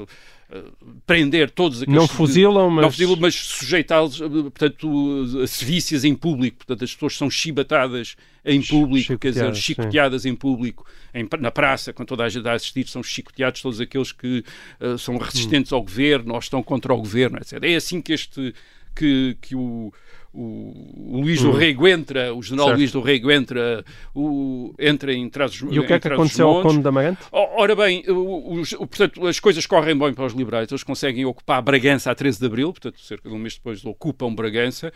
prender 1.06 1.50
todos 1.50 1.82
aqueles... 1.82 1.98
Não 1.98 2.06
fuzilam, 2.06 2.70
mas... 2.70 2.84
Não 2.84 2.90
fuzilam, 2.90 3.16
mas 3.18 3.34
sujeitá-los, 3.34 4.18
portanto, 4.18 5.40
a 5.42 5.46
sevícias 5.46 6.04
em 6.04 6.14
público. 6.14 6.58
Portanto, 6.58 6.84
as 6.84 6.94
pessoas 6.94 7.16
são 7.16 7.30
chibatadas 7.30 8.16
em 8.44 8.62
público, 8.62 9.18
quer 9.18 9.30
dizer, 9.30 9.54
chicoteadas 9.54 10.22
sim. 10.22 10.30
em 10.30 10.34
público, 10.36 10.86
em, 11.12 11.28
na 11.40 11.50
praça, 11.50 11.92
quando 11.92 12.08
toda 12.08 12.24
a 12.24 12.28
gente 12.28 12.48
a 12.48 12.52
assistir, 12.52 12.86
são 12.86 13.02
chicoteados 13.02 13.60
todos 13.60 13.80
aqueles 13.80 14.12
que 14.12 14.44
uh, 14.80 14.96
são 14.96 15.16
resistentes 15.18 15.72
hum. 15.72 15.76
ao 15.76 15.82
governo 15.82 16.34
ou 16.34 16.38
estão 16.38 16.62
contra 16.62 16.94
o 16.94 16.98
governo, 16.98 17.38
etc. 17.38 17.62
É 17.62 17.74
assim 17.74 18.00
que 18.00 18.12
este... 18.12 18.54
que, 18.94 19.36
que 19.40 19.54
o 19.54 19.92
o, 20.36 21.20
Luís 21.22 21.40
do 21.40 21.50
hum. 21.50 21.52
Rego 21.52 21.88
entra, 21.88 22.34
o 22.34 22.42
general 22.42 22.68
certo. 22.68 22.78
Luís 22.78 22.92
do 22.92 23.00
Rego 23.00 23.30
entra, 23.30 23.84
o, 24.14 24.74
entra 24.78 25.12
em 25.14 25.28
trás 25.30 25.54
E 25.70 25.80
o 25.80 25.86
que 25.86 25.92
é 25.92 25.98
que 25.98 26.08
aconteceu 26.08 26.48
ao 26.48 26.62
Conde 26.62 26.82
da 26.82 26.90
Amarante? 26.90 27.20
Ora 27.32 27.74
bem, 27.74 28.04
o, 28.08 28.60
o, 28.60 28.86
portanto, 28.86 29.26
as 29.26 29.40
coisas 29.40 29.64
correm 29.66 29.96
bem 29.96 30.12
para 30.12 30.26
os 30.26 30.34
liberais, 30.34 30.70
eles 30.70 30.82
conseguem 30.82 31.24
ocupar 31.24 31.62
Bragança 31.62 32.10
a 32.10 32.14
13 32.14 32.38
de 32.38 32.46
Abril, 32.46 32.72
portanto, 32.72 33.00
cerca 33.00 33.28
de 33.28 33.34
um 33.34 33.38
mês 33.38 33.54
depois 33.54 33.84
ocupam 33.84 34.34
Bragança. 34.34 34.92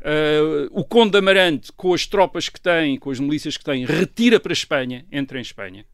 Uh, 0.00 0.68
o 0.70 0.84
Conde 0.84 1.12
da 1.12 1.18
Amarante, 1.18 1.72
com 1.72 1.92
as 1.92 2.06
tropas 2.06 2.48
que 2.48 2.60
tem, 2.60 2.96
com 2.98 3.10
as 3.10 3.18
milícias 3.18 3.56
que 3.56 3.64
tem, 3.64 3.84
retira 3.84 4.38
para 4.38 4.52
a 4.52 4.54
Espanha, 4.54 5.04
entra 5.10 5.38
em 5.38 5.42
Espanha. 5.42 5.84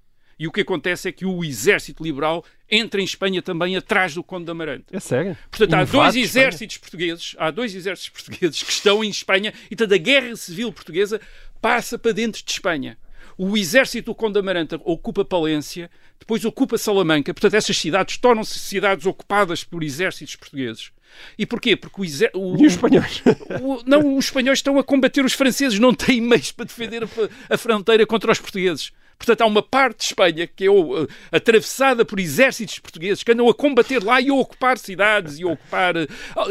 E 0.41 0.47
o 0.47 0.51
que 0.51 0.63
acontece 0.63 1.07
é 1.07 1.13
que 1.13 1.27
o 1.27 1.45
exército 1.45 2.03
liberal 2.03 2.43
entra 2.71 2.99
em 2.99 3.05
Espanha 3.05 3.43
também 3.43 3.77
atrás 3.77 4.15
do 4.15 4.25
Conde 4.25 4.47
de 4.47 4.51
Amarante. 4.51 4.87
É 4.91 4.99
sério? 4.99 5.37
Portanto, 5.51 5.75
há 5.75 5.85
dois 5.85 6.17
exércitos 6.17 6.79
portugueses, 6.79 7.37
há 7.39 7.51
dois 7.51 7.75
exércitos 7.75 8.09
portugueses 8.09 8.63
que 8.63 8.73
estão 8.73 9.05
em 9.05 9.11
Espanha 9.11 9.53
e 9.71 9.77
toda 9.77 9.95
a 9.95 9.99
guerra 9.99 10.35
civil 10.37 10.73
portuguesa 10.73 11.21
passa 11.61 11.99
para 11.99 12.13
dentro 12.13 12.43
de 12.43 12.51
Espanha. 12.51 12.97
O 13.37 13.55
exército 13.55 14.13
do 14.13 14.15
Conde 14.15 14.33
de 14.33 14.39
Amarante 14.39 14.81
ocupa 14.83 15.27
Palência, 15.27 15.91
depois 16.19 16.43
ocupa 16.43 16.79
Salamanca. 16.79 17.35
Portanto, 17.35 17.55
essas 17.55 17.77
cidades 17.77 18.17
tornam-se 18.17 18.59
cidades 18.59 19.05
ocupadas 19.05 19.63
por 19.63 19.83
exércitos 19.83 20.37
portugueses. 20.37 20.91
E 21.37 21.45
porquê? 21.45 21.77
Porque 21.77 22.01
o, 22.01 22.05
o, 22.39 22.63
e 22.63 22.67
os 22.67 22.73
espanhóis? 22.73 23.23
O, 23.61 23.83
não, 23.85 24.17
os 24.17 24.25
espanhóis 24.25 24.61
estão 24.61 24.79
a 24.79 24.85
combater 24.85 25.23
os 25.23 25.35
franceses, 25.35 25.79
não 25.79 25.93
têm 25.93 26.19
meios 26.19 26.51
para 26.51 26.65
defender 26.65 27.05
a, 27.05 27.09
a 27.55 27.59
fronteira 27.59 28.07
contra 28.07 28.33
os 28.33 28.39
portugueses. 28.39 28.91
Portanto, 29.21 29.43
há 29.43 29.47
uma 29.47 29.63
parte 29.63 29.99
de 29.99 30.05
Espanha 30.05 30.47
que 30.47 30.65
é 30.65 30.71
uh, 30.71 31.07
atravessada 31.31 32.07
por 32.07 32.19
exércitos 32.19 32.79
portugueses 32.79 33.23
que 33.23 33.31
andam 33.31 33.51
a 33.51 33.55
combater 33.55 34.03
lá 34.03 34.19
e 34.19 34.31
a 34.31 34.35
ocupar 34.35 34.79
cidades 34.79 35.39
e 35.39 35.43
a 35.43 35.49
ocupar. 35.49 35.95
Uh, 35.95 36.09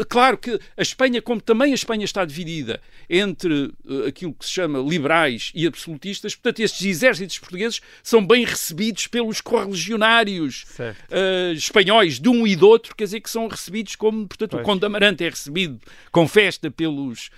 claro 0.08 0.38
que 0.38 0.52
a 0.76 0.80
Espanha, 0.80 1.20
como 1.20 1.40
também 1.40 1.72
a 1.72 1.74
Espanha 1.74 2.04
está 2.04 2.24
dividida 2.24 2.80
entre 3.08 3.72
uh, 3.84 4.06
aquilo 4.06 4.32
que 4.32 4.44
se 4.44 4.52
chama 4.52 4.78
liberais 4.78 5.50
e 5.52 5.66
absolutistas, 5.66 6.36
portanto, 6.36 6.60
estes 6.60 6.86
exércitos 6.86 7.40
portugueses 7.40 7.80
são 8.04 8.24
bem 8.24 8.44
recebidos 8.44 9.08
pelos 9.08 9.40
correligionários 9.40 10.64
espanhóis 11.56 12.20
de 12.20 12.28
um 12.28 12.46
e 12.46 12.54
do 12.54 12.68
outro, 12.68 12.94
quer 12.94 13.04
dizer 13.04 13.20
que 13.20 13.30
são 13.30 13.48
recebidos 13.48 13.96
como, 13.96 14.28
portanto, 14.28 14.52
pois. 14.52 14.62
o 14.62 14.64
Conde 14.64 14.86
Amarante 14.86 15.24
é 15.24 15.28
recebido 15.28 15.80
com 16.12 16.28
festa 16.28 16.70
pelos 16.70 17.30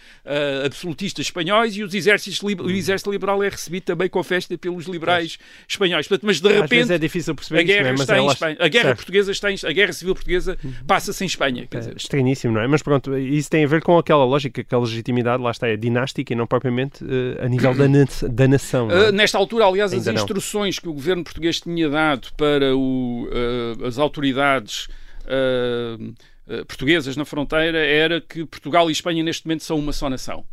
absolutistas 0.64 1.26
espanhóis 1.26 1.74
e 1.74 1.82
os 1.82 1.94
exércitos, 1.94 2.42
o 2.42 2.70
exército 2.70 3.10
liberal 3.10 3.42
é 3.42 3.48
recebido 3.48 3.84
também 3.84 4.10
com 4.10 4.22
festa 4.22 4.58
pelos 4.58 4.86
liberais 4.86 5.21
espanhóis. 5.22 5.38
espanhóis. 5.68 6.08
Portanto, 6.08 6.26
mas 6.26 6.40
de 6.40 6.48
repente 6.48 6.92
é 6.92 6.98
difícil 6.98 7.34
perceber 7.34 7.60
a 7.60 7.62
guerra 7.62 7.92
isso, 7.92 8.02
está 8.02 8.18
em 8.18 8.26
Espanha. 8.26 8.56
A 8.58 8.68
guerra 8.68 8.84
certo. 8.84 8.96
portuguesa 8.96 9.32
está 9.32 9.50
em, 9.50 9.56
a 9.64 9.72
guerra 9.72 9.92
civil 9.92 10.14
portuguesa 10.14 10.58
uhum. 10.62 10.72
passa-se 10.86 11.24
em 11.24 11.26
Espanha. 11.26 11.66
Quer 11.66 11.78
dizer. 11.78 11.92
É 11.92 11.96
estranhíssimo, 11.96 12.54
não 12.54 12.60
é? 12.60 12.66
Mas 12.66 12.82
pronto, 12.82 13.16
isso 13.16 13.50
tem 13.50 13.64
a 13.64 13.68
ver 13.68 13.82
com 13.82 13.98
aquela 13.98 14.24
lógica 14.24 14.62
que 14.62 14.74
a 14.74 14.78
legitimidade 14.78 15.42
lá 15.42 15.50
está 15.50 15.68
é 15.68 15.76
dinástica 15.76 16.32
e 16.32 16.36
não 16.36 16.46
propriamente 16.46 17.04
uh, 17.04 17.44
a 17.44 17.48
nível 17.48 17.74
da, 17.74 17.88
na 17.88 18.04
da 18.28 18.48
nação. 18.48 18.90
É? 18.90 19.08
Uh, 19.08 19.12
nesta 19.12 19.38
altura, 19.38 19.66
aliás, 19.66 19.92
Ainda 19.92 20.10
as 20.10 20.20
instruções 20.20 20.76
não. 20.76 20.82
que 20.82 20.88
o 20.88 20.92
governo 20.92 21.24
português 21.24 21.60
tinha 21.60 21.88
dado 21.88 22.28
para 22.36 22.76
o, 22.76 23.28
uh, 23.28 23.86
as 23.86 23.98
autoridades 23.98 24.88
portuguesas 26.66 27.16
na 27.16 27.24
fronteira 27.24 27.78
era 27.78 28.20
que 28.20 28.44
Portugal 28.44 28.90
e 28.90 28.92
Espanha 28.92 29.22
neste 29.22 29.46
momento 29.46 29.62
são 29.62 29.78
uma 29.78 29.92
só 29.92 30.10
nação. 30.10 30.44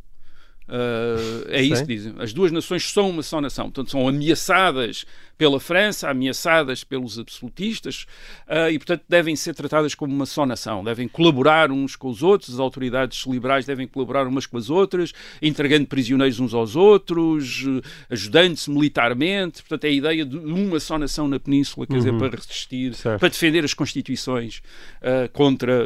Uh, 0.69 1.45
é 1.49 1.63
Sim. 1.63 1.73
isso 1.73 1.81
que 1.81 1.95
dizem. 1.95 2.13
As 2.19 2.31
duas 2.31 2.51
nações 2.51 2.91
são 2.91 3.09
uma 3.09 3.23
só 3.23 3.41
nação, 3.41 3.65
portanto, 3.65 3.89
são 3.89 4.07
ameaçadas 4.07 5.03
pela 5.39 5.57
França, 5.57 6.09
ameaçadas 6.09 6.83
pelos 6.83 7.17
absolutistas, 7.17 8.05
uh, 8.45 8.69
e, 8.69 8.77
portanto, 8.77 9.03
devem 9.07 9.37
ser 9.37 9.55
tratadas 9.55 9.95
como 9.95 10.13
uma 10.13 10.25
só 10.25 10.45
nação. 10.45 10.83
Devem 10.83 11.07
colaborar 11.07 11.71
uns 11.71 11.95
com 11.95 12.09
os 12.09 12.21
outros, 12.21 12.53
as 12.55 12.59
autoridades 12.59 13.25
liberais 13.25 13.65
devem 13.65 13.87
colaborar 13.87 14.27
umas 14.27 14.45
com 14.45 14.57
as 14.57 14.69
outras, 14.69 15.13
entregando 15.41 15.87
prisioneiros 15.87 16.41
uns 16.41 16.53
aos 16.53 16.75
outros, 16.75 17.63
uh, 17.65 17.81
ajudando-se 18.09 18.69
militarmente. 18.69 19.61
Portanto, 19.61 19.85
é 19.85 19.87
a 19.87 19.91
ideia 19.91 20.25
de 20.25 20.35
uma 20.35 20.77
só 20.77 20.97
nação 20.97 21.25
na 21.25 21.39
Península, 21.39 21.87
quer 21.87 21.93
uhum. 21.93 21.99
dizer, 21.99 22.17
para 22.17 22.35
resistir, 22.35 22.93
certo. 22.93 23.19
para 23.21 23.29
defender 23.29 23.63
as 23.63 23.73
constituições 23.73 24.61
uh, 24.97 25.31
contra 25.31 25.79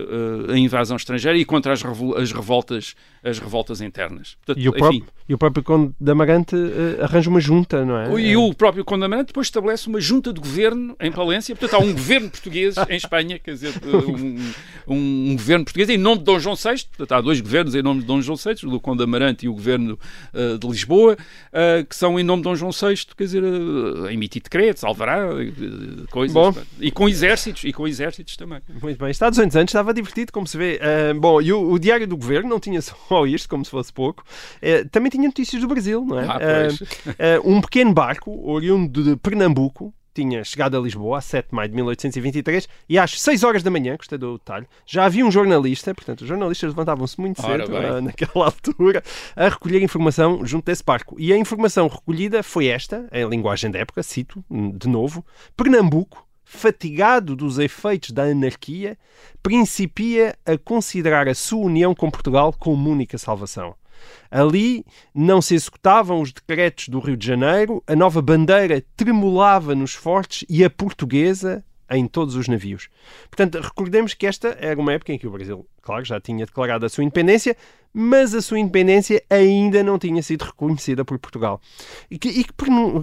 a 0.51 0.57
invasão 0.57 0.97
estrangeira 0.97 1.37
e 1.37 1.45
contra 1.45 1.73
as, 1.73 1.83
revol 1.83 2.17
as 2.17 2.31
revoltas, 2.31 2.95
as 3.23 3.37
revoltas 3.37 3.81
internas. 3.81 4.35
Portanto, 4.43 4.63
e, 4.63 4.67
o 4.67 4.73
próprio, 4.73 5.05
e 5.29 5.33
o 5.35 5.37
próprio 5.37 5.63
Conde 5.63 5.93
de 5.99 6.11
Amarante 6.11 6.55
arranja 6.99 7.29
uma 7.29 7.39
junta, 7.39 7.85
não 7.85 7.97
é? 7.97 8.19
E 8.19 8.35
o 8.35 8.51
próprio 8.55 8.83
Conde 8.83 9.01
de 9.01 9.05
Amarante 9.05 9.27
depois 9.27 9.42
depois 9.43 9.47
estabelece 9.47 9.88
uma 9.88 9.99
junta 9.99 10.32
de 10.32 10.39
governo 10.39 10.95
em 10.99 11.12
Palência. 11.12 11.56
Portanto, 11.56 11.82
há 11.82 11.84
um 11.84 11.91
governo 11.91 12.29
português 12.29 12.75
em 12.89 12.95
Espanha, 12.95 13.39
quer 13.39 13.51
dizer, 13.51 13.73
um, 14.88 15.32
um, 15.32 15.36
governo 15.36 15.65
português 15.65 15.89
em 15.89 15.97
nome 15.97 16.19
de 16.19 16.23
Dom 16.23 16.39
João 16.39 16.56
VI. 16.56 16.86
Portanto, 16.95 17.12
há 17.12 17.21
dois 17.21 17.41
governos 17.41 17.75
em 17.75 17.82
nome 17.82 18.01
de 18.01 18.06
Dom 18.06 18.21
João 18.21 18.38
VI, 18.38 18.65
o 18.65 18.69
do 18.69 18.79
Conde 18.79 19.04
Amarante 19.04 19.46
e 19.46 19.50
o 19.50 19.54
governo 19.54 20.00
uh, 20.33 20.58
de 20.58 20.67
Lisboa, 20.67 21.17
uh, 21.17 21.85
que 21.85 21.96
são 21.96 22.19
em 22.19 22.23
nome 22.23 22.41
de 22.41 22.44
Dom 22.50 22.56
João 22.56 22.71
VI, 22.71 23.06
quer 23.17 23.23
dizer, 23.23 23.44
uh, 23.44 24.10
emitir 24.10 24.41
decretos, 24.41 24.83
alvará, 24.83 25.27
coisas. 26.10 26.33
Bom. 26.33 26.54
E 26.79 26.91
com 26.91 27.10
exércitos, 27.10 27.63
e 27.63 27.73
com 27.73 27.87
exércitos 27.87 28.37
também. 28.37 28.60
Muito 28.81 28.98
bem. 28.98 29.12
Estados 29.12 29.37
Unidos 29.37 29.56
antes 29.56 29.71
estava 29.73 29.94
divertido, 29.94 30.31
como 30.31 30.48
se 30.48 30.58
vê. 30.58 30.79
bom, 31.19 31.41
e 31.41 31.52
o, 31.52 31.71
o, 31.71 31.79
Diário 31.79 32.08
do 32.08 32.15
Governo 32.15 32.50
não 32.50 32.60
tinha 32.60 32.81
só 32.81 33.27
isto, 33.27 33.50
como 33.50 33.65
se 33.65 33.71
fosse 33.71 33.91
pouco. 33.91 34.23
também 34.91 35.10
tinha 35.10 35.27
notícias 35.27 35.62
do 35.62 35.67
Brasil, 35.67 36.06
não 36.06 36.19
é? 36.19 36.25
Ah, 36.25 37.41
um 37.44 37.60
pequeno 37.62 37.94
barco, 37.94 38.31
oriundo 38.50 39.04
de 39.04 39.15
Pernambuco, 39.34 39.92
tinha 40.13 40.44
chegado 40.44 40.77
a 40.77 40.79
Lisboa 40.79 41.17
a 41.17 41.21
7 41.21 41.50
de 41.50 41.56
maio 41.56 41.67
de 41.67 41.73
1823 41.73 42.69
e 42.88 43.00
às 43.00 43.19
6 43.19 43.44
horas 43.44 43.63
da 43.63 43.71
manhã, 43.71 43.96
gostei 43.98 44.15
do 44.15 44.38
detalhe, 44.38 44.67
já 44.86 45.06
havia 45.06 45.25
um 45.25 45.31
jornalista, 45.31 45.92
portanto, 45.92 46.21
os 46.21 46.27
jornalistas 46.27 46.69
levantavam-se 46.69 47.19
muito 47.19 47.42
cedo 47.42 47.71
uh, 47.71 47.98
naquela 48.06 48.46
altura 48.46 49.02
a 49.36 49.50
recolher 49.50 49.81
informação 49.81 50.46
junto 50.46 50.65
desse 50.65 50.84
barco. 50.84 51.15
E 51.19 51.34
a 51.34 51.38
informação 51.38 51.88
recolhida 51.88 52.44
foi 52.44 52.67
esta, 52.67 53.10
em 53.12 53.27
linguagem 53.27 53.71
da 53.71 53.79
época, 53.79 54.04
cito 54.04 54.46
de 54.77 54.88
novo: 54.88 55.25
Pernambuco, 55.58 56.27
fatigado 56.44 57.36
dos 57.36 57.58
efeitos 57.58 58.12
da 58.12 58.25
anarquia, 58.25 58.96
principia 59.42 60.36
a 60.46 60.56
considerar 60.60 61.27
a 61.27 61.34
sua 61.34 61.65
união 61.65 61.96
com 61.96 62.12
Portugal 62.12 62.54
como 62.54 62.88
única 62.88 63.17
salvação. 63.17 63.73
Ali 64.29 64.85
não 65.13 65.41
se 65.41 65.56
executavam 65.56 66.21
os 66.21 66.31
decretos 66.31 66.89
do 66.89 66.99
Rio 66.99 67.17
de 67.17 67.25
Janeiro, 67.25 67.83
a 67.85 67.95
nova 67.95 68.21
bandeira 68.21 68.83
tremulava 68.95 69.75
nos 69.75 69.93
fortes 69.93 70.45
e 70.49 70.63
a 70.63 70.69
portuguesa 70.69 71.63
em 71.89 72.08
todos 72.08 72.35
os 72.35 72.47
navios. 72.47 72.89
Portanto, 73.29 73.60
recordemos 73.60 74.13
que 74.13 74.25
esta 74.25 74.58
era 74.60 74.79
uma 74.79 74.93
época 74.93 75.13
em 75.13 75.17
que 75.17 75.27
o 75.27 75.31
Brasil, 75.31 75.67
claro, 75.81 76.04
já 76.04 76.19
tinha 76.19 76.45
declarado 76.45 76.85
a 76.85 76.89
sua 76.89 77.04
independência, 77.04 77.56
mas 77.93 78.33
a 78.33 78.41
sua 78.41 78.60
independência 78.60 79.23
ainda 79.29 79.83
não 79.83 79.99
tinha 79.99 80.21
sido 80.23 80.43
reconhecida 80.43 81.06
por 81.06 81.19
Portugal. 81.19 81.62
E 82.10 82.17
que, 82.17 82.29
e 82.29 82.43
que, 82.43 82.54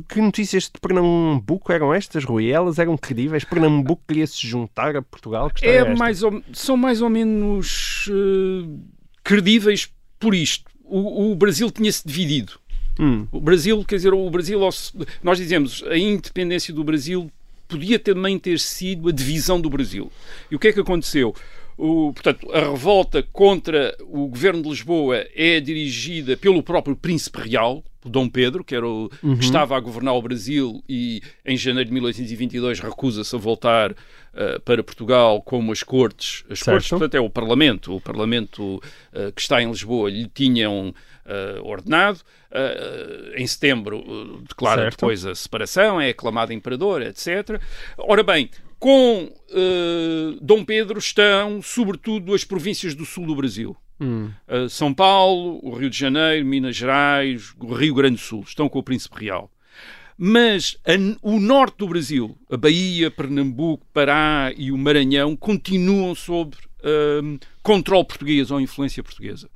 que 0.08 0.20
notícias 0.20 0.64
de 0.64 0.80
Pernambuco 0.80 1.72
eram 1.72 1.94
estas, 1.94 2.24
Rui? 2.24 2.50
Elas 2.50 2.78
eram 2.78 2.96
credíveis? 2.96 3.44
Pernambuco 3.44 4.02
queria 4.08 4.26
se 4.26 4.46
juntar 4.46 4.96
a 4.96 5.02
Portugal? 5.02 5.50
É 5.62 5.94
mais 5.94 6.22
ou, 6.22 6.42
são 6.52 6.76
mais 6.76 7.00
ou 7.00 7.08
menos 7.08 8.08
uh, 8.08 8.80
credíveis 9.22 9.92
por 10.18 10.34
isto 10.34 10.70
o, 10.90 11.32
o 11.32 11.34
Brasil 11.34 11.70
tinha-se 11.70 12.06
dividido. 12.06 12.52
Hum. 12.98 13.26
O 13.32 13.40
Brasil, 13.40 13.82
quer 13.84 13.96
dizer, 13.96 14.12
o 14.12 14.30
Brasil, 14.30 14.60
nós 15.22 15.38
dizemos, 15.38 15.82
a 15.88 15.96
independência 15.96 16.74
do 16.74 16.84
Brasil 16.84 17.30
podia 17.66 17.98
também 17.98 18.38
ter 18.38 18.58
sido 18.58 19.08
a 19.08 19.12
divisão 19.12 19.60
do 19.60 19.70
Brasil. 19.70 20.10
E 20.50 20.56
o 20.56 20.58
que 20.58 20.68
é 20.68 20.72
que 20.72 20.80
aconteceu? 20.80 21.34
O, 21.78 22.12
portanto, 22.12 22.52
a 22.52 22.60
revolta 22.70 23.22
contra 23.32 23.96
o 24.00 24.26
governo 24.26 24.62
de 24.62 24.68
Lisboa 24.68 25.24
é 25.34 25.60
dirigida 25.60 26.36
pelo 26.36 26.62
próprio 26.62 26.94
príncipe 26.94 27.40
real, 27.40 27.82
Dom 28.08 28.28
Pedro, 28.28 28.64
que, 28.64 28.74
era 28.74 28.86
o, 28.86 29.10
uhum. 29.22 29.36
que 29.36 29.44
estava 29.44 29.76
a 29.76 29.80
governar 29.80 30.14
o 30.14 30.22
Brasil 30.22 30.82
e 30.88 31.20
em 31.44 31.56
janeiro 31.56 31.88
de 31.88 31.94
1822 31.94 32.80
recusa-se 32.80 33.34
a 33.34 33.38
voltar 33.38 33.92
uh, 33.92 34.60
para 34.64 34.82
Portugal 34.82 35.42
como 35.42 35.70
as 35.70 35.82
cortes, 35.82 36.44
as 36.48 36.60
certo. 36.60 36.74
cortes, 36.74 36.88
portanto 36.90 37.14
é 37.14 37.20
o 37.20 37.28
Parlamento, 37.28 37.94
o 37.94 38.00
Parlamento 38.00 38.76
uh, 38.76 39.32
que 39.34 39.40
está 39.40 39.62
em 39.62 39.68
Lisboa 39.68 40.10
lhe 40.10 40.28
tinham 40.28 40.94
uh, 41.26 41.66
ordenado. 41.66 42.20
em 43.36 43.46
setembro 43.46 44.42
declara 44.48 44.82
certo. 44.82 44.96
depois 44.96 45.26
a 45.26 45.34
separação, 45.34 46.00
é 46.00 46.10
aclamado 46.10 46.52
imperador, 46.52 47.02
etc. 47.02 47.60
Ora 47.98 48.22
bem, 48.22 48.50
com 48.78 49.30
Dom 50.40 50.64
Pedro 50.64 50.98
estão 50.98 51.60
sobretudo 51.62 52.34
as 52.34 52.44
províncias 52.44 52.94
do 52.94 53.04
sul 53.04 53.26
do 53.26 53.36
Brasil. 53.36 53.76
Hum. 54.00 54.30
Uh, 54.48 54.68
São 54.68 54.94
Paulo, 54.94 55.60
o 55.62 55.74
Rio 55.74 55.90
de 55.90 55.98
Janeiro, 55.98 56.46
Minas 56.46 56.74
Gerais, 56.74 57.52
o 57.58 57.74
Rio 57.74 57.94
Grande 57.94 58.16
do 58.16 58.22
Sul 58.22 58.42
estão 58.46 58.68
com 58.68 58.78
o 58.78 58.82
Príncipe 58.82 59.24
Real. 59.24 59.50
Mas 60.16 60.76
a, 60.86 60.92
o 61.22 61.38
norte 61.38 61.78
do 61.78 61.88
Brasil, 61.88 62.36
a 62.50 62.56
Bahia, 62.56 63.10
Pernambuco, 63.10 63.86
Pará 63.92 64.52
e 64.56 64.72
o 64.72 64.78
Maranhão 64.78 65.36
continuam 65.36 66.14
sob 66.14 66.56
uh, 66.80 67.38
controle 67.62 68.04
português 68.04 68.50
ou 68.50 68.60
influência 68.60 69.02
portuguesa. 69.02 69.48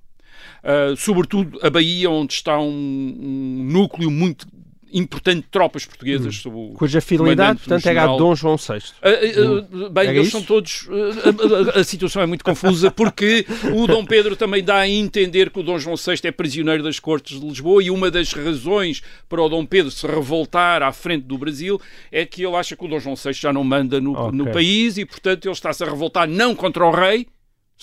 Uh, 0.62 0.97
sobretudo 0.97 1.59
a 1.62 1.70
Bahia, 1.70 2.11
onde 2.11 2.34
está 2.34 2.59
um, 2.59 2.68
um 2.68 3.64
núcleo 3.64 4.11
muito 4.11 4.47
importante 4.95 5.47
tropas 5.51 5.84
portuguesas. 5.84 6.42
Hum. 6.47 6.74
Cuja 6.74 7.01
fidelidade, 7.01 7.59
portanto, 7.59 7.86
era 7.86 8.05
a 8.05 8.07
Dom 8.07 8.34
João 8.34 8.57
VI. 8.57 8.78
Uh, 9.03 9.86
uh, 9.86 9.90
bem, 9.90 10.11
eles 10.11 10.30
são 10.30 10.42
todos. 10.42 10.88
A, 11.24 11.78
a, 11.78 11.80
a, 11.80 11.84
situação 11.84 12.22
é 12.22 12.26
muito 12.26 12.45
confusa 12.45 12.90
porque 12.90 13.45
o 13.74 13.86
Dom 13.86 14.05
Pedro 14.07 14.36
também 14.36 14.62
dá 14.62 14.78
a 14.78 14.88
entender 14.88 15.51
que 15.51 15.59
o 15.59 15.62
Dom 15.62 15.78
João 15.78 15.97
VI 15.97 16.20
é 16.24 16.30
prisioneiro 16.30 16.82
das 16.82 17.01
Cortes 17.01 17.40
de 17.40 17.47
Lisboa 17.47 17.82
e 17.82 17.90
uma 17.90 18.11
das 18.11 18.32
razões 18.32 19.03
para 19.28 19.42
o 19.42 19.49
Dom 19.49 19.66
Pedro 19.66 19.90
se 19.90 20.07
revoltar 20.07 20.82
à 20.82 20.92
frente 20.92 21.24
do 21.24 21.36
Brasil 21.36 21.80
é 22.12 22.24
que 22.24 22.45
ele 22.45 22.55
acha 22.55 22.76
que 22.76 22.84
o 22.84 22.88
Dom 22.88 23.01
João 23.01 23.16
VI 23.16 23.32
já 23.32 23.53
não 23.53 23.64
manda 23.64 24.01
no, 24.01 24.12
okay. 24.12 24.38
no 24.38 24.53
país 24.53 24.97
e, 24.97 25.05
portanto, 25.05 25.47
ele 25.47 25.53
está-se 25.53 25.82
a 25.82 25.86
revoltar 25.86 26.28
não 26.28 26.55
contra 26.55 26.84
o 26.84 26.90
rei, 26.90 27.26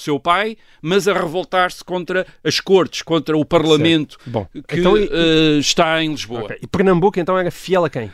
seu 0.01 0.19
pai, 0.19 0.57
mas 0.81 1.07
a 1.07 1.13
revoltar-se 1.13 1.83
contra 1.83 2.25
as 2.43 2.59
cortes, 2.59 3.01
contra 3.01 3.37
o 3.37 3.45
Parlamento 3.45 4.17
Bom, 4.25 4.47
que 4.67 4.79
então, 4.79 4.97
e, 4.97 5.05
uh, 5.05 5.59
está 5.59 6.03
em 6.03 6.11
Lisboa. 6.11 6.43
Okay. 6.43 6.57
E 6.61 6.67
Pernambuco 6.67 7.19
então 7.19 7.37
era 7.37 7.51
fiel 7.51 7.85
a 7.85 7.89
quem? 7.89 8.11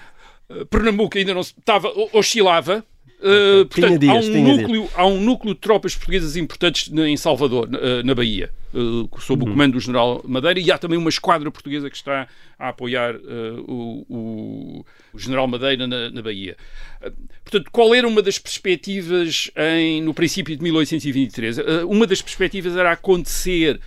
Uh, 0.50 0.66
Pernambuco 0.66 1.18
ainda 1.18 1.34
não 1.34 1.42
estava, 1.42 1.92
oscilava. 2.14 2.84
Uh, 3.20 3.66
portanto, 3.66 4.00
dias, 4.00 4.28
há, 4.28 4.30
um 4.30 4.44
núcleo, 4.44 4.90
há 4.94 5.06
um 5.08 5.20
núcleo 5.20 5.56
de 5.56 5.60
tropas 5.60 5.96
portuguesas 5.96 6.36
importantes 6.36 6.92
em 6.94 7.18
Salvador, 7.18 7.68
na, 7.68 8.04
na 8.04 8.14
Bahia, 8.14 8.52
uh, 8.76 9.10
sob 9.20 9.44
uhum. 9.44 9.50
o 9.50 9.52
comando 9.54 9.74
do 9.74 9.80
general 9.80 10.22
Madeira, 10.24 10.60
e 10.60 10.72
há 10.72 10.78
também 10.78 11.00
uma 11.00 11.10
esquadra 11.10 11.50
portuguesa 11.50 11.90
que 11.90 11.96
está 11.96 12.28
a 12.60 12.70
apoiar 12.70 13.16
uh, 13.16 13.20
o, 13.68 14.06
o, 14.08 14.86
o, 15.14 15.20
general 15.20 15.48
Madeira 15.48 15.88
na, 15.88 16.12
na 16.12 16.22
Bahia. 16.22 16.56
Portanto, 17.44 17.72
qual 17.72 17.96
era 17.96 18.08
uma 18.08 18.22
das 18.22 18.38
perspectivas 18.38 19.50
em, 19.56 20.00
no 20.04 20.14
princípio 20.14 20.56
de 20.56 20.62
1823? 20.62 21.58
Uma 21.88 22.06
das 22.06 22.22
perspectivas 22.22 22.76
era 22.76 22.92
acontecer 22.92 23.80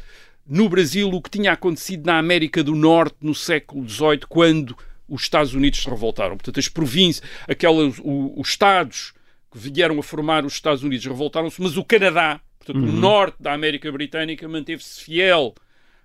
no 0.44 0.68
Brasil 0.68 1.08
o 1.08 1.22
que 1.22 1.30
tinha 1.30 1.52
acontecido 1.52 2.04
na 2.04 2.18
América 2.18 2.64
do 2.64 2.74
Norte 2.74 3.16
no 3.20 3.34
século 3.34 3.88
XVIII, 3.88 4.20
quando 4.28 4.76
os 5.08 5.22
Estados 5.22 5.54
Unidos 5.54 5.82
se 5.82 5.88
revoltaram. 5.88 6.36
Portanto, 6.36 6.58
as 6.58 6.68
províncias, 6.68 7.28
aquelas, 7.48 7.94
os 8.02 8.48
estados 8.48 9.12
que 9.50 9.58
vieram 9.58 9.98
a 9.98 10.02
formar 10.02 10.44
os 10.44 10.54
Estados 10.54 10.82
Unidos 10.82 11.04
revoltaram-se, 11.06 11.60
mas 11.60 11.76
o 11.76 11.84
Canadá, 11.84 12.40
portanto, 12.58 12.82
uhum. 12.82 12.88
o 12.88 12.92
norte 12.92 13.36
da 13.40 13.52
América 13.52 13.90
Britânica, 13.90 14.48
manteve-se 14.48 15.02
fiel 15.02 15.54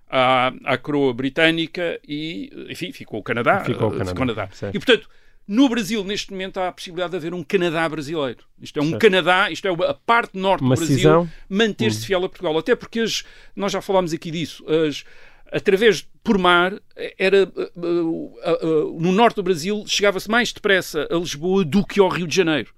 à, 0.08 0.52
à 0.64 0.78
coroa 0.78 1.12
britânica 1.12 2.00
e, 2.06 2.50
enfim, 2.68 2.92
ficou 2.92 3.20
o 3.20 3.22
Canadá. 3.22 3.64
Ficou 3.64 3.88
o 3.88 3.92
Canadá. 3.92 4.10
Ficou 4.10 4.24
o 4.24 4.34
Canadá. 4.34 4.50
E, 4.72 4.78
portanto, 4.78 5.08
no 5.46 5.68
Brasil, 5.68 6.02
neste 6.02 6.32
momento, 6.32 6.58
há 6.58 6.68
a 6.68 6.72
possibilidade 6.72 7.12
de 7.12 7.16
haver 7.16 7.32
um 7.32 7.42
Canadá 7.42 7.88
brasileiro. 7.88 8.40
Isto 8.60 8.80
é 8.80 8.82
um 8.82 8.90
certo. 8.90 9.00
Canadá, 9.00 9.50
isto 9.50 9.68
é 9.68 9.70
a 9.70 9.94
parte 9.94 10.36
norte 10.36 10.62
Uma 10.62 10.74
do 10.74 10.84
Brasil, 10.84 11.28
manter-se 11.48 12.00
uhum. 12.00 12.06
fiel 12.06 12.24
a 12.24 12.28
Portugal. 12.28 12.58
Até 12.58 12.74
porque 12.74 13.00
as, 13.00 13.24
nós 13.54 13.70
já 13.70 13.80
falámos 13.80 14.12
aqui 14.12 14.32
disso. 14.32 14.64
As, 14.68 15.04
através 15.52 16.06
por 16.24 16.36
mar, 16.38 16.74
era 17.16 17.44
uh, 17.44 17.80
uh, 17.80 18.32
uh, 18.66 19.00
no 19.00 19.12
norte 19.12 19.36
do 19.36 19.42
Brasil 19.44 19.84
chegava-se 19.86 20.28
mais 20.28 20.52
depressa 20.52 21.06
a 21.08 21.14
Lisboa 21.14 21.64
do 21.64 21.86
que 21.86 22.00
ao 22.00 22.08
Rio 22.08 22.26
de 22.26 22.34
Janeiro. 22.34 22.74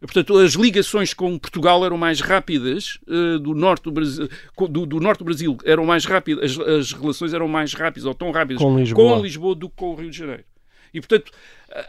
Portanto, 0.00 0.36
as 0.38 0.52
ligações 0.52 1.14
com 1.14 1.38
Portugal 1.38 1.84
eram 1.84 1.96
mais 1.96 2.20
rápidas, 2.20 2.98
uh, 3.08 3.38
do, 3.38 3.54
norte 3.54 3.84
do, 3.84 3.92
Brasil, 3.92 4.28
do, 4.68 4.86
do, 4.86 5.00
norte 5.00 5.20
do 5.20 5.24
Brasil 5.24 5.56
eram 5.64 5.86
mais 5.86 6.04
rápidas, 6.04 6.58
as, 6.58 6.68
as, 6.68 6.92
relações 6.92 7.32
eram 7.32 7.48
mais 7.48 7.72
rápidas 7.72 8.04
ou 8.04 8.14
tão 8.14 8.30
rápidas 8.30 8.62
com 8.62 8.78
Lisboa. 8.78 9.16
com 9.16 9.22
Lisboa 9.22 9.54
do 9.54 9.68
que 9.68 9.76
com 9.76 9.92
o 9.92 9.94
Rio 9.94 10.10
de 10.10 10.18
Janeiro. 10.18 10.44
E, 10.94 11.00
portanto, 11.00 11.32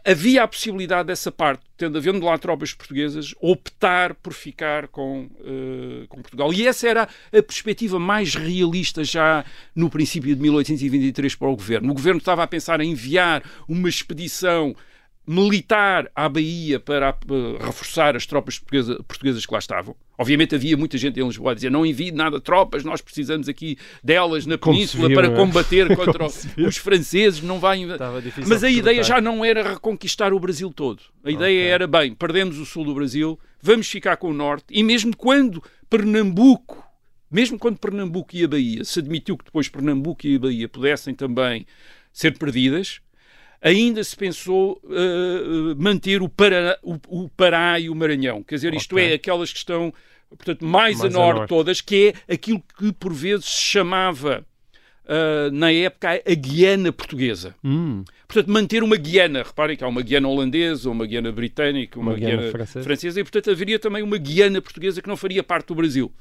havia 0.04 0.42
a 0.42 0.48
possibilidade 0.48 1.08
dessa 1.08 1.32
parte, 1.32 1.62
tendo 1.78 1.96
havendo 1.96 2.26
lá 2.26 2.36
tropas 2.40 2.74
portuguesas, 2.74 3.36
optar 3.40 4.16
por 4.16 4.34
ficar 4.34 4.88
com, 4.88 5.30
uh, 5.42 6.08
com 6.10 6.22
Portugal. 6.22 6.52
E 6.52 6.66
essa 6.66 6.90
era 6.90 7.04
a 7.04 7.44
perspectiva 7.44 8.00
mais 8.00 8.34
realista 8.34 9.04
já 9.04 9.46
no 9.76 9.92
princípio 9.92 10.36
de 10.36 10.42
1823 10.42 11.36
para 11.36 11.50
o 11.50 11.56
governo. 11.56 11.92
O 11.92 11.94
governo 11.94 12.18
estava 12.18 12.42
a 12.42 12.48
pensar 12.48 12.82
em 12.82 12.92
enviar 12.92 13.44
uma 13.68 13.88
expedição 13.88 14.76
militar 15.28 16.10
à 16.16 16.30
Bahia 16.30 16.80
para 16.80 17.18
uh, 17.28 17.58
reforçar 17.64 18.16
as 18.16 18.26
tropas 18.26 18.60
portuguesa, 18.60 19.04
portuguesas 19.08 19.46
que 19.46 19.52
lá 19.52 19.60
estavam. 19.60 19.96
Obviamente 20.18 20.56
havia 20.56 20.78
muita 20.78 20.98
gente 20.98 21.20
em 21.20 21.26
Lisboa 21.26 21.52
a 21.52 21.56
dizer 21.56 21.72
não 21.72 21.86
envie 21.86 22.12
nada 22.12 22.38
de 22.38 22.44
tropas, 22.44 22.84
nós 22.84 23.02
precisamos 23.02 23.50
aqui 23.50 23.78
delas 24.04 24.46
na 24.46 24.58
Península 24.58 25.08
viu, 25.08 25.18
para 25.18 25.28
é? 25.28 25.36
combater 25.36 25.94
contra 25.98 26.26
os 26.26 26.78
franceses, 26.78 27.42
não 27.42 27.60
vai... 27.60 27.86
Mas 28.48 28.64
a 28.64 28.70
ideia 28.70 29.04
já 29.04 29.20
não 29.20 29.44
era 29.44 29.74
reconquistar 29.74 30.32
o 30.32 30.40
Brasil 30.40 30.72
todo. 30.72 31.02
A 31.24 31.32
ideia 31.32 31.60
okay. 31.60 31.72
era, 31.72 31.88
bem, 31.88 32.14
perdemos 32.14 32.60
o 32.60 32.66
sul 32.66 32.86
do 32.86 32.94
Brasil, 32.94 33.40
vamos 33.62 33.88
ficar 33.88 34.18
com 34.18 34.30
o 34.30 34.34
norte, 34.34 34.66
e 34.70 34.84
mesmo 34.84 35.16
quando 35.16 35.62
Pernambuco, 35.90 36.84
mesmo 37.32 37.58
quando 37.58 37.78
Pernambuco 37.78 38.36
e 38.36 38.44
a 38.44 38.48
Bahia, 38.48 38.84
se 38.84 39.00
admitiu 39.00 39.38
que 39.38 39.46
depois 39.46 39.68
Pernambuco 39.68 40.26
e 40.26 40.36
a 40.36 40.40
Bahia 40.40 40.70
pudessem 40.70 41.14
também 41.14 41.66
ser 42.14 42.38
perdidas, 42.38 43.02
ainda 43.66 44.04
se 44.04 44.16
pensou 44.16 44.80
uh, 44.84 45.76
manter 45.76 46.22
o 46.22 46.30
Pará, 46.30 46.78
o, 46.84 46.98
o, 47.08 47.30
Pará 47.30 47.80
e 47.80 47.90
o 47.90 47.96
Maranhão. 47.96 48.44
Quer 48.44 48.56
dizer, 48.56 48.74
isto 48.76 48.94
okay. 48.94 49.12
é, 49.12 49.14
aquelas 49.16 49.52
que 49.52 49.58
estão, 49.58 49.92
portanto, 50.30 50.64
mais, 50.64 51.00
mais 51.00 51.16
a, 51.16 51.18
norte, 51.18 51.32
a 51.32 51.40
norte 51.40 51.50
todas, 51.50 51.82
que 51.82 52.14
é 52.28 52.34
aquilo 52.34 52.62
que 52.78 52.94
por 52.94 53.12
vezes 53.12 53.46
se 53.46 53.64
chamava 53.64 54.46
uh, 55.06 55.52
na 55.52 55.72
época, 55.72 56.22
a 56.24 56.36
Guiana 56.36 56.92
portuguesa. 56.92 57.56
Hum. 57.64 58.06
Portanto, 58.28 58.52
manter 58.52 58.84
uma 58.84 58.98
Guiana. 58.98 59.42
Reparem 59.42 59.76
que 59.76 59.84
há 59.84 59.88
uma 59.88 60.04
Guiana 60.04 60.28
holandesa, 60.28 60.90
uma 60.90 61.08
Guiana 61.08 61.32
britânica, 61.32 62.00
uma, 62.00 62.12
uma 62.12 62.18
Guiana, 62.18 62.38
Guiana 62.38 62.52
francesa. 62.52 62.84
francesa. 62.84 63.20
e, 63.20 63.24
portanto, 63.24 63.50
haveria 63.50 63.80
também 63.80 64.04
uma 64.04 64.18
Guiana 64.18 64.62
portuguesa 64.62 65.02
que 65.02 65.08
não 65.08 65.18
faria 65.18 65.42
parte 65.42 65.68
do 65.70 65.76
Brasil. 65.76 66.12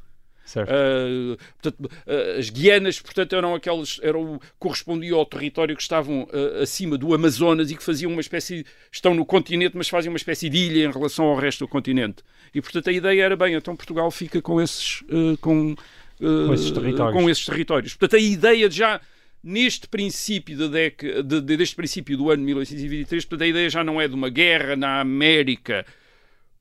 Uh, 0.53 1.37
portanto, 1.61 1.91
uh, 2.07 2.39
as 2.39 2.51
Guianas, 2.51 3.01
portanto, 3.01 3.35
eram 3.35 3.55
aquelas, 3.55 3.99
eram, 4.03 4.41
correspondiam 4.59 5.19
ao 5.19 5.27
território 5.27 5.75
que 5.75 5.83
estavam 5.83 6.25
uh, 6.25 6.63
acima 6.63 6.99
do 6.99 7.15
Amazonas 7.15 7.71
e 7.71 7.77
que 7.77 7.83
faziam 7.83 8.13
uma 8.13 8.21
espécie, 8.21 8.65
estão 8.93 9.15
no 9.15 9.25
continente, 9.25 9.77
mas 9.77 9.89
fazem 9.89 10.11
uma 10.11 10.19
espécie 10.19 10.49
de 10.49 10.59
ilha 10.59 10.85
em 10.85 10.93
relação 10.93 11.27
ao 11.27 11.37
resto 11.37 11.65
do 11.65 11.69
continente. 11.69 12.23
E, 12.55 12.61
portanto, 12.61 12.91
a 12.91 12.93
ideia 12.93 13.23
era 13.23 13.37
bem, 13.37 13.55
então 13.55 13.75
Portugal 13.75 14.11
fica 14.11 14.41
com 14.43 14.61
esses, 14.61 15.03
com, 15.41 15.75
com 16.19 16.55
esses, 16.55 16.71
territórios. 16.71 17.23
com 17.23 17.31
esses 17.31 17.45
territórios. 17.45 17.95
Portanto, 17.95 18.17
a 18.17 18.23
ideia 18.23 18.69
de 18.69 18.77
já 18.77 19.01
neste 19.45 19.87
princípio 19.87 20.57
da 20.57 20.69
década, 20.69 21.23
de, 21.23 21.41
de, 21.43 21.57
deste 21.57 21.77
princípio 21.77 22.17
do 22.17 22.31
ano 22.31 22.43
1823, 22.43 23.25
portanto, 23.27 23.43
a 23.43 23.47
ideia 23.47 23.69
já 23.69 23.85
não 23.85 24.01
é 24.01 24.09
de 24.09 24.15
uma 24.15 24.31
guerra 24.31 24.75
na 24.75 25.01
América, 25.01 25.85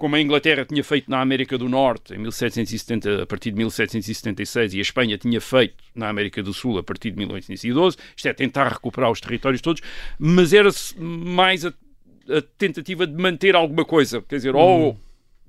como 0.03 0.17
a 0.17 0.19
Inglaterra 0.19 0.65
tinha 0.65 0.83
feito 0.83 1.09
na 1.09 1.21
América 1.21 1.57
do 1.57 1.69
Norte 1.69 2.13
em 2.13 2.17
1770, 2.17 3.23
a 3.23 3.25
partir 3.25 3.51
de 3.51 3.55
1776, 3.55 4.73
e 4.73 4.79
a 4.79 4.81
Espanha 4.81 5.17
tinha 5.17 5.39
feito 5.39 5.81
na 5.95 6.09
América 6.09 6.43
do 6.43 6.53
Sul 6.53 6.77
a 6.77 6.83
partir 6.83 7.11
de 7.11 7.19
1812, 7.19 7.95
isto 8.13 8.27
é 8.27 8.33
tentar 8.33 8.67
recuperar 8.67 9.09
os 9.09 9.21
territórios 9.21 9.61
todos, 9.61 9.81
mas 10.19 10.51
era 10.51 10.69
mais 10.99 11.65
a, 11.65 11.69
a 11.69 12.41
tentativa 12.57 13.07
de 13.07 13.13
manter 13.13 13.55
alguma 13.55 13.85
coisa, 13.85 14.21
quer 14.21 14.35
dizer, 14.35 14.53
hum. 14.53 14.59
ou 14.59 14.99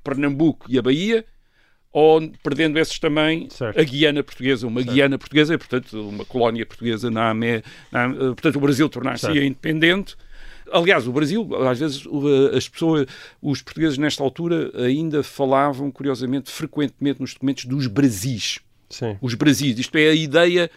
Pernambuco 0.04 0.66
e 0.68 0.78
a 0.78 0.82
Bahia, 0.82 1.24
ou 1.90 2.20
perdendo 2.40 2.78
esses 2.78 3.00
também 3.00 3.50
certo. 3.50 3.80
a 3.80 3.82
Guiana 3.82 4.22
Portuguesa, 4.22 4.68
uma 4.68 4.82
certo. 4.82 4.94
Guiana 4.94 5.18
Portuguesa, 5.18 5.58
portanto, 5.58 6.08
uma 6.08 6.24
colónia 6.24 6.64
portuguesa 6.64 7.10
na, 7.10 7.30
AME, 7.30 7.60
na 7.90 8.08
portanto, 8.08 8.54
o 8.54 8.60
Brasil 8.60 8.88
tornar-se 8.88 9.28
independente. 9.32 10.14
Aliás, 10.74 11.06
o 11.06 11.12
Brasil, 11.12 11.48
às 11.66 11.78
vezes, 11.78 12.04
as 12.54 12.68
pessoas, 12.68 13.06
os 13.40 13.62
portugueses 13.62 13.96
nesta 13.96 14.22
altura 14.22 14.72
ainda 14.84 15.22
falavam, 15.22 15.90
curiosamente, 15.90 16.50
frequentemente 16.50 17.20
nos 17.20 17.32
documentos 17.32 17.64
dos 17.64 17.86
Brasis. 17.86 18.58
Sim. 18.90 19.16
Os 19.20 19.34
Brasis, 19.34 19.78
isto 19.78 19.96
é 19.96 20.08
a 20.08 20.14
ideia 20.14 20.70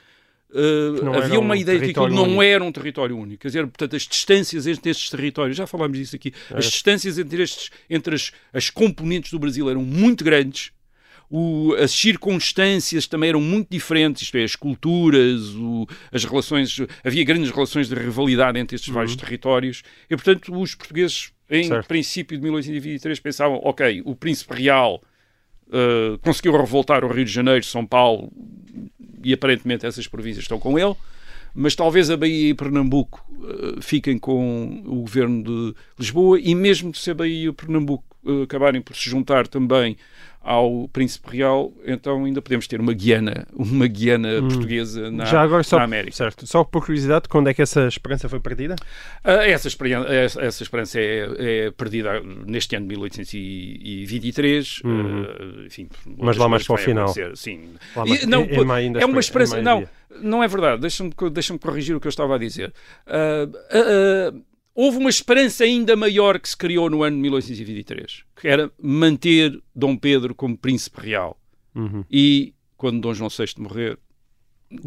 Uh, 0.49 1.13
havia 1.13 1.39
uma 1.39 1.55
um 1.55 1.57
ideia 1.57 1.77
de 1.77 1.85
que 1.85 1.91
aquilo 1.91 2.07
não 2.07 2.41
era 2.41 2.63
um 2.63 2.71
território 2.71 3.17
único. 3.17 3.41
Quer 3.41 3.49
dizer, 3.49 3.67
portanto, 3.67 3.97
as 3.97 4.03
distâncias 4.03 4.65
entre 4.65 4.89
estes 4.89 5.09
territórios, 5.09 5.57
já 5.57 5.67
falámos 5.67 5.97
disso 5.97 6.15
aqui, 6.15 6.33
é. 6.49 6.57
as 6.57 6.65
distâncias 6.65 7.19
entre, 7.19 7.43
estes, 7.43 7.69
entre 7.89 8.15
as, 8.15 8.31
as 8.53 8.69
componentes 8.69 9.31
do 9.31 9.39
Brasil 9.39 9.69
eram 9.69 9.83
muito 9.83 10.23
grandes 10.23 10.71
o, 11.29 11.73
as 11.77 11.91
circunstâncias 11.91 13.05
também 13.05 13.29
eram 13.29 13.41
muito 13.41 13.69
diferentes, 13.69 14.23
isto 14.23 14.37
é, 14.37 14.43
as 14.43 14.55
culturas, 14.55 15.49
o, 15.55 15.85
as 16.11 16.23
relações, 16.23 16.79
havia 17.03 17.23
grandes 17.23 17.51
relações 17.51 17.89
de 17.89 17.95
rivalidade 17.95 18.57
entre 18.57 18.75
estes 18.75 18.89
uhum. 18.89 18.95
vários 18.95 19.15
territórios, 19.15 19.83
e 20.09 20.15
portanto 20.15 20.57
os 20.57 20.73
portugueses, 20.73 21.31
em 21.49 21.67
certo. 21.67 21.87
princípio 21.87 22.37
de 22.37 22.43
1823, 22.43 23.19
pensavam, 23.19 23.59
ok, 23.63 24.01
o 24.05 24.15
príncipe 24.15 24.53
real 24.53 25.01
uh, 25.67 26.17
conseguiu 26.19 26.55
revoltar 26.55 27.03
o 27.03 27.11
Rio 27.11 27.25
de 27.25 27.31
Janeiro, 27.31 27.65
São 27.65 27.85
Paulo, 27.85 28.31
e 29.23 29.33
aparentemente 29.33 29.85
essas 29.85 30.07
províncias 30.07 30.43
estão 30.43 30.59
com 30.59 30.79
ele, 30.79 30.95
mas 31.53 31.75
talvez 31.75 32.09
a 32.09 32.15
Bahia 32.15 32.49
e 32.49 32.53
Pernambuco 32.53 33.25
uh, 33.31 33.81
fiquem 33.81 34.17
com 34.17 34.81
o 34.85 35.01
governo 35.01 35.43
de 35.43 35.75
Lisboa, 35.99 36.39
e 36.39 36.55
mesmo 36.55 36.95
se 36.95 37.11
a 37.11 37.13
Bahia 37.13 37.43
e 37.43 37.49
o 37.49 37.53
Pernambuco 37.53 38.06
acabarem 38.43 38.81
por 38.81 38.95
se 38.95 39.09
juntar 39.09 39.47
também 39.47 39.97
ao 40.47 40.87
Príncipe 40.87 41.35
Real, 41.35 41.73
então 41.85 42.23
ainda 42.23 42.41
podemos 42.41 42.65
ter 42.69 42.79
uma 42.79 42.93
Guiana, 42.93 43.45
uma 43.53 43.85
Guiana 43.85 44.39
hum. 44.39 44.47
portuguesa 44.47 45.11
na, 45.11 45.25
Já 45.25 45.41
agora, 45.41 45.61
só, 45.61 45.77
na 45.77 45.83
América. 45.83 46.15
Certo. 46.15 46.47
Só 46.47 46.63
por 46.63 46.85
curiosidade, 46.85 47.27
quando 47.27 47.49
é 47.49 47.53
que 47.53 47.61
essa 47.61 47.85
esperança 47.85 48.29
foi 48.29 48.39
perdida? 48.39 48.75
Uh, 49.25 49.43
essa, 49.43 49.67
essa, 49.67 50.41
essa, 50.41 50.63
esperança 50.63 51.01
é, 51.01 51.27
é, 51.37 51.71
perdida 51.71 52.21
neste 52.45 52.77
ano 52.77 52.87
de 52.87 52.95
1823. 52.95 54.81
Uhum. 54.85 55.23
Uh, 55.23 55.65
enfim, 55.65 55.89
Mas 56.17 56.37
lá 56.37 56.47
mais 56.47 56.65
para 56.65 56.75
o 56.75 56.77
final. 56.77 57.13
Sim. 57.35 57.71
E, 58.05 58.25
não, 58.25 58.43
é, 58.43 59.01
é 59.01 59.05
uma 59.05 59.19
esperança. 59.19 59.61
Não, 59.61 59.85
não 60.21 60.41
é 60.41 60.47
verdade. 60.47 60.79
Deixa-me 60.81 61.11
deixa 61.29 61.57
corrigir 61.57 61.93
o 61.93 61.99
que 61.99 62.07
eu 62.07 62.09
estava 62.09 62.35
a 62.35 62.37
dizer. 62.37 62.73
Uh, 63.05 64.41
houve 64.77 64.99
uma 64.99 65.09
esperança 65.09 65.63
ainda 65.63 65.95
maior 65.95 66.39
que 66.39 66.47
se 66.47 66.55
criou 66.55 66.87
no 66.87 67.01
ano 67.01 67.15
de 67.15 67.21
1823, 67.23 68.23
que 68.39 68.47
era 68.47 68.71
manter 68.79 69.59
Dom 69.75 69.97
Pedro 69.97 70.35
como 70.35 70.55
príncipe 70.55 71.01
real. 71.01 71.35
Uhum. 71.73 72.05
E 72.09 72.53
quando 72.77 73.01
Dom 73.01 73.11
João 73.11 73.29
VI 73.29 73.47
morrer, 73.57 73.97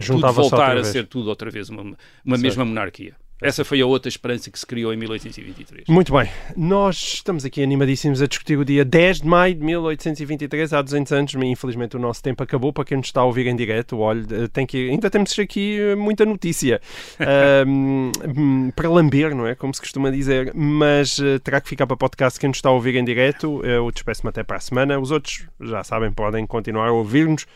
tudo 0.07 0.33
voltar 0.33 0.77
a 0.77 0.85
ser 0.85 1.09
tudo 1.09 1.29
outra 1.29 1.51
vez 1.51 1.69
uma, 1.69 1.97
uma 2.25 2.39
mesma 2.39 2.65
monarquia. 2.65 3.17
Essa 3.43 3.65
foi 3.65 3.81
a 3.81 3.87
outra 3.87 4.09
esperança 4.09 4.51
que 4.51 4.59
se 4.59 4.67
criou 4.67 4.93
em 4.93 4.99
1823. 4.99 5.89
Muito 5.89 6.13
bem. 6.13 6.29
Nós 6.55 6.97
estamos 7.15 7.43
aqui 7.43 7.63
animadíssimos 7.63 8.21
a 8.21 8.27
discutir 8.27 8.59
o 8.59 8.65
dia 8.67 8.85
10 8.85 9.23
de 9.23 9.27
maio 9.27 9.55
de 9.55 9.65
1823, 9.65 10.75
há 10.75 10.83
200 10.83 11.13
anos, 11.13 11.35
mas 11.35 11.49
infelizmente 11.49 11.97
o 11.97 11.99
nosso 12.01 12.23
tempo 12.23 12.43
acabou. 12.43 12.71
Para 12.71 12.85
quem 12.85 12.99
nos 12.99 13.07
está 13.07 13.23
a 13.23 13.25
ouvir 13.25 13.47
em 13.47 13.57
direto, 13.57 13.99
olha, 13.99 14.47
tem 14.49 14.67
que, 14.67 14.91
ainda 14.91 15.09
temos 15.09 15.39
aqui 15.39 15.79
eh, 15.81 15.95
muita 15.95 16.27
notícia 16.27 16.83
um, 17.67 18.71
para 18.77 18.91
lamber, 18.91 19.35
não 19.35 19.47
é? 19.47 19.55
Como 19.55 19.73
se 19.73 19.81
costuma 19.81 20.11
dizer. 20.11 20.53
Mas 20.55 21.19
uh, 21.19 21.41
terá 21.41 21.63
que 21.63 21.69
ficar 21.69 21.87
para 21.87 21.97
podcast 21.97 22.39
quem 22.39 22.49
nos 22.49 22.59
está 22.59 22.69
a 22.69 22.73
ouvir 22.73 22.95
em 22.97 23.05
direto. 23.05 23.65
Eu 23.65 23.91
despeço-me 23.91 24.29
até 24.29 24.43
para 24.43 24.59
a 24.59 24.61
semana. 24.61 25.01
Os 25.01 25.11
outros, 25.11 25.47
já 25.61 25.83
sabem, 25.83 26.13
podem 26.13 26.47
continuar 26.47 26.89
a 26.89 26.93
ouvir-nos 26.93 27.47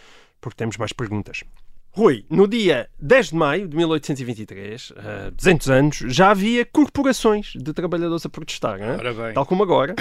porque 0.41 0.57
temos 0.57 0.77
mais 0.77 0.93
perguntas. 0.93 1.43
Rui, 1.97 2.25
no 2.29 2.49
dia 2.49 2.89
10 3.01 3.29
de 3.29 3.35
maio 3.37 3.69
de 3.69 3.77
1823, 3.77 4.91
uh, 4.91 4.95
200 5.37 5.71
anos, 5.71 5.97
já 6.09 6.33
havia 6.33 6.65
corporações 6.65 7.53
de 7.55 7.73
trabalhadores 7.73 8.27
a 8.27 8.29
protestar, 8.29 8.81
tal 9.33 9.47
como 9.47 9.63
agora. 9.63 9.95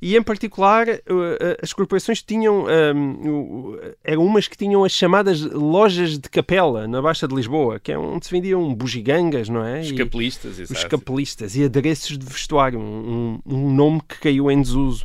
E, 0.00 0.16
em 0.16 0.22
particular, 0.22 0.86
uh, 0.88 1.58
as 1.60 1.72
corporações 1.72 2.22
tinham. 2.22 2.66
Um, 2.94 3.76
eram 4.04 4.24
umas 4.24 4.46
que 4.46 4.56
tinham 4.56 4.84
as 4.84 4.92
chamadas 4.92 5.40
lojas 5.42 6.16
de 6.16 6.28
capela, 6.28 6.86
na 6.86 7.02
Baixa 7.02 7.26
de 7.26 7.34
Lisboa, 7.34 7.80
que 7.80 7.90
é 7.90 7.98
onde 7.98 8.24
se 8.24 8.30
vendiam 8.30 8.72
bugigangas, 8.72 9.48
não 9.48 9.64
é? 9.64 9.80
Os 9.80 9.92
capelistas, 9.92 10.60
exato. 10.60 10.78
Os 10.78 10.84
capelistas 10.84 11.56
e 11.56 11.64
adereços 11.64 12.16
de 12.16 12.24
vestuário, 12.24 12.78
um, 12.78 13.40
um 13.44 13.74
nome 13.74 14.00
que 14.08 14.20
caiu 14.20 14.48
em 14.48 14.62
desuso. 14.62 15.04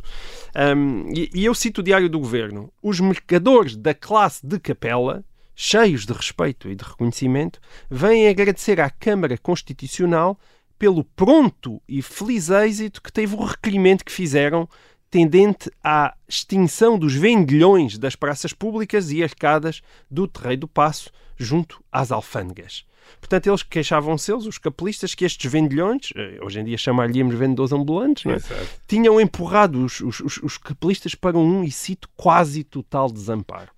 Um, 0.54 1.12
e, 1.12 1.30
e 1.34 1.44
eu 1.44 1.54
cito 1.54 1.80
o 1.80 1.84
Diário 1.84 2.08
do 2.08 2.18
Governo: 2.18 2.72
os 2.80 3.00
mercadores 3.00 3.76
da 3.76 3.92
classe 3.92 4.46
de 4.46 4.58
capela 4.60 5.24
cheios 5.60 6.06
de 6.06 6.12
respeito 6.12 6.70
e 6.70 6.76
de 6.76 6.84
reconhecimento, 6.84 7.58
vêm 7.90 8.28
agradecer 8.28 8.80
à 8.80 8.88
Câmara 8.88 9.36
Constitucional 9.36 10.38
pelo 10.78 11.02
pronto 11.02 11.82
e 11.88 12.00
feliz 12.00 12.48
êxito 12.48 13.02
que 13.02 13.12
teve 13.12 13.34
o 13.34 13.44
requerimento 13.44 14.04
que 14.04 14.12
fizeram 14.12 14.68
tendente 15.10 15.68
à 15.82 16.14
extinção 16.28 16.96
dos 16.96 17.12
vendilhões 17.12 17.98
das 17.98 18.14
praças 18.14 18.52
públicas 18.52 19.10
e 19.10 19.20
arcadas 19.20 19.82
do 20.08 20.28
Terreiro 20.28 20.60
do 20.60 20.68
Passo 20.68 21.10
junto 21.36 21.82
às 21.90 22.12
alfândegas. 22.12 22.86
Portanto, 23.18 23.48
eles 23.48 23.64
queixavam-se, 23.64 24.30
eles, 24.30 24.46
os 24.46 24.58
capelistas, 24.58 25.12
que 25.12 25.24
estes 25.24 25.50
vendilhões, 25.50 26.10
eh, 26.14 26.38
hoje 26.40 26.60
em 26.60 26.64
dia 26.64 26.78
chamar-lhe-íamos 26.78 27.34
vendedores 27.34 27.72
ambulantes, 27.72 28.26
é? 28.26 28.66
tinham 28.86 29.20
empurrado 29.20 29.82
os, 29.82 29.98
os, 30.00 30.20
os 30.20 30.58
capelistas 30.58 31.16
para 31.16 31.36
um, 31.36 31.64
e 31.64 31.70
cito, 31.70 32.08
quase 32.14 32.62
total 32.62 33.10
desamparo. 33.10 33.70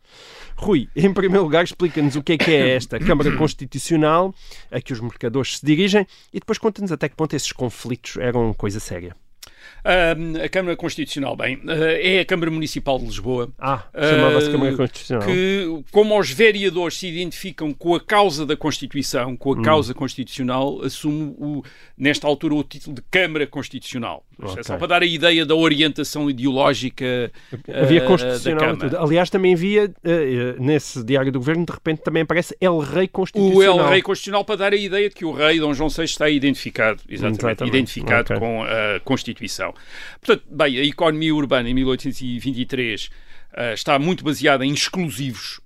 Rui, 0.56 0.88
em 0.94 1.12
primeiro 1.12 1.44
lugar, 1.44 1.64
explica-nos 1.64 2.16
o 2.16 2.22
que 2.22 2.32
é 2.32 2.38
que 2.38 2.50
é 2.50 2.76
esta 2.76 2.98
Câmara 3.00 3.34
Constitucional 3.36 4.34
a 4.70 4.80
que 4.80 4.92
os 4.92 5.00
mercadores 5.00 5.58
se 5.58 5.64
dirigem 5.64 6.06
e 6.32 6.38
depois 6.38 6.58
conta-nos 6.58 6.92
até 6.92 7.08
que 7.08 7.16
ponto 7.16 7.34
esses 7.34 7.52
conflitos 7.52 8.16
eram 8.18 8.52
coisa 8.52 8.78
séria. 8.78 9.16
Uh, 9.84 10.44
a 10.44 10.48
Câmara 10.48 10.76
Constitucional, 10.76 11.34
bem, 11.36 11.56
uh, 11.56 11.70
é 11.98 12.20
a 12.20 12.24
Câmara 12.24 12.50
Municipal 12.50 12.98
de 12.98 13.06
Lisboa. 13.06 13.48
Ah, 13.58 13.84
chamava-se 13.94 14.48
uh, 14.48 14.52
Câmara 14.52 14.76
Constitucional. 14.76 15.26
Que, 15.26 15.82
como 15.90 16.18
os 16.18 16.30
vereadores 16.30 16.98
se 16.98 17.06
identificam 17.06 17.72
com 17.72 17.94
a 17.94 18.00
causa 18.00 18.44
da 18.44 18.56
Constituição, 18.56 19.36
com 19.36 19.54
a 19.54 19.58
hum. 19.58 19.62
causa 19.62 19.94
constitucional, 19.94 20.82
assume, 20.82 21.34
o, 21.38 21.62
nesta 21.96 22.26
altura, 22.26 22.54
o 22.54 22.62
título 22.62 22.96
de 22.96 23.02
Câmara 23.10 23.46
Constitucional. 23.46 24.24
Okay. 24.38 24.60
É 24.60 24.62
só 24.62 24.76
para 24.76 24.86
dar 24.86 25.02
a 25.02 25.06
ideia 25.06 25.44
da 25.44 25.54
orientação 25.54 26.30
ideológica 26.30 27.30
Havia 27.68 28.02
Constitucional. 28.02 28.76
Aliás, 28.98 29.28
também 29.28 29.52
havia, 29.52 29.92
nesse 30.58 31.04
Diário 31.04 31.30
do 31.30 31.38
Governo, 31.38 31.66
de 31.66 31.72
repente 31.72 32.02
também 32.02 32.22
aparece 32.22 32.56
El 32.60 32.78
Rei 32.78 33.06
Constitucional. 33.06 33.76
O 33.76 33.82
El 33.82 33.88
Rei 33.90 34.02
Constitucional 34.02 34.44
para 34.44 34.56
dar 34.56 34.72
a 34.72 34.76
ideia 34.76 35.08
de 35.08 35.14
que 35.14 35.24
o 35.24 35.32
Rei 35.32 35.60
Dom 35.60 35.74
João 35.74 35.90
VI 35.90 36.04
está 36.04 36.30
identificado, 36.30 37.02
exatamente, 37.08 37.44
exatamente. 37.44 37.76
identificado 37.76 38.34
okay. 38.34 38.38
com 38.38 38.62
a 38.62 39.00
Constituição. 39.00 39.49
Portanto, 40.20 40.44
bem, 40.50 40.78
a 40.78 40.84
economia 40.84 41.34
urbana 41.34 41.68
em 41.68 41.74
1823 41.74 43.04
uh, 43.04 43.10
eh, 43.52 43.74
está 43.74 43.98
muito 43.98 44.24
baseada 44.24 44.64
em 44.64 44.72
exclusivos. 44.72 45.60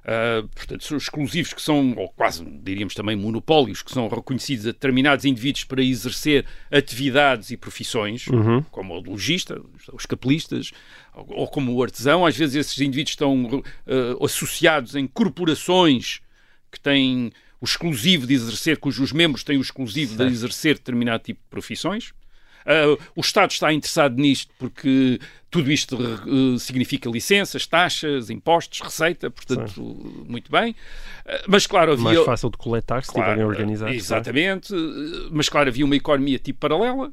Uh, 0.00 0.48
portanto, 0.48 0.82
são 0.82 0.96
exclusivos 0.96 1.52
que 1.52 1.60
são, 1.60 1.94
ou 1.94 2.08
quase 2.08 2.42
diríamos 2.62 2.94
também 2.94 3.14
monopólios, 3.14 3.82
que 3.82 3.92
são 3.92 4.08
reconhecidos 4.08 4.66
a 4.66 4.72
determinados 4.72 5.26
indivíduos 5.26 5.64
para 5.64 5.82
exercer 5.82 6.46
atividades 6.70 7.50
e 7.50 7.56
profissões, 7.56 8.26
Uhum. 8.26 8.62
como 8.70 8.94
o 8.94 9.00
logista, 9.00 9.60
os 9.92 10.06
capelistas, 10.06 10.72
ou, 11.14 11.26
ou 11.40 11.48
como 11.48 11.74
o 11.74 11.82
artesão. 11.82 12.24
Às 12.24 12.36
vezes 12.36 12.56
esses 12.56 12.80
indivíduos 12.80 13.10
estão 13.10 13.44
uh, 13.44 14.24
associados 14.24 14.94
em 14.94 15.06
corporações 15.06 16.20
que 16.72 16.80
têm 16.80 17.30
o 17.60 17.64
exclusivo 17.64 18.26
de 18.26 18.34
exercer, 18.34 18.78
cujos 18.78 19.12
membros 19.12 19.44
têm 19.44 19.58
o 19.58 19.60
exclusivo 19.60 20.16
de 20.16 20.24
exercer 20.24 20.76
determinado 20.76 21.22
tipo 21.22 21.40
de 21.42 21.48
profissões. 21.50 22.14
Uh, 22.66 23.00
o 23.16 23.20
Estado 23.20 23.50
está 23.50 23.72
interessado 23.72 24.16
nisto 24.16 24.52
porque 24.58 25.18
tudo 25.50 25.70
isto 25.72 25.96
uh, 25.96 26.58
significa 26.58 27.10
licenças, 27.10 27.66
taxas, 27.66 28.30
impostos, 28.30 28.80
receita, 28.80 29.30
portanto, 29.30 29.82
muito 30.28 30.50
bem. 30.50 30.70
Uh, 30.70 31.44
mas, 31.48 31.66
claro, 31.66 31.92
havia. 31.92 32.04
Mais 32.04 32.24
fácil 32.24 32.50
de 32.50 32.56
coletar 32.56 33.02
se 33.02 33.08
estiverem 33.08 33.36
Claro, 33.36 33.50
organizados. 33.50 33.96
Exatamente. 33.96 34.72
Mas, 35.30 35.48
claro, 35.48 35.68
havia 35.68 35.84
uma 35.84 35.96
economia 35.96 36.38
tipo 36.38 36.60
paralela, 36.60 37.12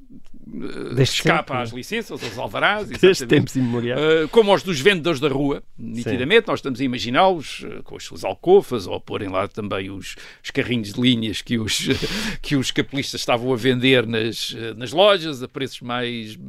Desde 0.50 1.16
escapa 1.16 1.54
sempre, 1.54 1.64
às 1.64 1.70
licenças, 1.72 2.24
aos 2.24 2.38
alvarás. 2.38 2.88
Desde 2.88 3.26
tempos 3.26 3.56
imemoriais. 3.56 4.00
Uh, 4.00 4.28
como 4.30 4.54
os 4.54 4.64
dos 4.64 4.80
vendedores 4.80 5.20
da 5.20 5.28
rua, 5.28 5.62
nitidamente, 5.78 6.48
nós 6.48 6.60
estamos 6.60 6.80
a 6.80 6.84
imaginá-los 6.84 7.64
uh, 7.64 7.84
com 7.84 7.98
as 7.98 8.04
suas 8.04 8.24
alcofas 8.24 8.88
ou 8.88 8.96
a 8.96 9.00
porem 9.00 9.28
lá 9.28 9.48
também 9.48 9.90
os, 9.90 10.16
os 10.44 10.52
carrinhos 10.52 10.94
de 10.94 11.02
linhas 11.02 11.42
que 11.42 11.58
os, 11.58 11.88
que 12.42 12.56
os 12.56 12.72
capelistas 12.72 13.22
estavam 13.22 13.52
a 13.52 13.58
vender 13.58 14.08
nas, 14.08 14.56
nas 14.78 14.92
lojas 14.92 15.44
a 15.44 15.48
preços 15.48 15.82
mais, 15.82 16.40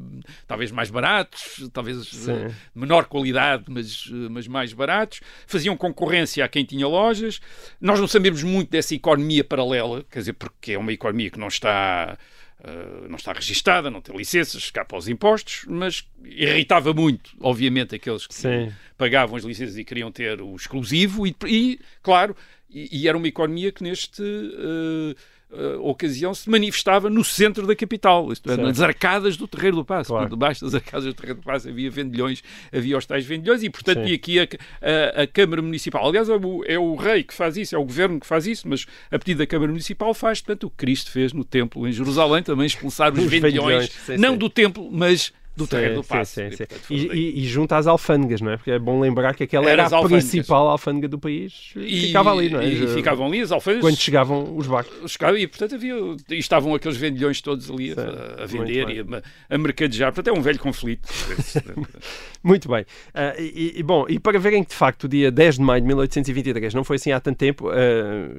talvez 0.47 0.71
mais 0.71 0.91
baratos, 0.91 1.69
talvez 1.79 1.99
uh, 1.99 2.05
Sim. 2.05 2.55
menor 2.75 3.05
qualidade, 3.05 3.65
mas, 3.69 4.07
uh, 4.07 4.29
mas 4.31 4.49
mais 4.49 4.73
baratos. 4.73 5.21
Faziam 5.47 5.77
concorrência 5.77 6.45
a 6.45 6.49
quem 6.49 6.65
tinha 6.65 6.87
lojas. 6.89 7.41
Nós 7.81 8.01
não 8.01 8.09
sabemos 8.09 8.43
muito 8.43 8.71
dessa 8.71 8.95
economia 8.95 9.45
paralela, 9.45 10.05
quer 10.11 10.19
dizer, 10.19 10.33
porque 10.33 10.73
é 10.73 10.79
uma 10.79 10.93
economia 10.93 11.31
que 11.31 11.39
não 11.39 11.49
está. 11.49 12.19
Uh, 12.59 13.09
não 13.09 13.15
está 13.15 13.33
registada, 13.33 13.89
não 13.89 14.01
tem 14.01 14.17
licenças, 14.17 14.61
escapa 14.61 14.97
aos 14.97 15.07
impostos, 15.07 15.65
mas 15.69 16.05
irritava 16.25 16.93
muito, 16.93 17.31
obviamente, 17.41 17.95
aqueles 17.95 18.27
que 18.27 18.35
Sim. 18.35 18.73
pagavam 18.97 19.37
as 19.37 19.45
licenças 19.45 19.79
e 19.79 19.85
queriam 19.85 20.11
ter 20.11 20.43
o 20.43 20.57
exclusivo 20.57 21.25
e, 21.25 21.37
e, 21.47 21.79
claro, 22.03 22.35
e, 22.69 23.03
e 23.03 23.09
era 23.09 23.17
uma 23.17 23.29
economia 23.29 23.71
que 23.71 23.85
neste 23.85 24.23
uh, 24.23 25.15
uh, 25.51 25.81
ocasião 25.89 26.33
se 26.35 26.49
manifestava 26.51 27.09
no 27.11 27.25
centro 27.25 27.67
da 27.67 27.75
capital, 27.77 28.33
isto 28.33 28.51
é, 28.51 28.57
nas 28.57 28.81
arcadas 28.81 29.37
do 29.37 29.47
Terreiro 29.49 29.77
do 29.77 29.85
Passo. 29.85 30.11
Claro. 30.13 30.29
Debaixo 30.31 30.65
das 30.65 30.75
arcadas 30.75 31.05
do 31.07 31.15
Terreiro 31.15 31.41
do 31.41 31.45
Passo 31.45 31.69
havia 31.69 31.91
vendilhões, 31.91 32.43
havia 32.73 32.97
os 32.99 33.07
tais 33.07 33.25
vendilhões 33.25 33.63
e, 33.63 33.71
portanto, 33.71 34.05
Sim. 34.05 34.11
e 34.11 34.15
aqui 34.15 34.41
a, 34.41 34.43
a- 34.45 35.23
a 35.23 35.27
Câmara 35.27 35.63
Municipal. 35.63 36.07
Aliás, 36.07 36.29
é 36.29 36.35
o, 36.37 36.65
é 36.67 36.79
o 36.79 36.95
rei 36.97 37.23
que 37.23 37.35
faz 37.35 37.57
isso, 37.57 37.75
é 37.75 37.79
o 37.79 37.85
governo 37.85 38.21
que 38.21 38.27
faz 38.27 38.47
isso, 38.47 38.69
mas 38.69 38.87
a 39.11 39.19
pedido 39.19 39.39
da 39.39 39.47
Câmara 39.47 39.71
Municipal 39.71 40.13
faz, 40.15 40.41
portanto, 40.41 40.65
o 40.65 40.71
Cristo 40.71 41.11
fez 41.11 41.33
no 41.33 41.45
templo 41.45 41.87
em 41.89 41.93
Jerusalém, 41.93 42.43
também 42.43 42.67
expulsar 42.67 43.13
os, 43.13 43.19
Os 43.19 43.25
vendilhões, 43.25 43.89
vendilhões, 43.89 43.91
sim, 44.07 44.17
não 44.17 44.33
sim. 44.33 44.39
do 44.39 44.49
templo, 44.51 44.89
mas 44.91 45.33
do 45.59 45.67
Terreiro 45.67 45.97
do 45.97 46.03
Sim, 46.03 46.09
Passo. 46.09 46.35
sim, 46.35 46.47
E, 46.47 46.57
sim. 46.57 46.65
E, 46.91 47.09
daí. 47.09 47.19
e- 47.19 47.41
e 47.41 47.47
junto 47.47 47.73
às 47.75 47.87
alfândegas, 47.87 48.41
não 48.41 48.53
é? 48.53 48.57
Porque 48.57 48.71
é 48.71 48.79
bom 48.79 48.99
lembrar 49.01 49.35
que 49.35 49.43
aquela 49.45 49.65
Era 49.69 49.83
era 49.85 49.95
a 49.95 49.97
alfândegas. 49.99 50.25
principal 50.25 50.69
alfândega 50.69 51.09
do 51.09 51.19
país 51.19 51.73
e 51.77 51.81
E- 51.81 52.07
ficava 52.07 52.33
ali, 52.33 52.49
não 52.49 52.61
é? 52.61 52.69
E, 52.69 52.87
ficavam 52.95 53.27
ali 53.27 53.41
as 53.41 53.53
alfândegas. 53.53 53.85
Quando 53.85 53.97
chegavam 53.99 54.57
os 54.57 54.67
barcos. 54.67 55.17
E 55.39 55.47
portanto 55.47 55.75
havia 55.75 55.95
e 56.31 56.35
estavam 56.39 56.75
aqueles 56.75 56.97
vendilhões 56.97 57.41
todos 57.41 57.71
ali 57.71 57.93
Sim, 57.93 58.01
a, 58.01 58.43
a 58.45 58.47
vender 58.47 58.89
e 58.89 59.01
a, 59.01 59.55
a 59.55 59.59
mercadejar. 59.59 60.13
Portanto, 60.13 60.35
é 60.35 60.39
um 60.39 60.43
velho 60.43 60.59
conflito. 60.59 61.09
Muito 62.43 62.69
bem. 62.69 62.85
Ah, 63.13 63.35
e, 63.39 63.75
e, 63.77 63.83
bom, 63.83 64.07
e 64.09 64.19
para 64.19 64.39
verem 64.39 64.63
que 64.63 64.71
de 64.71 64.77
facto 64.77 65.05
o 65.05 65.09
dia 65.09 65.31
10 65.31 65.57
de 65.57 65.61
maio 65.63 65.81
de 65.81 65.87
1823 65.89 66.73
não 66.75 66.85
foi 66.85 66.97
assim 66.97 67.11
há 67.13 67.19
tanto 67.21 67.37
tempo, 67.37 67.69
ah, 67.69 67.75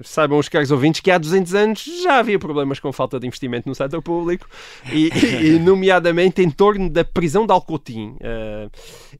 saibam 0.03 0.37
os 0.39 0.47
caros 0.47 0.71
ouvintes 0.71 1.01
que 1.01 1.11
há 1.11 1.17
200 1.17 1.53
anos 1.53 1.85
já 2.03 2.19
havia 2.19 2.39
problemas 2.39 2.79
com 2.79 2.91
falta 2.93 3.19
de 3.19 3.27
investimento 3.27 3.67
no 3.67 3.75
setor 3.75 4.01
público 4.01 4.47
e, 4.91 5.09
e- 5.09 5.45
e, 5.55 5.59
nomeadamente 5.59 6.41
em 6.41 6.49
torno 6.49 6.89
da 6.89 7.03
prisão 7.13 7.45
de 7.45 7.51
Alcotim. 7.51 8.15
Ah, 8.21 8.69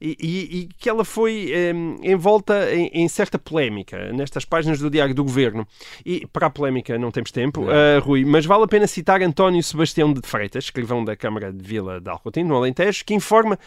e, 0.00 0.16
e- 0.20 0.68
que 0.78 0.88
ela 0.88 1.04
foi 1.04 1.50
eh, 1.52 1.72
envolta 2.02 2.74
em, 2.74 2.90
em 2.92 3.08
certa 3.08 3.38
polémica 3.38 4.12
nestas 4.12 4.44
páginas 4.44 4.78
do 4.78 4.90
Diário 4.90 5.14
do 5.14 5.24
Governo. 5.24 5.66
E 6.04 6.26
para 6.26 6.46
a 6.46 6.50
polémica 6.50 6.98
não 6.98 7.10
temos 7.10 7.30
tempo, 7.30 7.66
ah, 7.68 7.98
Rui, 8.00 8.24
mas 8.24 8.46
vale 8.46 8.64
a 8.64 8.68
pena 8.68 8.86
citar 8.86 9.22
António 9.22 9.62
Sebastião 9.62 10.12
de 10.12 10.20
Freitas, 10.26 10.64
escrivão 10.64 11.04
da 11.04 11.16
Câmara 11.16 11.52
de 11.52 11.62
Vila 11.62 12.00
de 12.00 12.08
Alcotim, 12.08 12.44
no 12.44 12.56
Alentejo, 12.56 13.04
que 13.04 13.14
informa 13.14 13.58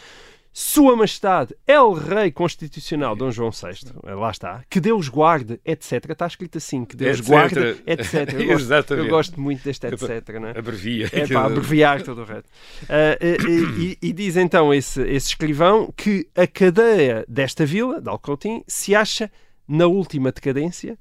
sua 0.56 0.94
Majestade, 0.94 1.52
El 1.66 1.92
Rei 1.94 2.30
Constitucional 2.30 3.16
Dom 3.16 3.32
João 3.32 3.50
VI, 3.50 3.92
eh, 4.04 4.14
lá 4.14 4.30
está, 4.30 4.62
que 4.70 4.78
Deus 4.78 5.08
guarde, 5.08 5.58
etc. 5.64 6.10
Está 6.10 6.28
escrito 6.28 6.58
assim, 6.58 6.84
que 6.84 6.94
Deus 6.96 7.18
Etc. 7.18 7.28
guarde, 7.28 7.76
etc. 7.84 8.32
Eu 8.38 8.46
gosto, 8.46 8.94
eu 8.94 9.08
gosto 9.08 9.40
muito 9.40 9.64
deste 9.64 9.84
etc. 9.88 10.28
Não 10.40 10.46
é? 10.48 10.56
Abrevia. 10.56 11.10
É 11.12 11.26
para 11.26 11.46
abreviar 11.46 12.02
todo 12.02 12.20
o 12.22 12.24
resto. 12.24 12.48
Ah, 12.88 13.18
e, 13.20 13.96
e- 14.00 14.08
e 14.08 14.12
diz 14.12 14.36
então 14.36 14.72
esse, 14.72 15.02
esse 15.02 15.26
escrivão 15.30 15.92
que 15.96 16.28
a 16.36 16.46
cadeia 16.46 17.24
desta 17.28 17.66
vila, 17.66 18.00
de 18.00 18.08
Alcoutim, 18.08 18.62
se 18.68 18.94
acha 18.94 19.28
na 19.66 19.88
última 19.88 20.30
decadência 20.30 20.96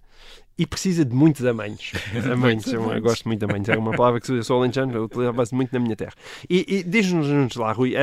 e 0.57 0.65
precisa 0.65 1.05
de 1.05 1.13
muitos 1.13 1.45
amanhos. 1.45 1.91
amanhos, 2.31 2.65
eu, 2.73 2.91
eu 2.91 3.01
gosto 3.01 3.27
muito 3.27 3.39
de 3.39 3.45
amanhos. 3.45 3.69
É 3.69 3.77
uma 3.77 3.91
palavra 3.95 4.19
que 4.19 4.31
eu 4.31 4.43
sou 4.43 4.59
alentejano, 4.59 4.93
eu 4.95 5.03
utilizava 5.03 5.43
muito 5.51 5.71
na 5.71 5.79
minha 5.79 5.95
terra. 5.95 6.13
E, 6.49 6.65
e 6.67 6.83
diz-nos 6.83 7.55
lá, 7.55 7.71
Rui, 7.71 7.93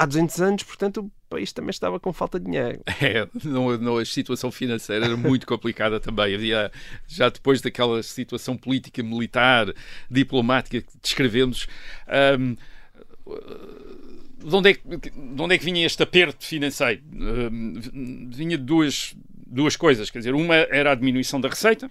há 0.00 0.06
200 0.06 0.40
anos, 0.40 0.62
portanto, 0.62 1.00
o 1.02 1.10
país 1.28 1.52
também 1.52 1.70
estava 1.70 2.00
com 2.00 2.10
falta 2.10 2.40
de 2.40 2.46
dinheiro. 2.46 2.80
É, 3.02 3.28
não, 3.44 3.76
não, 3.76 3.98
a 3.98 4.04
situação 4.04 4.50
financeira 4.50 5.04
era 5.04 5.16
muito 5.16 5.46
complicada 5.46 6.00
também. 6.00 6.34
Havia, 6.34 6.72
já 7.06 7.28
depois 7.28 7.60
daquela 7.60 8.02
situação 8.02 8.56
política, 8.56 9.02
militar, 9.02 9.72
diplomática 10.10 10.80
que 10.80 10.98
descrevemos, 11.02 11.66
hum, 12.38 12.56
de, 14.38 14.54
onde 14.54 14.70
é 14.70 14.74
que, 14.74 15.10
de 15.10 15.42
onde 15.42 15.54
é 15.54 15.58
que 15.58 15.64
vinha 15.64 15.84
este 15.84 16.02
aperto 16.02 16.46
financeiro? 16.46 17.02
Hum, 17.12 18.28
vinha 18.30 18.56
de 18.56 18.64
duas, 18.64 19.14
duas 19.46 19.76
coisas. 19.76 20.08
Quer 20.08 20.18
dizer, 20.18 20.34
uma 20.34 20.54
era 20.54 20.92
a 20.92 20.94
diminuição 20.94 21.40
da 21.40 21.48
receita. 21.48 21.90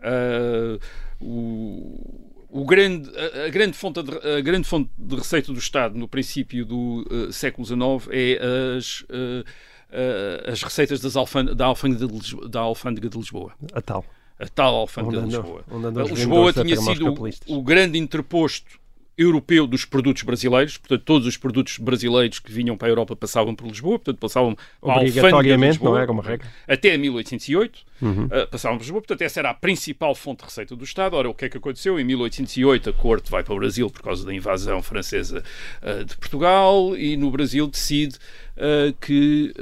Ah, 0.00 0.78
o, 1.20 2.31
o 2.52 2.66
grande, 2.66 3.10
a, 3.16 3.46
a 3.46 3.48
grande 3.48 3.76
fonte 3.76 4.02
de, 4.02 4.10
a 4.28 4.40
grande 4.42 4.68
fonte 4.68 4.90
de 4.96 5.16
receita 5.16 5.50
do 5.52 5.58
Estado 5.58 5.98
no 5.98 6.06
princípio 6.06 6.66
do 6.66 7.04
eh, 7.10 7.32
século 7.32 7.66
XIX 7.66 7.80
é 8.10 8.38
as, 8.76 9.04
eh, 9.08 10.50
as 10.52 10.62
receitas 10.62 11.00
das 11.00 11.14
da, 11.56 11.64
alfândega 11.64 12.06
de 12.06 12.12
Lisboa, 12.12 12.48
da 12.48 12.60
alfândega 12.60 13.08
de 13.08 13.16
Lisboa. 13.16 13.54
A 13.72 13.80
tal. 13.80 14.04
A 14.38 14.46
tal 14.46 14.74
alfândega 14.74 15.18
Onde 15.18 15.30
de 15.30 15.36
Lisboa. 15.36 15.64
andou 15.70 16.06
Lisboa 16.08 16.52
tinha 16.52 16.76
sido 16.76 17.14
o, 17.48 17.58
o 17.58 17.62
grande 17.62 17.98
interposto 17.98 18.81
europeu 19.16 19.66
dos 19.66 19.84
produtos 19.84 20.22
brasileiros, 20.22 20.78
portanto 20.78 21.02
todos 21.04 21.26
os 21.26 21.36
produtos 21.36 21.78
brasileiros 21.78 22.38
que 22.38 22.50
vinham 22.50 22.76
para 22.76 22.88
a 22.88 22.90
Europa 22.90 23.14
passavam 23.14 23.54
por 23.54 23.66
Lisboa, 23.66 23.98
portanto 23.98 24.18
passavam 24.18 24.56
Obrigatoriamente, 24.80 25.72
Lisboa, 25.72 25.90
não 25.90 25.98
era 25.98 26.12
uma 26.12 26.22
regra. 26.22 26.46
até 26.66 26.96
1808, 26.96 27.92
Uhum. 28.02 28.24
uh, 28.24 28.48
passavam 28.50 28.78
por 28.78 28.82
Lisboa, 28.82 29.00
portanto 29.00 29.22
essa 29.22 29.38
era 29.38 29.50
a 29.50 29.54
principal 29.54 30.12
fonte 30.12 30.38
de 30.40 30.46
receita 30.46 30.74
do 30.74 30.82
Estado. 30.82 31.14
Ora, 31.14 31.30
o 31.30 31.34
que 31.34 31.44
é 31.44 31.48
que 31.48 31.56
aconteceu? 31.56 32.00
Em 32.00 32.04
1808 32.04 32.90
a 32.90 32.92
corte 32.92 33.30
vai 33.30 33.44
para 33.44 33.54
o 33.54 33.58
Brasil 33.58 33.88
por 33.88 34.02
causa 34.02 34.26
da 34.26 34.34
invasão 34.34 34.82
francesa 34.82 35.44
uh, 35.82 36.04
de 36.04 36.16
Portugal 36.16 36.96
e 36.96 37.16
no 37.16 37.30
Brasil 37.30 37.68
decide 37.68 38.16
uh, 38.56 38.92
que 39.00 39.52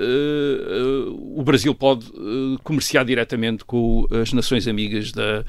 o 1.35 1.43
Brasil 1.43 1.75
pode 1.75 2.07
comerciar 2.63 3.05
diretamente 3.05 3.65
com 3.65 4.07
as 4.11 4.33
nações 4.33 4.67
amigas 4.67 5.13
da 5.13 5.45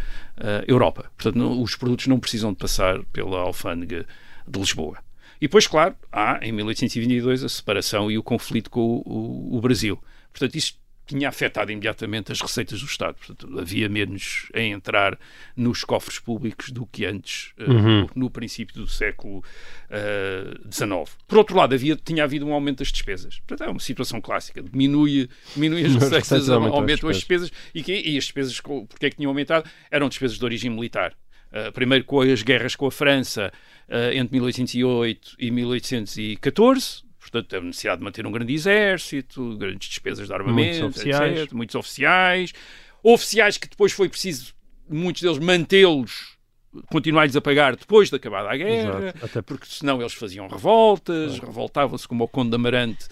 Europa. 0.67 1.11
Portanto, 1.17 1.35
não- 1.37 1.61
os 1.61 1.75
produtos 1.75 2.07
não 2.07 2.19
precisam 2.19 2.51
de 2.51 2.57
passar 2.57 3.03
pela 3.13 3.39
alfândega 3.39 4.05
de 4.47 4.59
Lisboa. 4.59 4.97
E 5.39 5.45
depois, 5.47 5.65
claro, 5.67 5.95
há 6.11 6.39
em 6.41 6.51
1822 6.51 7.43
a 7.43 7.49
separação 7.49 8.11
e 8.11 8.17
o 8.17 8.23
conflito 8.23 8.69
com 8.69 8.79
o, 8.81 9.03
o- 9.05 9.57
o 9.57 9.61
Brasil. 9.61 9.99
Portanto, 10.31 10.55
isso 10.55 10.79
tinha 11.11 11.29
afetado 11.29 11.71
imediatamente 11.71 12.31
as 12.31 12.39
receitas 12.41 12.79
do 12.79 12.85
Estado. 12.85 13.15
Portanto, 13.15 13.59
havia 13.59 13.87
menos 13.89 14.49
a 14.53 14.61
entrar 14.61 15.17
nos 15.55 15.83
cofres 15.83 16.19
públicos 16.19 16.71
do 16.71 16.85
que 16.85 17.05
antes, 17.05 17.53
eh, 17.57 17.63
Uhum. 17.69 18.01
no, 18.01 18.09
no 18.15 18.29
princípio 18.29 18.75
do 18.75 18.87
século 18.87 19.43
XIX. 20.69 21.17
Por 21.27 21.37
outro 21.37 21.55
lado, 21.57 21.75
havia, 21.75 21.95
tinha 21.95 22.23
havido 22.23 22.45
um 22.47 22.53
aumento 22.53 22.79
das 22.79 22.91
despesas. 22.91 23.39
Portanto, 23.45 23.67
é 23.67 23.71
uma 23.71 23.79
situação 23.79 24.21
clássica. 24.21 24.61
Diminui, 24.61 25.29
diminui 25.53 25.81
as 25.81 25.87
As 25.87 25.93
receitas, 25.95 26.29
receitas 26.29 26.49
aumentam 26.49 26.73
as 26.73 26.81
aumentam 26.81 27.09
as 27.09 27.17
despesas. 27.17 27.51
E, 27.75 27.83
que, 27.83 27.93
e 27.93 28.17
as 28.17 28.23
despesas, 28.23 28.59
porque 28.59 29.05
é 29.05 29.09
que 29.09 29.17
tinham 29.17 29.29
aumentado? 29.29 29.69
Eram 29.89 30.07
despesas 30.09 30.37
de 30.37 30.45
origem 30.45 30.69
militar. 30.69 31.13
Uh, 31.51 31.69
primeiro 31.73 32.05
com 32.05 32.21
as 32.21 32.41
guerras 32.41 32.77
com 32.77 32.85
a 32.85 32.91
França 32.91 33.51
uh, 33.89 34.13
entre 34.17 34.31
1808 34.39 35.35
e 35.37 35.51
1814, 35.51 37.03
portanto, 37.31 37.55
a 37.55 37.61
necessidade 37.61 37.99
de 37.99 38.03
manter 38.03 38.25
um 38.27 38.31
grande 38.31 38.53
exército, 38.53 39.55
grandes 39.57 39.89
despesas 39.89 40.27
de 40.27 40.33
armamento, 40.33 40.81
Muitos 40.81 40.97
oficiais. 40.99 41.39
etc. 41.39 41.53
Muitos 41.53 41.75
oficiais. 41.75 42.53
Oficiais 43.03 43.57
que 43.57 43.67
depois 43.69 43.91
foi 43.91 44.09
preciso, 44.09 44.53
muitos 44.89 45.21
deles, 45.21 45.39
mantê-los 45.39 46.39
continuar-lhes 46.89 47.35
a 47.35 47.41
pagar 47.41 47.75
depois 47.75 48.09
de 48.09 48.15
acabada 48.15 48.49
a 48.49 48.55
guerra, 48.55 48.99
Exato. 49.09 49.25
Até 49.25 49.41
porque 49.41 49.65
senão 49.67 49.99
eles 49.99 50.13
faziam 50.13 50.47
revoltas, 50.47 51.37
revoltavam-se 51.37 52.07
como 52.07 52.23
o 52.23 52.27
Conde 52.29 52.51
de 52.51 52.55
Amarante 52.55 53.07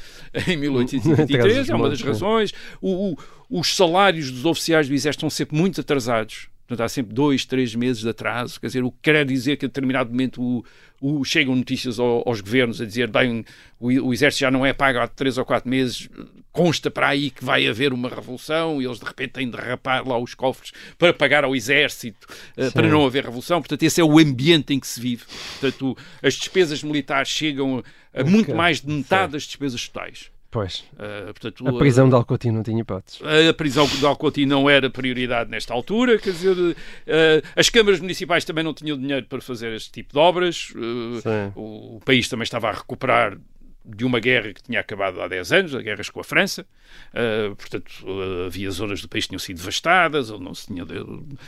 em 0.47 0.55
1823, 0.55 1.69
é 1.69 1.75
uma 1.75 1.89
das 1.89 2.01
razões. 2.01 2.53
O- 2.81 3.11
o- 3.13 3.17
os 3.49 3.75
salários 3.75 4.31
dos 4.31 4.45
oficiais 4.45 4.87
do 4.87 4.93
Exército 4.93 5.19
estão 5.25 5.29
sempre 5.29 5.57
muito 5.57 5.81
atrasados. 5.81 6.47
Portanto, 6.69 6.85
há 6.85 6.89
sempre 6.89 7.15
dois, 7.15 7.45
três 7.45 7.73
meses 7.73 8.03
de 8.03 8.09
atraso. 8.09 8.59
Quer 8.61 8.67
dizer, 8.67 8.83
o 8.83 8.91
que 8.91 8.99
quer 9.01 9.25
dizer 9.25 9.57
que 9.57 9.65
a 9.65 9.67
determinado 9.67 10.11
momento 10.11 10.39
o- 10.39 10.63
o- 11.01 11.25
chegam 11.25 11.55
notícias 11.55 11.97
ao- 11.99 12.21
aos 12.29 12.41
governos 12.41 12.79
a 12.79 12.85
dizer 12.85 13.09
bem, 13.09 13.43
o, 13.79 13.87
o 13.87 14.13
Exército 14.13 14.41
já 14.41 14.51
não 14.51 14.63
é 14.63 14.71
pago 14.71 14.99
há 14.99 15.07
três 15.07 15.39
ou 15.39 15.43
quatro 15.45 15.67
meses, 15.67 16.07
consta 16.51 16.91
para 16.91 17.07
aí 17.07 17.31
que 17.31 17.43
vai 17.43 17.67
haver 17.67 17.91
uma 17.91 18.07
revolução 18.07 18.79
e 18.79 18.85
eles 18.85 18.99
de 18.99 19.05
repente 19.05 19.31
têm 19.31 19.49
de 19.49 19.57
rapar 19.57 20.07
lá 20.07 20.17
os 20.19 20.35
cofres 20.35 20.71
para 20.97 21.11
pagar 21.11 21.43
ao 21.43 21.55
Exército, 21.55 22.27
eh, 22.55 22.69
para 22.69 22.87
não 22.87 23.03
haver 23.05 23.23
revolução. 23.23 23.59
Portanto, 23.61 23.81
esse 23.81 23.99
é 23.99 24.03
o 24.03 24.19
ambiente 24.19 24.71
em 24.71 24.79
que 24.79 24.85
se 24.87 25.01
vive. 25.01 25.23
Portanto, 25.59 25.97
as 26.21 26.35
despesas 26.35 26.83
militares 26.83 27.29
chegam 27.29 27.83
a 28.13 28.23
muito 28.23 28.53
mais 28.55 28.79
de 28.81 28.87
metade 28.91 29.31
das 29.33 29.43
despesas 29.43 29.87
totais. 29.89 30.29
Pois. 30.51 30.83
Eh, 30.97 31.25
portanto, 31.25 31.67
A 31.67 31.77
prisão 31.77 32.09
de 32.09 32.15
Alcotim 32.15 32.49
não 32.51 32.63
tinha 32.63 32.81
hipóteses. 32.81 33.21
a 33.49 33.53
prisão 33.53 33.85
de 33.85 34.03
Alcotim 34.05 34.45
não 34.45 34.67
era 34.69 34.89
prioridade 34.89 35.49
nesta 35.49 35.73
altura, 35.73 36.17
quer 36.17 36.31
dizer, 36.31 36.75
eh, 37.05 37.41
as 37.55 37.69
câmaras 37.69 37.99
municipais 37.99 38.43
também 38.45 38.63
não 38.63 38.73
tinham 38.73 38.97
dinheiro 38.97 39.25
para 39.27 39.41
fazer 39.41 39.71
este 39.73 39.91
tipo 39.91 40.13
de 40.13 40.19
obras, 40.19 40.73
o, 41.55 41.97
o 41.97 41.99
país 42.03 42.27
também 42.27 42.43
estava 42.43 42.69
a 42.69 42.71
recuperar 42.71 43.37
de 43.85 44.05
uma 44.05 44.19
guerra 44.19 44.53
que 44.53 44.61
tinha 44.61 44.79
acabado 44.79 45.19
há 45.21 45.27
10 45.27 45.51
anos, 45.51 45.75
a 45.75 45.81
guerras 45.81 46.09
com 46.09 46.19
a 46.19 46.23
França, 46.23 46.65
eh, 47.13 47.51
portanto 47.57 47.91
eh, 48.05 48.45
havia 48.47 48.69
zonas 48.71 49.01
do 49.01 49.07
país 49.07 49.25
que 49.25 49.29
tinham 49.29 49.39
sido 49.39 49.57
devastadas, 49.57 50.29
ou 50.31 50.39
não 50.39 50.53
se 50.53 50.67
tinha 50.67 50.83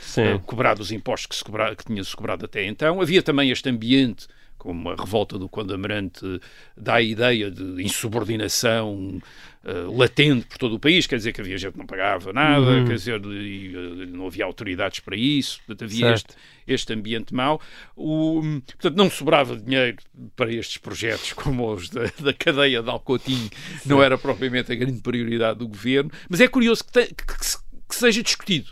Sim. 0.01 0.39
cobrado 0.45 0.81
os 0.81 0.91
impostos 0.91 1.25
que, 1.27 1.35
se 1.35 1.43
cobra, 1.43 1.75
que 1.75 1.85
tinha-se 1.85 2.15
cobrado 2.15 2.45
até 2.45 2.65
então. 2.65 3.01
Havia 3.01 3.21
também 3.21 3.49
este 3.51 3.67
ambiente, 3.69 4.27
como 4.61 4.91
a 4.91 4.95
revolta 4.95 5.39
do 5.39 5.49
Conde 5.49 5.73
Amarante 5.73 6.39
dá 6.77 6.95
a 6.95 7.01
ideia 7.01 7.49
de 7.49 7.81
insubordinação 7.83 9.19
eh, 9.65 9.73
latente 9.91 10.45
por 10.45 10.57
todo 10.59 10.75
o 10.75 10.79
país, 10.79 11.07
quer 11.07 11.15
dizer 11.17 11.33
que 11.33 11.41
havia 11.41 11.57
gente 11.57 11.73
que 11.73 11.79
não 11.79 11.85
pagava 11.87 12.31
nada, 12.31 12.61
Uhum. 12.69 12.85
quer 12.85 12.93
dizer, 12.93 13.19
e, 13.25 13.73
eh, 13.75 14.05
não 14.07 14.27
havia 14.27 14.45
autoridades 14.45 14.99
para 14.99 15.15
isso, 15.15 15.59
portanto 15.65 15.83
havia 15.89 16.13
este, 16.13 16.31
Certo. 16.33 16.41
este 16.67 16.93
ambiente 16.93 17.33
mau. 17.33 17.59
O, 17.95 18.41
portanto, 18.67 18.95
não 18.95 19.09
sobrava 19.09 19.55
dinheiro 19.57 19.97
para 20.35 20.53
estes 20.53 20.77
projetos 20.77 21.33
como 21.33 21.73
os 21.73 21.89
da, 21.89 22.03
da 22.19 22.33
cadeia 22.33 22.83
de 22.83 22.89
Alcotim, 22.89 23.49
não 23.85 24.01
era 24.01 24.15
propriamente 24.17 24.71
a 24.71 24.75
grande 24.75 25.01
prioridade 25.01 25.57
do 25.57 25.67
governo, 25.67 26.11
mas 26.29 26.39
é 26.39 26.47
curioso 26.47 26.83
que, 26.85 26.91
te- 26.91 27.07
que- 27.15 27.25
que 27.25 27.61
que 27.89 27.95
seja 27.95 28.23
discutido. 28.23 28.69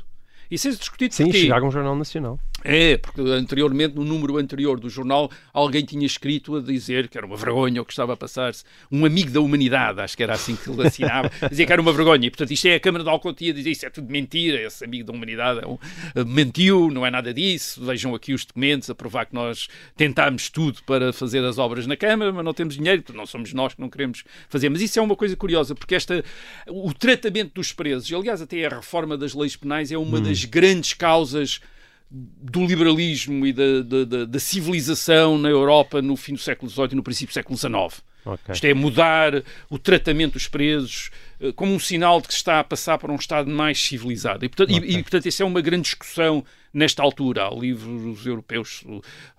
E 0.50 0.58
seja 0.58 0.78
discutido 0.78 1.14
Sim, 1.14 1.26
porquê? 1.26 1.42
chegar 1.42 1.62
a 1.62 1.66
um 1.66 1.70
jornal 1.70 1.94
nacional. 1.96 2.40
É, 2.64 2.98
porque 2.98 3.22
anteriormente, 3.22 3.96
no 3.96 4.04
número 4.04 4.38
anterior 4.38 4.80
do 4.80 4.90
jornal, 4.90 5.32
alguém 5.54 5.84
tinha 5.84 6.06
escrito 6.06 6.56
a 6.56 6.62
dizer 6.62 7.08
que 7.08 7.18
era 7.18 7.26
uma 7.26 7.38
vergonha 7.38 7.82
o 7.82 7.86
que 7.86 7.92
estava 7.94 8.14
a 8.14 8.18
passar-se. 8.18 8.64
Um 8.92 9.06
amigo 9.06 9.32
da 9.32 9.40
humanidade, 9.42 10.02
acho 10.02 10.16
que 10.18 10.24
era 10.24 10.34
assim 10.34 10.56
que 10.56 10.70
ele 10.70 10.86
assinava, 10.86 11.32
dizia 11.50 11.66
que 11.66 11.72
era 11.72 11.82
uma 11.82 11.94
vergonha. 11.94 12.28
E, 12.28 12.30
portanto, 12.30 12.52
isto 12.52 12.68
é 12.68 12.76
a 12.76 12.80
Câmara 12.80 13.04
de 13.04 13.10
Alcotia, 13.10 13.54
dizia 13.54 13.72
isso 13.72 13.86
é 13.86 13.90
tudo 13.90 14.12
mentira, 14.12 14.62
esse 14.62 14.84
amigo 14.84 15.06
da 15.06 15.14
humanidade 15.14 15.62
é 15.64 15.68
um- 15.68 15.78
eh, 16.16 16.24
mentiu, 16.24 16.90
não 16.92 17.06
é 17.06 17.12
nada 17.12 17.34
disso. 17.34 17.84
Vejam 17.86 18.14
aqui 18.14 18.34
os 18.34 18.46
documentos 18.46 18.90
a 18.90 18.96
provar 18.96 19.26
que 19.26 19.34
nós 19.34 19.68
tentámos 19.96 20.50
tudo 20.50 20.82
para 20.84 21.14
fazer 21.14 21.44
as 21.44 21.58
obras 21.58 21.88
na 21.88 21.96
Câmara, 21.96 22.32
mas 22.34 22.44
não 22.44 22.54
temos 22.54 22.76
dinheiro, 22.76 23.04
não 23.14 23.26
somos 23.26 23.54
nós 23.54 23.74
que 23.74 23.82
não 23.82 23.90
queremos 23.90 24.24
fazer. 24.50 24.70
Mas 24.70 24.82
isso 24.82 25.00
é 25.00 25.02
uma 25.02 25.16
coisa 25.16 25.36
curiosa, 25.36 25.74
porque 25.76 25.96
esta, 25.96 26.24
o 26.68 26.94
tratamento 26.94 27.54
dos 27.56 27.72
presos, 27.72 28.10
e 28.10 28.16
aliás, 28.16 28.42
até 28.42 28.66
a 28.66 28.70
reforma 28.70 29.18
das 29.18 29.34
leis 29.34 29.56
penais 29.56 29.92
é 29.92 29.98
uma 29.98 30.20
das 30.20 30.44
grandes 30.46 30.94
causas 30.94 31.60
do 32.12 32.66
liberalismo 32.66 33.46
e 33.46 33.54
da, 33.54 33.82
da- 33.84 34.04
da- 34.06 34.26
da 34.26 34.40
civilização 34.40 35.38
na 35.38 35.50
Europa 35.50 36.02
no 36.02 36.16
fim 36.16 36.34
do 36.34 36.40
século 36.40 36.70
XVIII 36.72 36.90
e 36.92 36.96
no 36.96 37.04
princípio 37.04 37.32
do 37.32 37.34
século 37.34 37.58
XIX. 37.58 38.02
Ok. 38.26 38.54
Isto 38.54 38.66
é 38.66 38.74
mudar 38.74 39.44
o 39.70 39.78
tratamento 39.80 40.34
dos 40.34 40.48
presos 40.48 41.12
como 41.56 41.74
um 41.74 41.80
sinal 41.80 42.20
de 42.22 42.28
que 42.28 42.34
se 42.34 42.40
está 42.40 42.60
a 42.60 42.64
passar 42.64 42.98
para 42.98 43.12
um 43.12 43.16
Estado 43.16 43.50
mais 43.50 43.80
civilizado. 43.82 44.44
E, 44.46 44.50
portanto, 44.50 44.72
e- 44.72 44.98
e, 44.98 45.02
portanto, 45.02 45.26
isso 45.28 45.42
é 45.42 45.46
uma 45.46 45.62
grande 45.62 45.84
discussão 45.84 46.44
nesta 46.74 47.02
altura. 47.02 47.48
Há 47.48 47.50
livros 47.56 48.26
europeus 48.26 48.84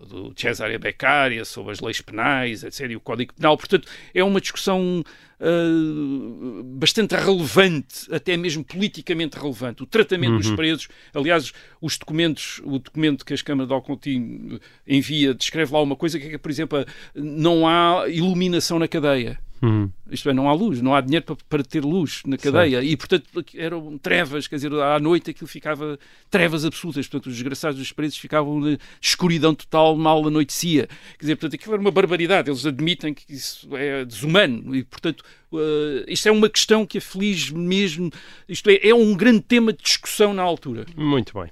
do, 0.00 0.32
Cesare 0.36 0.78
Beccaria 0.78 1.44
sobre 1.44 1.72
as 1.72 1.80
leis 1.80 2.00
penais, 2.00 2.64
etc., 2.64 2.90
e 2.90 2.96
o 2.96 3.00
Código 3.00 3.34
Penal. 3.34 3.56
Portanto, 3.56 3.86
é 4.14 4.24
uma 4.24 4.40
discussão 4.40 5.04
eh, 5.38 6.62
bastante 6.64 7.14
relevante, 7.14 8.12
até 8.12 8.36
mesmo 8.36 8.64
politicamente 8.64 9.38
relevante. 9.38 9.82
O 9.82 9.86
tratamento 9.86 10.32
dos 10.38 10.50
presos, 10.56 10.88
aliás, 11.14 11.52
os 11.80 11.96
documentos, 11.98 12.60
o 12.64 12.78
documento 12.78 13.24
que 13.24 13.32
as 13.34 13.42
câmaras 13.42 13.68
de 13.68 13.74
Alcontim 13.74 14.58
envia 14.86 15.34
descreve 15.34 15.72
lá 15.72 15.80
uma 15.82 15.96
coisa 15.96 16.18
que 16.18 16.26
é 16.26 16.30
que, 16.30 16.38
por 16.38 16.50
exemplo, 16.50 16.78
a- 16.78 16.86
não 17.14 17.66
há 17.68 18.08
iluminação 18.08 18.78
na 18.78 18.88
cadeia. 18.88 19.38
Uhum. 19.62 19.90
Isto 20.10 20.30
é, 20.30 20.32
não 20.32 20.48
há 20.48 20.52
luz, 20.52 20.80
não 20.80 20.94
há 20.94 21.00
dinheiro 21.00 21.24
para, 21.24 21.36
para 21.48 21.62
ter 21.62 21.84
luz 21.84 22.22
na 22.26 22.38
cadeia. 22.38 22.82
E, 22.82 22.96
portanto, 22.96 23.26
eram 23.54 23.98
trevas, 23.98 24.46
quer 24.46 24.56
dizer, 24.56 24.72
à 24.72 24.98
noite 24.98 25.30
aquilo 25.30 25.46
ficava 25.46 25.98
trevas 26.30 26.64
absolutas. 26.64 27.06
Portanto, 27.06 27.26
os 27.26 27.34
desgraçados 27.34 27.78
dos 27.78 27.92
presos 27.92 28.18
ficavam 28.18 28.60
de 28.60 28.78
escuridão 29.00 29.54
total, 29.54 29.96
mal 29.96 30.26
anoitecia. 30.26 30.86
Quer 30.86 31.20
dizer, 31.20 31.36
portanto, 31.36 31.54
aquilo 31.54 31.74
era 31.74 31.80
uma 31.80 31.90
barbaridade. 31.90 32.50
Eles 32.50 32.64
admitem 32.64 33.12
que 33.12 33.32
isso 33.32 33.68
é 33.76 34.04
desumano. 34.04 34.74
E, 34.74 34.82
portanto, 34.82 35.22
eh, 35.52 36.04
isto 36.08 36.28
é 36.28 36.32
uma 36.32 36.48
questão 36.48 36.86
que 36.86 36.98
aflige 36.98 37.54
mesmo. 37.54 38.10
Isto 38.48 38.70
é, 38.70 38.88
é 38.88 38.94
um 38.94 39.14
grande 39.14 39.42
tema 39.42 39.72
de 39.72 39.82
discussão 39.82 40.32
na 40.32 40.42
altura. 40.42 40.86
Muito 40.96 41.38
bem. 41.38 41.50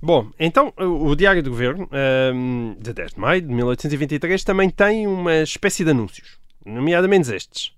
Bom, 0.00 0.30
então 0.38 0.72
o 0.76 1.14
Diário 1.16 1.42
do 1.42 1.50
Governo, 1.50 1.88
ahm, 1.90 2.74
de 2.78 2.92
10 2.92 3.14
de 3.14 3.20
maio 3.20 3.42
de 3.42 3.48
1823, 3.48 4.44
também 4.44 4.70
tem 4.70 5.08
uma 5.08 5.42
espécie 5.42 5.84
de 5.84 5.90
anúncios, 5.90 6.38
nomeadamente 6.64 7.34
estes. 7.34 7.72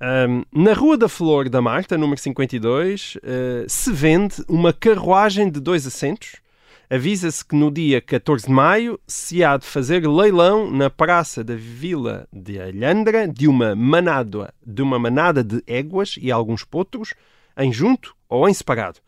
Ahm, 0.00 0.42
na 0.52 0.72
Rua 0.72 0.98
da 0.98 1.08
Flor 1.08 1.48
da 1.48 1.62
Marta, 1.62 1.96
número 1.96 2.20
52, 2.20 3.16
eh, 3.22 3.64
se 3.68 3.92
vende 3.92 4.42
uma 4.48 4.72
carruagem 4.72 5.48
de 5.48 5.60
dois 5.60 5.86
assentos. 5.86 6.42
Avisa-se 6.90 7.44
que 7.44 7.54
no 7.54 7.70
dia 7.70 8.00
14 8.00 8.46
de 8.46 8.52
maio 8.52 8.98
se 9.06 9.44
há 9.44 9.56
de 9.56 9.64
fazer 9.64 10.06
leilão 10.06 10.68
na 10.68 10.90
Praça 10.90 11.44
da 11.44 11.54
Vila 11.54 12.26
de 12.32 12.60
Alhandra 12.60 13.28
de 13.28 13.46
uma 13.46 13.76
manada 13.76 14.52
de, 14.66 14.82
uma 14.82 14.98
manada 14.98 15.44
de 15.44 15.62
éguas 15.68 16.16
e 16.20 16.32
alguns 16.32 16.64
potros, 16.64 17.14
em 17.56 17.72
junto 17.72 18.14
ou 18.28 18.48
em 18.48 18.52
separado. 18.52 18.98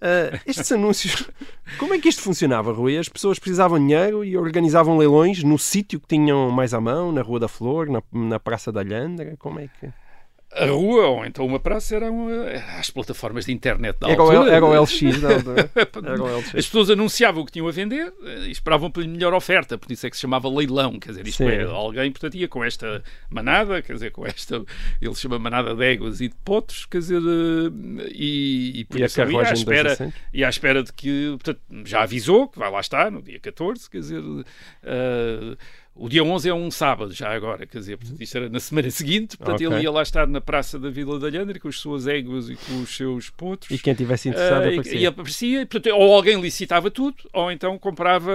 Ah, 0.00 0.38
estes 0.46 0.70
anúncios, 0.72 1.28
como 1.78 1.94
é 1.94 1.98
que 1.98 2.08
isto 2.08 2.22
funcionava, 2.22 2.72
Rui? 2.72 2.98
As 2.98 3.08
pessoas 3.08 3.38
precisavam 3.38 3.78
de 3.78 3.86
dinheiro 3.86 4.24
e 4.24 4.36
organizavam 4.36 4.98
leilões 4.98 5.42
no 5.42 5.58
sítio 5.58 5.98
que 5.98 6.06
tinham 6.06 6.50
mais 6.50 6.74
à 6.74 6.80
mão, 6.80 7.10
na 7.12 7.22
Rua 7.22 7.40
da 7.40 7.48
Flor, 7.48 7.88
na, 7.88 8.02
na 8.12 8.38
Praça 8.38 8.70
da 8.70 8.80
Alhandra? 8.80 9.36
Como 9.38 9.58
é 9.58 9.68
que. 9.68 9.88
A 10.58 10.66
rua, 10.66 11.06
ou 11.08 11.26
então 11.26 11.44
uma 11.44 11.60
praça, 11.60 11.94
eram 11.96 12.28
as 12.78 12.88
plataformas 12.88 13.44
de 13.44 13.52
internet 13.52 13.98
da 14.00 14.08
Era 14.08 14.22
o, 14.22 14.30
altura. 14.30 14.52
era 14.52 14.64
o 14.64 14.82
LX, 14.82 15.02
As 16.48 16.66
pessoas 16.66 16.90
anunciavam 16.90 17.42
o 17.42 17.46
que 17.46 17.52
tinham 17.52 17.68
a 17.68 17.70
vender 17.70 18.12
eh, 18.24 18.46
e 18.46 18.50
esperavam 18.50 18.90
pela 18.90 19.06
melhor 19.06 19.34
oferta, 19.34 19.76
por 19.76 19.92
isso 19.92 20.06
é 20.06 20.10
que 20.10 20.16
se 20.16 20.22
chamava 20.22 20.48
leilão, 20.48 20.98
quer 20.98 21.10
dizer, 21.10 21.26
isto 21.26 21.44
Sim. 21.44 21.50
é, 21.50 21.62
alguém, 21.64 22.10
portanto, 22.10 22.34
ia 22.36 22.48
com 22.48 22.64
esta 22.64 23.02
manada, 23.28 23.82
quer 23.82 23.92
dizer, 23.92 24.10
com 24.12 24.26
esta, 24.26 24.64
ele 25.00 25.14
chama 25.14 25.38
manada 25.38 25.74
de 25.74 25.84
éguas 25.84 26.20
e 26.20 26.28
de 26.28 26.34
potos, 26.44 26.86
quer 26.86 26.98
dizer, 26.98 27.20
eh, 27.20 28.08
e, 28.14 28.80
e 28.80 28.84
por 28.86 28.98
E 28.98 29.02
a 29.02 29.06
isso 29.06 29.20
ali, 29.20 29.36
à 29.36 29.52
espera, 29.52 30.12
e 30.32 30.42
à 30.44 30.48
espera 30.48 30.82
de 30.82 30.92
que, 30.92 31.28
portanto, 31.32 31.60
já 31.84 32.02
avisou 32.02 32.48
que 32.48 32.58
vai 32.58 32.70
lá 32.70 32.80
estar 32.80 33.10
no 33.10 33.20
dia 33.20 33.38
14, 33.38 33.90
quer 33.90 33.98
dizer, 33.98 34.22
eh, 34.84 35.56
o 35.96 36.08
dia 36.08 36.22
11 36.22 36.48
é 36.48 36.54
um 36.54 36.70
sábado, 36.70 37.12
já 37.12 37.34
agora, 37.34 37.66
quer 37.66 37.78
dizer, 37.78 37.96
portanto, 37.96 38.20
isto 38.20 38.36
era 38.36 38.48
na 38.48 38.60
semana 38.60 38.90
seguinte, 38.90 39.36
portanto, 39.36 39.54
Ok. 39.64 39.66
ele 39.66 39.82
ia 39.84 39.90
lá 39.90 40.02
estar 40.02 40.26
na 40.26 40.40
Praça 40.40 40.78
da 40.78 40.90
Vila 40.90 41.18
da 41.18 41.26
Alhandra 41.26 41.58
com 41.58 41.68
as 41.68 41.76
suas 41.78 42.06
éguas 42.06 42.48
e 42.50 42.56
com 42.56 42.80
os 42.82 42.94
seus 42.96 43.30
potros. 43.30 43.70
E 43.70 43.78
quem 43.82 43.94
tivesse 43.94 44.28
interessado 44.28 44.62
Ah, 44.64 44.66
e- 44.66 44.78
aparecia. 44.78 44.98
e 45.00 45.06
aparecia, 45.06 45.60
e, 45.62 45.66
portanto, 45.66 45.94
ou 45.94 46.14
alguém 46.14 46.40
licitava 46.40 46.90
tudo, 46.90 47.16
ou 47.32 47.50
então 47.50 47.78
comprava, 47.78 48.32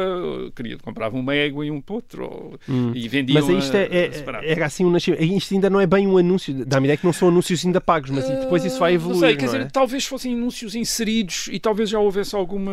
queria, 0.56 0.78
comprava 0.78 1.16
uma 1.18 1.36
égua 1.36 1.66
e 1.66 1.72
um 1.72 1.80
potro, 1.82 2.24
ou, 2.26 2.60
e 2.96 3.08
vendia 3.08 3.40
Hum. 3.42 3.46
Mas 3.48 3.64
isto 3.66 3.76
é, 3.76 3.84
é- 3.92 4.52
era 4.52 4.66
assim 4.66 4.84
um 4.86 4.90
nascimento. 4.92 5.22
Isto 5.24 5.54
ainda 5.54 5.70
não 5.70 5.80
é 5.80 5.86
bem 5.88 6.08
um 6.08 6.18
anúncio. 6.18 6.54
Dá-me 6.66 6.88
ideia 6.88 6.98
que 6.98 7.06
não 7.06 7.14
são 7.14 7.28
anúncios 7.30 7.66
ainda 7.66 7.80
pagos, 7.80 8.10
mas 8.10 8.28
depois 8.28 8.66
isso 8.66 8.80
vai 8.80 8.94
evoluir. 8.96 9.22
Não 9.22 9.28
sei, 9.28 9.36
quer 9.38 9.46
não 9.48 9.54
é? 9.54 9.58
dizer, 9.60 9.72
talvez 9.72 10.06
fossem 10.06 10.34
anúncios 10.34 10.76
inseridos 10.76 11.48
e 11.52 11.60
talvez 11.60 11.90
já 11.90 12.00
houvesse 12.00 12.36
alguma 12.36 12.72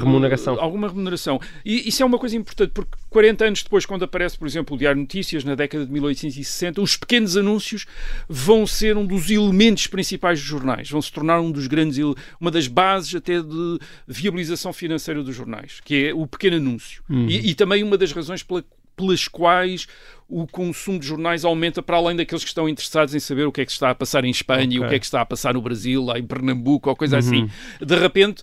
Remuneração. 0.00 0.58
Alguma 0.60 0.88
remuneração. 0.88 1.40
E 1.64 1.88
isso 1.88 2.02
é 2.02 2.06
uma 2.06 2.18
coisa 2.18 2.36
importante, 2.36 2.70
porque 2.72 2.90
40 3.10 3.44
anos 3.46 3.62
depois, 3.62 3.86
quando 3.86 4.02
aparece, 4.16 4.38
por 4.38 4.48
exemplo, 4.48 4.74
o 4.74 4.78
Diário 4.78 4.96
de 4.96 5.02
Notícias, 5.02 5.44
na 5.44 5.54
década 5.54 5.84
de 5.84 5.92
1860, 5.92 6.80
os 6.80 6.96
pequenos 6.96 7.36
anúncios 7.36 7.86
vão 8.26 8.66
ser 8.66 8.96
um 8.96 9.06
dos 9.06 9.30
elementos 9.30 9.86
principais 9.86 10.40
dos 10.40 10.48
jornais, 10.48 10.90
vão 10.90 11.02
se 11.02 11.12
tornar 11.12 11.40
um 11.40 11.50
dos 11.50 11.66
grandes, 11.66 11.98
uma 12.40 12.50
das 12.50 12.66
bases 12.66 13.14
até 13.14 13.40
de 13.40 13.78
viabilização 14.08 14.72
financeira 14.72 15.22
dos 15.22 15.36
jornais, 15.36 15.80
que 15.84 16.06
é 16.06 16.14
o 16.14 16.26
pequeno 16.26 16.56
anúncio. 16.56 17.02
Uhum. 17.08 17.28
E, 17.28 17.50
e 17.50 17.54
também 17.54 17.82
uma 17.82 17.98
das 17.98 18.12
razões 18.12 18.42
pela 18.42 18.64
pelas 18.96 19.28
quais 19.28 19.86
o 20.28 20.46
consumo 20.46 20.98
de 20.98 21.06
jornais 21.06 21.44
aumenta 21.44 21.80
para 21.80 21.96
além 21.96 22.16
daqueles 22.16 22.42
que 22.42 22.48
estão 22.48 22.68
interessados 22.68 23.14
em 23.14 23.20
saber 23.20 23.46
o 23.46 23.52
que 23.52 23.60
é 23.60 23.64
que 23.64 23.70
está 23.70 23.90
a 23.90 23.94
passar 23.94 24.24
em 24.24 24.30
Espanha, 24.30 24.66
okay. 24.66 24.80
o 24.80 24.88
que 24.88 24.94
é 24.96 24.98
que 24.98 25.04
está 25.04 25.20
a 25.20 25.26
passar 25.26 25.54
no 25.54 25.62
Brasil, 25.62 26.02
lá 26.02 26.18
em 26.18 26.24
Pernambuco, 26.24 26.90
ou 26.90 26.96
coisa 26.96 27.18
assim. 27.18 27.42
uhum. 27.42 27.48
assim. 27.76 27.86
De 27.86 27.96
repente, 27.96 28.42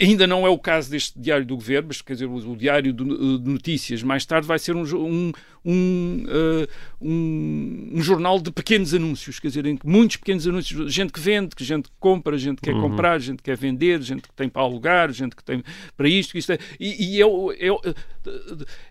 ainda 0.00 0.26
não 0.26 0.46
é 0.46 0.50
o 0.50 0.58
caso 0.58 0.90
deste 0.90 1.18
Diário 1.18 1.44
do 1.44 1.56
Governo, 1.56 1.88
mas 1.88 2.00
quer 2.00 2.12
dizer, 2.12 2.26
o 2.26 2.56
Diário 2.56 2.92
de 2.92 3.04
Notícias 3.50 4.04
mais 4.04 4.24
tarde 4.24 4.46
vai 4.46 4.58
ser 4.58 4.76
um, 4.76 4.82
um, 4.82 5.32
um, 5.64 6.26
uh, 6.28 6.68
um, 7.00 7.90
um, 7.94 8.02
jornal 8.02 8.40
de 8.40 8.52
pequenos 8.52 8.94
anúncios, 8.94 9.40
quer 9.40 9.48
dizer, 9.48 9.66
em 9.66 9.76
muitos 9.84 10.18
pequenos 10.18 10.46
anúncios, 10.46 10.92
gente 10.92 11.12
que 11.12 11.18
vende, 11.18 11.56
que 11.56 11.64
gente 11.64 11.88
que 11.88 11.96
compra, 11.98 12.38
gente 12.38 12.60
que 12.60 12.70
quer 12.70 12.74
uhum. 12.74 12.82
comprar, 12.82 13.18
gente 13.18 13.38
que 13.38 13.44
quer 13.44 13.56
vender, 13.56 14.00
gente 14.00 14.22
que 14.22 14.32
tem 14.32 14.48
para 14.48 14.62
alugar, 14.62 15.10
gente 15.10 15.34
que 15.34 15.42
tem 15.42 15.64
para 15.96 16.08
isto, 16.08 16.38
isto 16.38 16.52
é, 16.52 16.58
e, 16.78 17.16
e 17.16 17.22
é, 17.22 17.26
é, 17.26 17.94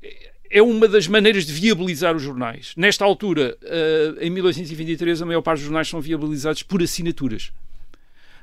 é 0.04 0.35
uma 0.62 0.88
das 0.88 1.08
maneiras 1.08 1.46
de 1.46 1.54
viabilizar 1.54 2.16
os 2.16 2.22
jornais. 2.22 2.74
Nesta 2.78 3.04
altura, 3.04 3.58
uh, 3.62 4.20
em 4.22 4.30
1823, 4.30 5.22
a 5.22 5.26
maior 5.26 5.42
parte 5.42 5.60
dos 5.60 5.66
jornais 5.66 5.88
são 5.88 6.00
viabilizados 6.00 6.64
por 6.64 6.82
assinaturas. 6.82 7.52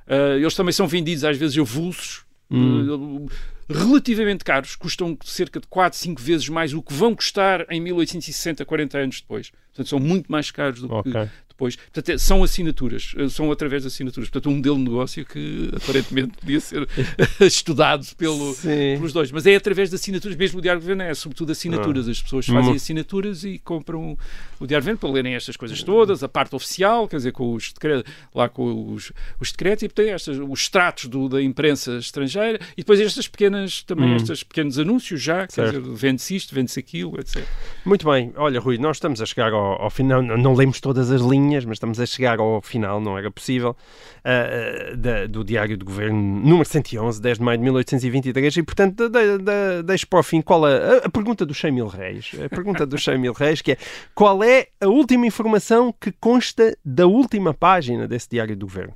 Uh, 0.06 0.38
eles 0.38 0.54
também 0.54 0.72
são 0.72 0.86
vendidos 0.86 1.24
às 1.24 1.36
vezes 1.36 1.56
avulsos, 1.58 2.24
hum. 2.50 3.26
uh, 3.26 3.30
relativamente 3.68 4.44
caros, 4.44 4.76
custam 4.76 5.16
cerca 5.24 5.60
de 5.60 5.66
4, 5.66 5.98
5 5.98 6.20
vezes 6.20 6.48
mais 6.48 6.74
o 6.74 6.82
que 6.82 6.92
vão 6.92 7.14
custar 7.14 7.66
em 7.70 7.80
1860, 7.80 8.64
40 8.64 8.98
anos 8.98 9.20
depois. 9.20 9.50
Portanto, 9.68 9.88
são 9.88 9.98
muito 9.98 10.30
mais 10.30 10.50
caros 10.50 10.80
do 10.80 10.92
okay. 10.92 11.12
que 11.12 11.30
depois. 11.52 11.76
Portanto, 11.76 12.08
é, 12.10 12.18
são 12.18 12.42
assinaturas, 12.42 13.14
eh, 13.16 13.28
são 13.28 13.50
através 13.50 13.82
de 13.82 13.88
assinaturas. 13.88 14.28
Portanto, 14.28 14.50
um 14.50 14.56
modelo 14.56 14.76
de 14.76 14.82
negócio 14.84 15.24
que 15.24 15.70
aparentemente 15.76 16.38
podia 16.38 16.60
ser 16.60 16.88
estudado 17.40 18.06
pelo, 18.16 18.54
pelos 18.56 19.12
dois. 19.12 19.30
Mas 19.30 19.46
é 19.46 19.56
através 19.56 19.90
de 19.90 19.96
assinaturas, 19.96 20.36
mesmo 20.36 20.58
o 20.58 20.62
Diário 20.62 20.80
de 20.80 20.84
Governo 20.86 21.02
é 21.02 21.14
sobretudo 21.14 21.52
assinaturas. 21.52 22.08
As 22.08 22.20
pessoas 22.20 22.46
fazem 22.46 22.74
assinaturas 22.74 23.44
e 23.44 23.58
compram 23.58 24.16
o 24.58 24.66
Diário 24.66 24.82
de 24.82 24.90
Governo 24.92 24.98
para 24.98 25.10
lerem 25.10 25.34
estas 25.34 25.56
coisas 25.56 25.82
todas, 25.82 26.22
a 26.22 26.28
parte 26.28 26.54
oficial, 26.54 27.08
quer 27.08 27.16
dizer, 27.16 27.32
com 27.32 27.52
os 27.54 27.72
decretos, 27.72 28.12
lá 28.34 28.48
com 28.48 28.92
os, 28.92 29.12
os 29.40 29.50
decretos, 29.50 29.82
e 29.82 29.88
tem 29.88 30.10
estas, 30.10 30.38
os 30.38 30.60
extratos 30.60 31.06
do, 31.06 31.28
da 31.28 31.42
imprensa 31.42 31.98
estrangeira, 31.98 32.58
e 32.72 32.82
depois 32.82 33.00
estas 33.00 33.28
pequenas, 33.28 33.82
também 33.82 34.10
hum. 34.10 34.16
estes 34.16 34.42
pequenos 34.42 34.78
anúncios 34.78 35.20
já, 35.20 35.46
quer 35.46 35.66
dizer, 35.66 35.80
vende-se 35.80 36.36
isto, 36.36 36.54
vende-se 36.54 36.78
aquilo, 36.78 37.18
etc. 37.18 37.44
Muito 37.84 38.08
bem. 38.08 38.32
Olha, 38.36 38.60
Rui, 38.60 38.78
nós 38.78 38.96
estamos 38.96 39.20
a 39.20 39.26
chegar 39.26 39.52
ao, 39.52 39.82
ao 39.82 39.90
final, 39.90 40.22
não, 40.22 40.36
não 40.36 40.54
lemos 40.54 40.80
todas 40.80 41.10
as 41.10 41.20
linhas 41.20 41.41
linhas, 41.42 41.64
mas 41.64 41.76
estamos 41.76 41.98
a 42.00 42.06
chegar 42.06 42.38
ao 42.38 42.60
final, 42.62 43.00
não 43.00 43.18
era 43.18 43.30
possível, 43.30 43.76
uh, 44.20 44.96
da, 44.96 45.26
do 45.26 45.44
Diário 45.44 45.76
do 45.76 45.84
Governo, 45.84 46.18
número 46.18 46.64
111, 46.64 47.20
10 47.20 47.38
de 47.38 47.44
maio 47.44 47.58
de 47.58 47.64
1823, 47.64 48.56
e 48.56 48.62
portanto 48.62 49.08
de, 49.08 49.38
de, 49.38 49.82
deixo 49.84 50.06
para 50.06 50.20
o 50.20 50.22
fim 50.22 50.40
qual 50.40 50.64
a, 50.64 50.98
a 51.04 51.10
pergunta 51.10 51.46
100 51.52 51.72
mil 51.72 51.86
reis, 51.86 52.32
a 52.44 52.48
pergunta 52.48 52.86
100 52.96 53.18
mil 53.18 53.32
reis, 53.32 53.60
que 53.60 53.72
é 53.72 53.76
qual 54.14 54.42
é 54.42 54.68
a 54.80 54.86
última 54.86 55.26
informação 55.26 55.94
que 55.98 56.12
consta 56.12 56.76
da 56.84 57.06
última 57.06 57.52
página 57.52 58.06
desse 58.06 58.28
Diário 58.28 58.56
do 58.56 58.66
Governo? 58.66 58.94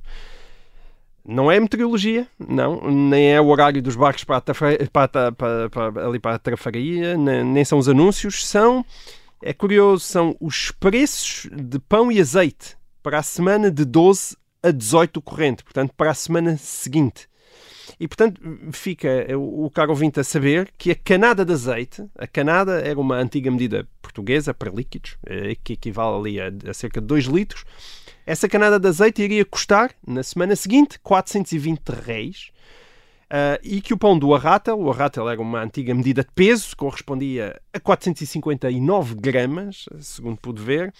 Não 1.25 1.51
é 1.51 1.59
meteorologia, 1.59 2.25
não, 2.39 2.89
nem 2.89 3.33
é 3.33 3.41
o 3.41 3.47
horário 3.47 3.81
dos 3.81 3.97
barcos 3.97 4.23
para 4.23 4.37
a, 4.37 4.41
para, 4.89 5.31
para, 5.33 5.69
para, 5.69 6.07
ali 6.07 6.19
para 6.19 6.35
a 6.35 6.39
trafaria, 6.39 7.17
nem, 7.17 7.43
nem 7.43 7.65
são 7.65 7.77
os 7.77 7.89
anúncios, 7.89 8.47
são 8.47 8.85
é 9.41 9.53
curioso, 9.53 10.03
são 10.03 10.35
os 10.39 10.71
preços 10.71 11.47
de 11.51 11.79
pão 11.79 12.11
e 12.11 12.19
azeite 12.19 12.75
para 13.03 13.19
a 13.19 13.23
semana 13.23 13.69
de 13.71 13.85
12 13.85 14.35
a 14.61 14.71
18 14.71 15.21
corrente, 15.21 15.63
portanto, 15.63 15.93
para 15.95 16.11
a 16.11 16.15
semana 16.15 16.57
seguinte. 16.57 17.27
E, 17.99 18.07
portanto, 18.07 18.41
fica 18.71 19.25
o 19.37 19.69
caro 19.71 19.91
ouvinte 19.91 20.19
a 20.19 20.23
saber 20.23 20.71
que 20.77 20.91
a 20.91 20.95
canada 20.95 21.45
de 21.45 21.53
azeite, 21.53 22.03
a 22.17 22.27
canada 22.27 22.79
era 22.81 22.99
uma 22.99 23.15
antiga 23.15 23.49
medida 23.49 23.87
portuguesa 24.01 24.53
para 24.53 24.69
líquidos, 24.69 25.17
eh, 25.25 25.55
que 25.63 25.73
equivale 25.73 26.17
ali 26.17 26.41
a, 26.41 26.69
a 26.69 26.73
cerca 26.73 26.99
de 26.99 27.07
2 27.07 27.25
litros. 27.25 27.63
Essa 28.25 28.49
canada 28.49 28.77
de 28.79 28.87
azeite 28.87 29.21
iria 29.21 29.45
custar, 29.45 29.91
na 30.05 30.21
semana 30.21 30.55
seguinte, 30.55 30.99
420 30.99 31.89
reis. 31.89 32.51
Uh, 33.27 33.59
e 33.61 33.81
que 33.81 33.93
o 33.93 33.97
pão 33.97 34.17
do 34.17 34.33
arrátel, 34.33 34.79
o 34.79 34.89
arrátel 34.89 35.29
era 35.29 35.41
uma 35.41 35.61
antiga 35.61 35.93
medida 35.93 36.23
de 36.23 36.31
peso, 36.33 36.75
correspondia 36.77 37.59
a 37.73 37.79
459 37.79 39.15
gramas, 39.15 39.85
segundo 39.99 40.37
pude 40.37 40.61
ver, 40.61 40.93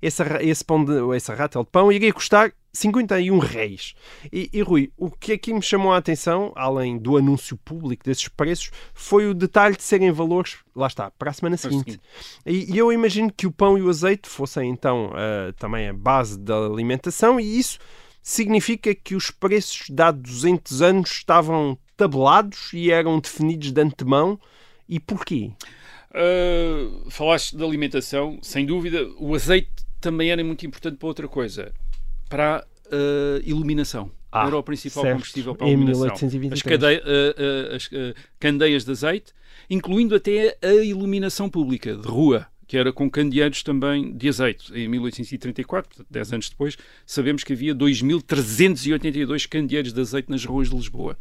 esse, 0.00 0.22
esse, 0.40 0.64
pão 0.64 0.82
de, 0.82 0.92
esse 1.14 1.30
arrátel 1.30 1.62
de 1.62 1.68
pão 1.70 1.92
iria 1.92 2.10
custar 2.10 2.54
51 2.72 3.38
reis. 3.38 3.94
E, 4.32 4.48
e, 4.50 4.62
Rui, 4.62 4.90
o 4.96 5.10
que 5.10 5.32
aqui 5.32 5.52
me 5.52 5.60
chamou 5.60 5.92
a 5.92 5.98
atenção, 5.98 6.52
além 6.56 6.96
do 6.96 7.18
anúncio 7.18 7.54
público 7.58 8.02
desses 8.02 8.28
preços, 8.28 8.70
foi 8.94 9.28
o 9.28 9.34
detalhe 9.34 9.76
de 9.76 9.82
serem 9.82 10.10
valores, 10.10 10.56
lá 10.74 10.86
está, 10.86 11.10
para 11.10 11.30
a 11.30 11.34
semana 11.34 11.58
seguinte. 11.58 12.00
E, 12.46 12.72
e 12.72 12.78
eu 12.78 12.90
imagino 12.90 13.30
que 13.30 13.46
o 13.46 13.52
pão 13.52 13.76
e 13.76 13.82
o 13.82 13.90
azeite 13.90 14.26
fossem 14.26 14.70
então 14.70 15.08
uh, 15.08 15.52
também 15.58 15.88
a 15.88 15.92
base 15.92 16.38
da 16.38 16.56
alimentação 16.56 17.38
e 17.38 17.58
isso 17.58 17.78
significa 18.24 18.94
que 18.94 19.14
os 19.14 19.30
preços 19.30 19.90
de 19.90 20.02
há 20.02 20.10
200 20.10 20.80
anos 20.80 21.10
estavam 21.10 21.78
tabelados 21.94 22.72
e 22.72 22.90
eram 22.90 23.20
definidos 23.20 23.70
de 23.70 23.80
antemão. 23.80 24.40
E 24.88 24.98
porquê? 24.98 25.52
Uh, 26.10 27.10
falaste 27.10 27.54
da 27.54 27.66
alimentação, 27.66 28.38
sem 28.40 28.64
dúvida. 28.64 29.06
O 29.18 29.34
azeite 29.34 29.70
também 30.00 30.30
era 30.30 30.42
muito 30.42 30.66
importante 30.66 30.96
para 30.96 31.06
outra 31.06 31.28
coisa, 31.28 31.70
para 32.30 32.56
a 32.56 32.96
uh, 32.96 33.42
iluminação. 33.44 34.10
Ah, 34.32 34.46
era 34.46 34.56
o 34.56 34.62
principal 34.62 35.02
certo. 35.02 35.16
combustível 35.16 35.54
para 35.54 35.66
a 35.66 35.70
iluminação. 35.70 36.14
As, 36.50 36.62
cadei, 36.62 36.96
uh, 36.96 37.74
as 37.76 37.90
candeias 38.40 38.84
de 38.86 38.90
azeite, 38.90 39.32
incluindo 39.68 40.14
até 40.14 40.56
a 40.62 40.72
iluminação 40.82 41.50
pública 41.50 41.94
de 41.94 42.08
rua 42.08 42.46
que 42.74 42.78
era 42.78 42.92
com 42.92 43.08
candeeiros 43.08 43.62
também 43.62 44.12
de 44.12 44.28
azeite. 44.28 44.72
Em 44.74 44.88
1834, 44.88 45.88
portanto, 45.88 46.08
10 46.10 46.32
anos 46.32 46.50
depois, 46.50 46.76
sabemos 47.06 47.44
que 47.44 47.52
havia 47.52 47.72
2.382 47.72 49.46
candeeiros 49.48 49.92
de 49.92 50.00
azeite 50.00 50.28
nas 50.28 50.44
ruas 50.44 50.70
de 50.70 50.74
Lisboa. 50.74 51.16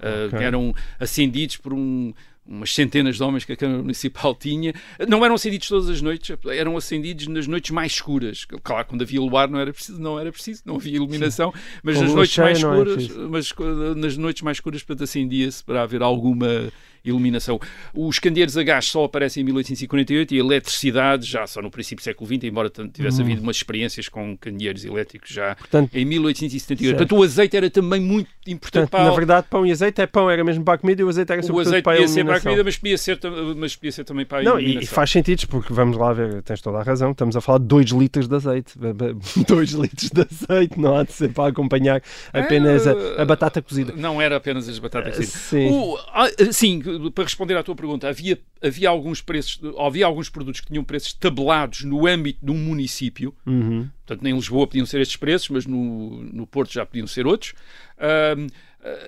Uh, 0.00 0.34
okay. 0.34 0.44
Eram 0.44 0.74
acendidos 0.98 1.58
por 1.58 1.72
um, 1.72 2.12
umas 2.44 2.74
centenas 2.74 3.18
de 3.18 3.22
homens 3.22 3.44
que 3.44 3.52
a 3.52 3.56
Câmara 3.56 3.82
Municipal 3.82 4.34
tinha, 4.38 4.74
não 5.06 5.24
eram 5.24 5.36
acendidos 5.36 5.68
todas 5.68 5.88
as 5.88 6.02
noites, 6.02 6.36
eram 6.50 6.76
acendidos 6.76 7.28
nas 7.28 7.46
noites 7.46 7.70
mais 7.70 7.92
escuras. 7.92 8.44
Claro, 8.64 8.84
quando 8.88 9.02
havia 9.02 9.20
luar 9.20 9.48
não 9.48 9.60
era 9.60 9.72
preciso, 9.72 10.00
não 10.00 10.18
era 10.18 10.32
preciso, 10.32 10.62
não 10.66 10.74
havia 10.74 10.96
iluminação, 10.96 11.54
mas 11.84 12.00
nas 12.00 12.12
noites 12.12 12.36
mais 12.36 12.58
é 12.58 12.66
escuras, 12.66 13.08
mas 13.30 13.54
nas 13.96 14.16
noites 14.16 14.42
mais 14.42 14.56
escuras, 14.56 14.82
portanto, 14.82 15.04
acendia-se 15.04 15.62
para 15.62 15.82
haver 15.82 16.02
alguma 16.02 16.68
iluminação. 17.06 17.60
Os 17.94 18.18
candeeiros 18.18 18.56
a 18.56 18.62
gás 18.62 18.86
só 18.86 19.04
aparecem 19.04 19.42
em 19.42 19.46
1848 19.46 20.34
e 20.34 20.36
a 20.36 20.40
eletricidade 20.40 21.26
já 21.26 21.46
só 21.46 21.62
no 21.62 21.70
princípio 21.70 22.02
do 22.02 22.04
século 22.04 22.26
XX, 22.26 22.44
embora 22.44 22.70
tivesse 22.70 23.20
hum. 23.20 23.24
havido 23.24 23.42
umas 23.42 23.56
experiências 23.56 24.08
com 24.08 24.36
candeeiros 24.36 24.84
elétricos 24.84 25.30
já 25.30 25.54
Portanto, 25.54 25.94
em 25.94 26.04
1878. 26.04 26.96
Portanto, 26.96 27.18
o 27.18 27.22
azeite 27.22 27.56
era 27.56 27.70
também 27.70 28.00
muito 28.00 28.28
importante 28.46 28.76
Portanto, 28.76 28.90
para... 28.90 29.04
Na 29.04 29.14
verdade, 29.14 29.46
pão 29.48 29.66
e 29.66 29.72
azeite 29.72 30.00
é 30.00 30.06
pão, 30.06 30.30
era 30.30 30.44
mesmo 30.44 30.64
para 30.64 30.74
a 30.74 30.78
comida 30.78 31.02
e 31.02 31.04
o 31.04 31.08
azeite 31.08 31.32
era 31.32 31.42
sobretudo 31.42 31.66
o 31.66 31.68
azeite 31.68 31.84
para 31.84 32.02
a 32.02 32.08
ser 32.08 32.24
para 32.24 32.36
a 32.36 32.40
comida, 32.40 32.64
mas 32.64 32.76
podia 32.76 32.98
ser, 32.98 33.18
mas 33.56 33.76
podia 33.76 33.92
ser 33.92 34.04
também 34.04 34.26
para 34.26 34.38
a 34.38 34.42
Não, 34.42 34.60
e 34.60 34.86
faz 34.86 35.10
sentido, 35.10 35.46
porque 35.48 35.72
vamos 35.72 35.96
lá 35.96 36.12
ver, 36.12 36.42
tens 36.42 36.60
toda 36.60 36.78
a 36.78 36.82
razão, 36.82 37.12
estamos 37.12 37.36
a 37.36 37.40
falar 37.40 37.58
de 37.58 37.66
2 37.66 37.90
litros 37.90 38.28
de 38.28 38.34
azeite. 38.34 38.72
2 38.78 39.70
litros 39.72 40.10
de 40.10 40.20
azeite, 40.20 40.78
não 40.78 40.96
há 40.96 41.02
de 41.02 41.12
ser 41.12 41.30
para 41.30 41.50
acompanhar 41.50 42.02
apenas 42.32 42.86
a, 42.86 43.22
a 43.22 43.24
batata 43.24 43.60
cozida. 43.62 43.92
Não 43.96 44.20
era 44.20 44.36
apenas 44.36 44.68
as 44.68 44.78
batatas 44.78 45.16
cozidas. 45.16 45.40
Sim. 45.40 45.70
O, 45.70 45.98
ah, 46.12 46.28
sim, 46.50 46.82
para 47.14 47.24
responder 47.24 47.56
à 47.56 47.62
tua 47.62 47.74
pergunta, 47.74 48.08
havia, 48.08 48.38
havia 48.62 48.88
alguns 48.88 49.20
preços, 49.20 49.60
havia 49.78 50.06
alguns 50.06 50.28
produtos 50.28 50.60
que 50.60 50.68
tinham 50.68 50.84
preços 50.84 51.12
tabelados 51.12 51.82
no 51.82 52.06
âmbito 52.06 52.44
de 52.44 52.50
um 52.50 52.58
município. 52.58 53.34
Uhum. 53.46 53.88
Portanto, 54.06 54.26
em 54.26 54.34
Lisboa 54.34 54.66
podiam 54.66 54.86
ser 54.86 55.00
estes 55.00 55.16
preços, 55.16 55.48
mas 55.48 55.66
no, 55.66 56.22
no 56.22 56.46
Porto 56.46 56.72
já 56.72 56.84
podiam 56.84 57.06
ser 57.06 57.26
outros. 57.26 57.52
Uh, 57.98 58.46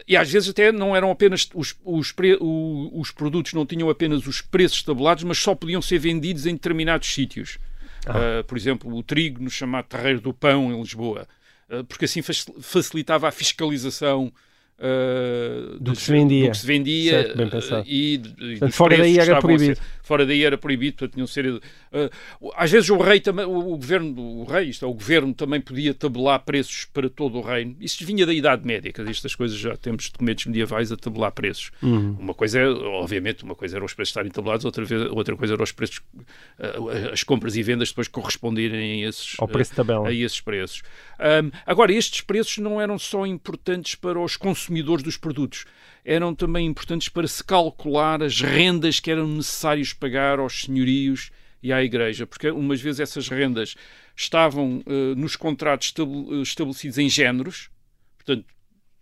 e 0.07 0.17
às 0.17 0.31
vezes 0.31 0.49
até 0.49 0.73
não 0.73 0.97
eram 0.97 1.11
apenas 1.11 1.49
os, 1.55 1.77
os, 1.85 2.11
pre, 2.11 2.37
o, 2.41 2.91
os 2.95 3.11
produtos 3.11 3.53
não 3.53 3.65
tinham 3.65 3.89
apenas 3.89 4.27
os 4.27 4.41
preços 4.41 4.83
tabelados, 4.83 5.23
mas 5.25 5.39
só 5.39 5.55
podiam 5.55 5.81
ser 5.81 5.99
vendidos 5.99 6.47
em 6.47 6.55
determinados 6.55 7.09
sítios. 7.13 7.59
Ah. 8.07 8.41
Uh, 8.41 8.45
por 8.45 8.57
exemplo, 8.57 8.95
o 8.95 9.03
trigo 9.03 9.43
no 9.43 9.51
chamado 9.51 9.87
Terreiro 9.87 10.21
do 10.21 10.33
Pão 10.33 10.73
em 10.73 10.81
Lisboa, 10.81 11.29
uh, 11.71 11.85
porque 11.85 12.07
assim 12.07 12.23
facilitava 12.23 13.29
a 13.29 13.31
fiscalização 13.33 14.33
Uh, 14.81 15.77
do, 15.81 15.91
que 15.91 16.01
se 16.01 16.13
vendia, 16.13 16.45
do 16.45 16.51
que 16.53 16.57
se 16.57 16.67
vendia 16.67 17.11
certo, 17.11 17.51
pensado. 17.51 17.85
e, 17.85 18.15
e 18.15 18.19
portanto, 18.51 18.73
fora 18.73 18.97
daí 18.97 19.19
era 19.19 19.41
proibido. 19.41 19.75
ser, 19.75 19.83
fora 20.05 20.25
daí 20.25 20.45
era 20.45 20.57
proibido 20.57 20.97
portanto 20.99 21.15
tinham 21.15 21.27
ser 21.27 21.47
uh, 21.49 21.61
às 22.55 22.71
vezes 22.71 22.89
o 22.89 22.97
rei 22.97 23.19
também 23.19 23.45
o, 23.45 23.59
o, 23.59 23.77
governo 23.77 24.23
o 24.23 24.45
rei 24.45 24.69
isto 24.69 24.85
é, 24.85 24.89
o 24.89 24.95
governo 24.95 25.35
também 25.35 25.61
podia 25.61 25.93
tabelar 25.93 26.39
preços 26.45 26.85
para 26.85 27.11
todo 27.11 27.39
o 27.39 27.41
reino. 27.41 27.75
Isso 27.81 28.07
vinha 28.07 28.25
da 28.25 28.33
idade 28.33 28.65
média 28.65 28.93
estas 29.09 29.35
coisas 29.35 29.59
já 29.59 29.77
temos 29.77 30.11
documentos 30.11 30.47
medievais 30.47 30.93
a 30.93 30.97
tabelar 30.97 31.33
preços. 31.33 31.73
Uhum. 31.83 32.17
uma 32.17 32.33
coisa 32.33 32.61
é 32.61 32.69
obviamente 32.69 33.43
uma 33.43 33.57
coisa 33.57 33.79
era 33.79 33.85
os 33.85 33.93
preços 33.93 34.11
estarem 34.11 34.31
tabelados 34.31 34.65
outra 34.65 34.85
vez 34.85 35.11
outra 35.11 35.35
coisa 35.35 35.55
era 35.55 35.63
os 35.65 35.73
preços 35.73 35.99
uh, 36.61 37.11
as 37.13 37.25
compras 37.25 37.57
e 37.57 37.65
vendas 37.65 37.89
depois 37.89 38.07
corresponderem 38.07 39.05
a 39.05 39.09
esses 39.09 39.35
a 40.07 40.13
esses 40.13 40.41
preços. 40.41 40.83
Um, 41.19 41.51
agora 41.67 41.93
estes 41.93 42.21
preços 42.21 42.59
não 42.59 42.81
eram 42.81 42.97
só 42.97 43.27
importantes 43.27 43.97
para 43.97 44.21
os 44.21 44.37
consumidores 44.37 44.68
consumidores 44.69 45.03
dos 45.03 45.17
produtos. 45.17 45.65
Eram 46.05 46.35
também 46.35 46.67
importantes 46.67 47.09
para 47.09 47.27
se 47.27 47.43
calcular 47.43 48.23
as 48.23 48.41
rendas 48.41 49.01
que 49.01 49.11
eram 49.11 49.27
necessários 49.27 49.93
pagar 49.93 50.39
aos 50.39 50.63
senhorios 50.63 51.31
e 51.63 51.73
à 51.73 51.83
Igreja, 51.83 52.27
porque 52.27 52.51
umas 52.51 52.81
vezes 52.81 53.01
essas 53.01 53.29
rendas 53.29 53.75
estavam 54.15 54.83
uh, 54.87 55.15
nos 55.17 55.35
contratos 55.35 55.93
estabelecidos 56.43 56.99
em 56.99 57.09
géneros, 57.09 57.69
portanto, 58.17 58.47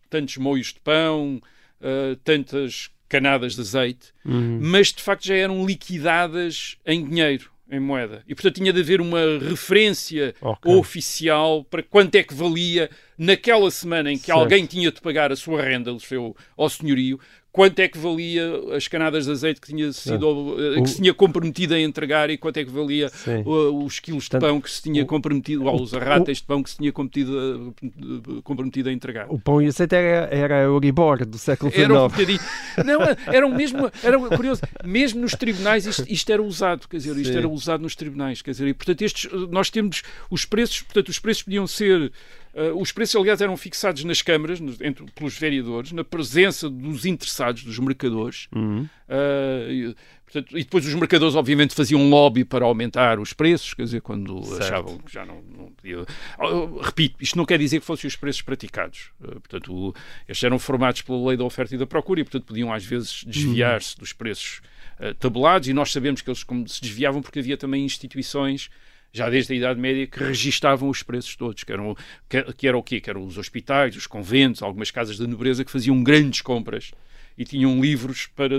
tantos 0.09 0.37
moios 0.39 0.73
de 0.73 0.81
pão, 0.81 1.41
uh, 1.81 2.17
tantas 2.25 2.91
canadas 3.09 3.55
de 3.55 3.61
azeite, 3.61 4.13
uhum. 4.25 4.59
mas 4.63 4.93
de 4.93 5.03
facto 5.03 5.27
já 5.27 5.35
eram 5.35 5.67
liquidadas 5.67 6.77
em 6.87 7.07
dinheiro 7.07 7.51
em 7.71 7.81
moeda. 7.81 8.23
E, 8.27 8.35
portanto, 8.35 8.57
tinha 8.57 8.73
de 8.73 8.81
haver 8.81 9.01
uma 9.01 9.21
referência 9.41 10.35
okay. 10.41 10.73
oficial 10.73 11.65
para 11.65 11.83
quanto 11.83 12.15
é 12.15 12.23
que 12.23 12.33
valia 12.33 12.89
naquela 13.19 13.71
semana 13.71 14.13
em 14.13 14.19
que 14.19 14.27
certo. 14.27 14.39
alguém 14.39 14.67
tinha 14.67 14.91
de 14.91 15.01
pagar 15.01 15.33
a 15.33 15.37
sua 15.37 15.63
renda 15.63 15.91
ao, 15.91 16.37
ao 16.57 16.69
senhorio, 16.69 17.19
quanto 17.57 17.79
é 17.79 17.89
que 17.89 17.97
valia 17.97 18.77
as 18.77 18.87
canadas 18.87 19.25
de 19.25 19.31
azeite 19.31 19.63
que 19.63 19.69
tinha 19.69 19.91
sido 19.91 20.57
eh, 20.61 20.83
que 20.83 20.91
se 20.91 20.97
tinha 20.97 21.15
comprometido 21.15 21.73
a 21.73 21.81
entregar 21.81 22.29
e 22.29 22.37
quanto 22.37 22.59
é 22.59 22.65
que 22.65 22.71
valia 22.71 23.11
os 23.47 23.99
quilos 23.99 24.25
de 24.25 24.39
pão 24.39 24.61
que 24.61 24.71
se 24.71 24.83
tinha 24.83 25.03
o, 25.03 25.07
comprometido, 25.07 25.65
ou 25.65 25.81
os 25.81 25.95
arratas 25.95 26.37
de 26.37 26.43
pão 26.43 26.63
que 26.63 26.69
se 26.69 26.77
tinha 26.77 26.93
comprometido 26.93 27.75
a, 27.81 28.43
comprometido 28.43 28.91
a 28.91 28.93
entregar. 28.93 29.27
O 29.31 29.39
pão 29.39 29.63
e 29.63 29.69
azeite 29.69 29.95
era, 29.95 30.29
era 30.31 30.63
Euribor 30.65 31.25
do 31.25 31.39
século 31.39 31.71
XIX. 31.71 31.85
Era 31.85 32.03
um 32.03 32.09
bocadinho. 32.09 32.41
Não, 32.85 33.01
era 33.33 33.49
mesmo, 33.49 33.91
era 34.03 34.19
curioso, 34.37 34.61
mesmo 34.85 35.23
nos 35.23 35.33
tribunais 35.33 35.87
isto, 35.87 36.05
isto 36.11 36.31
era 36.31 36.43
usado, 36.43 36.87
quer 36.87 36.99
dizer, 36.99 37.17
isto 37.17 37.33
Sim. 37.33 37.39
era 37.39 37.49
usado 37.49 37.81
nos 37.81 37.97
tribunais, 37.97 38.43
quer 38.43 38.51
dizer, 38.51 38.69
e 38.69 38.75
portanto 38.75 39.01
estes, 39.01 39.33
nós 39.51 39.71
temos 39.71 40.03
os 40.31 40.45
preços, 40.45 40.83
portanto 40.83 41.09
os 41.09 41.19
preços 41.19 41.43
podiam 41.43 41.67
ser 41.67 42.13
Uh, 42.57 42.81
os 42.81 42.91
preços, 42.91 43.15
aliás, 43.17 43.43
eram 43.43 43.55
fixados 43.55 44.03
nas 44.05 44.23
câmaras, 44.23 44.59
entre, 44.81 45.05
pelos 45.15 45.37
vereadores, 45.37 45.93
na 45.93 46.03
presença 46.03 46.71
dos 46.71 47.05
interessados, 47.05 47.63
dos 47.63 47.79
mercadores. 47.79 48.49
Uhum. 48.55 48.89
Uh, 49.07 49.71
e, 49.71 49.97
portanto, 50.25 50.59
e, 50.59 50.65
depois 50.65 50.87
os 50.87 50.95
mercadores, 50.95 51.35
obviamente, 51.35 51.75
faziam 51.75 52.09
lobby 52.09 52.47
para 52.47 52.65
aumentar 52.65 53.21
os 53.21 53.35
preços, 53.35 53.75
quer 53.75 53.83
dizer, 53.83 54.01
quando 54.01 54.43
certo. 54.43 54.63
achavam 54.63 54.97
que 54.97 55.13
já 55.13 55.27
não, 55.27 55.43
não 55.43 55.71
podia. 55.71 56.01
Uh, 56.01 56.81
repito, 56.81 57.17
isto 57.21 57.37
não 57.37 57.45
quer 57.45 57.59
dizer 57.59 57.81
que 57.81 57.85
fossem 57.85 58.09
os 58.09 58.17
preços 58.17 58.41
praticados. 58.41 59.11
portanto, 59.21 59.75
o, 59.75 59.95
estes 60.27 60.43
eram 60.43 60.59
formados 60.59 61.03
pela 61.03 61.29
lei 61.29 61.37
da 61.37 61.45
oferta 61.45 61.75
e 61.75 61.79
da 61.79 61.87
procura 61.87 62.21
e, 62.21 62.25
portanto, 62.25 62.47
podiam 62.47 62.73
às 62.73 62.87
vezes 62.87 63.23
desviar-se 63.27 63.97
uhum. 63.97 64.01
dos 64.01 64.15
preços 64.15 64.63
tabulados. 65.21 65.69
E 65.69 65.75
nós 65.75 65.93
sabemos 65.93 66.23
que 66.23 66.31
eles 66.31 66.43
como, 66.43 66.67
se 66.67 66.81
desviavam 66.81 67.21
porque 67.21 67.39
havia 67.39 67.59
também 67.59 67.85
instituições 67.85 68.71
já 69.17 69.31
desde 69.31 69.55
a 69.55 69.57
Idade 69.57 69.81
Média, 69.81 70.07
que 70.07 70.23
registavam 70.23 70.91
os 70.91 71.03
preços 71.03 71.35
todos, 71.37 71.65
que 71.65 71.73
eram, 71.73 71.97
que, 72.29 72.43
que 72.53 72.69
era 72.69 72.77
o 72.77 72.83
quê? 72.83 73.01
Que 73.01 73.09
eram 73.09 73.25
os 73.25 73.39
hospitais, 73.39 73.97
os 73.97 74.07
conventos, 74.07 74.63
algumas 74.63 74.91
casas 74.91 75.17
de 75.17 75.27
nobreza 75.27 75.65
que 75.65 75.71
faziam 75.71 76.03
grandes 76.03 76.43
compras 76.43 76.93
e 77.39 77.45
tinham 77.45 77.81
livros 77.81 78.27
para, 78.27 78.59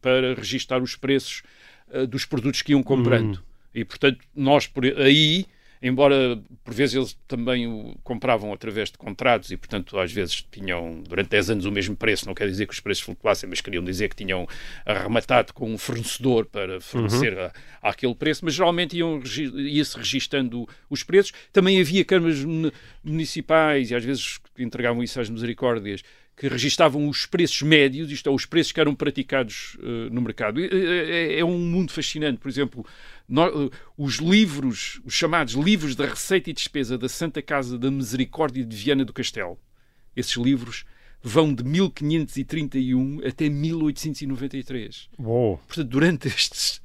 para 0.00 0.34
registar 0.34 0.80
os 0.80 0.94
preços 0.94 1.42
uh, 1.88 2.06
dos 2.06 2.24
produtos 2.24 2.62
que 2.62 2.70
iam 2.70 2.84
comprando. 2.84 3.38
Hum. 3.38 3.42
E, 3.74 3.84
portanto, 3.84 4.20
nós 4.34 4.68
por 4.68 4.84
aí 4.84 5.44
embora 5.82 6.40
por 6.64 6.74
vezes 6.74 6.94
eles 6.94 7.18
também 7.26 7.66
o 7.66 7.94
compravam 8.02 8.52
através 8.52 8.90
de 8.90 8.98
contratos 8.98 9.50
e, 9.50 9.56
portanto, 9.56 9.98
às 9.98 10.12
vezes 10.12 10.46
tinham 10.50 11.02
durante 11.08 11.30
10 11.30 11.50
anos 11.50 11.64
o 11.64 11.72
mesmo 11.72 11.96
preço, 11.96 12.26
não 12.26 12.34
quer 12.34 12.46
dizer 12.46 12.66
que 12.66 12.72
os 12.72 12.80
preços 12.80 13.04
flutuassem, 13.04 13.48
mas 13.48 13.60
queriam 13.60 13.84
dizer 13.84 14.08
que 14.08 14.16
tinham 14.16 14.48
arrematado 14.84 15.52
com 15.52 15.72
um 15.72 15.78
fornecedor 15.78 16.46
para 16.46 16.80
fornecer 16.80 17.34
uhum. 17.34 17.50
a, 17.82 17.90
aquele 17.90 18.14
preço, 18.14 18.44
mas 18.44 18.54
geralmente 18.54 18.96
iam, 18.96 19.20
ia-se 19.54 19.96
registando 19.96 20.68
os 20.88 21.02
preços. 21.02 21.32
Também 21.52 21.80
havia 21.80 22.04
câmaras 22.04 22.44
municipais 23.04 23.90
e 23.90 23.94
às 23.94 24.04
vezes 24.04 24.38
entregavam 24.58 25.02
isso 25.02 25.20
às 25.20 25.28
misericórdias 25.28 26.02
que 26.36 26.48
registavam 26.48 27.08
os 27.08 27.24
preços 27.24 27.62
médios, 27.62 28.10
isto 28.10 28.28
é, 28.28 28.32
os 28.32 28.44
preços 28.44 28.70
que 28.70 28.78
eram 28.78 28.94
praticados 28.94 29.76
uh, 29.80 30.12
no 30.12 30.20
mercado. 30.20 30.60
É, 30.60 30.66
é, 30.66 31.38
é, 31.38 31.44
um 31.44 31.58
mundo 31.58 31.90
fascinante. 31.90 32.38
Por 32.38 32.48
exemplo, 32.48 32.84
no, 33.26 33.72
os 33.96 34.16
livros, 34.16 35.00
os 35.04 35.14
chamados 35.14 35.54
livros 35.54 35.96
da 35.96 36.04
receita 36.04 36.50
e 36.50 36.52
despesa 36.52 36.98
da 36.98 37.08
Santa 37.08 37.40
Casa 37.40 37.78
da 37.78 37.90
Misericórdia 37.90 38.64
de 38.64 38.76
Viana 38.76 39.04
do 39.04 39.14
Castelo, 39.14 39.58
esses 40.14 40.36
livros 40.36 40.84
vão 41.22 41.54
de 41.54 41.64
1531 41.64 43.26
até 43.26 43.48
1893. 43.48 45.08
Uou. 45.18 45.56
Portanto, 45.66 45.88
durante 45.88 46.28
estes 46.28 46.82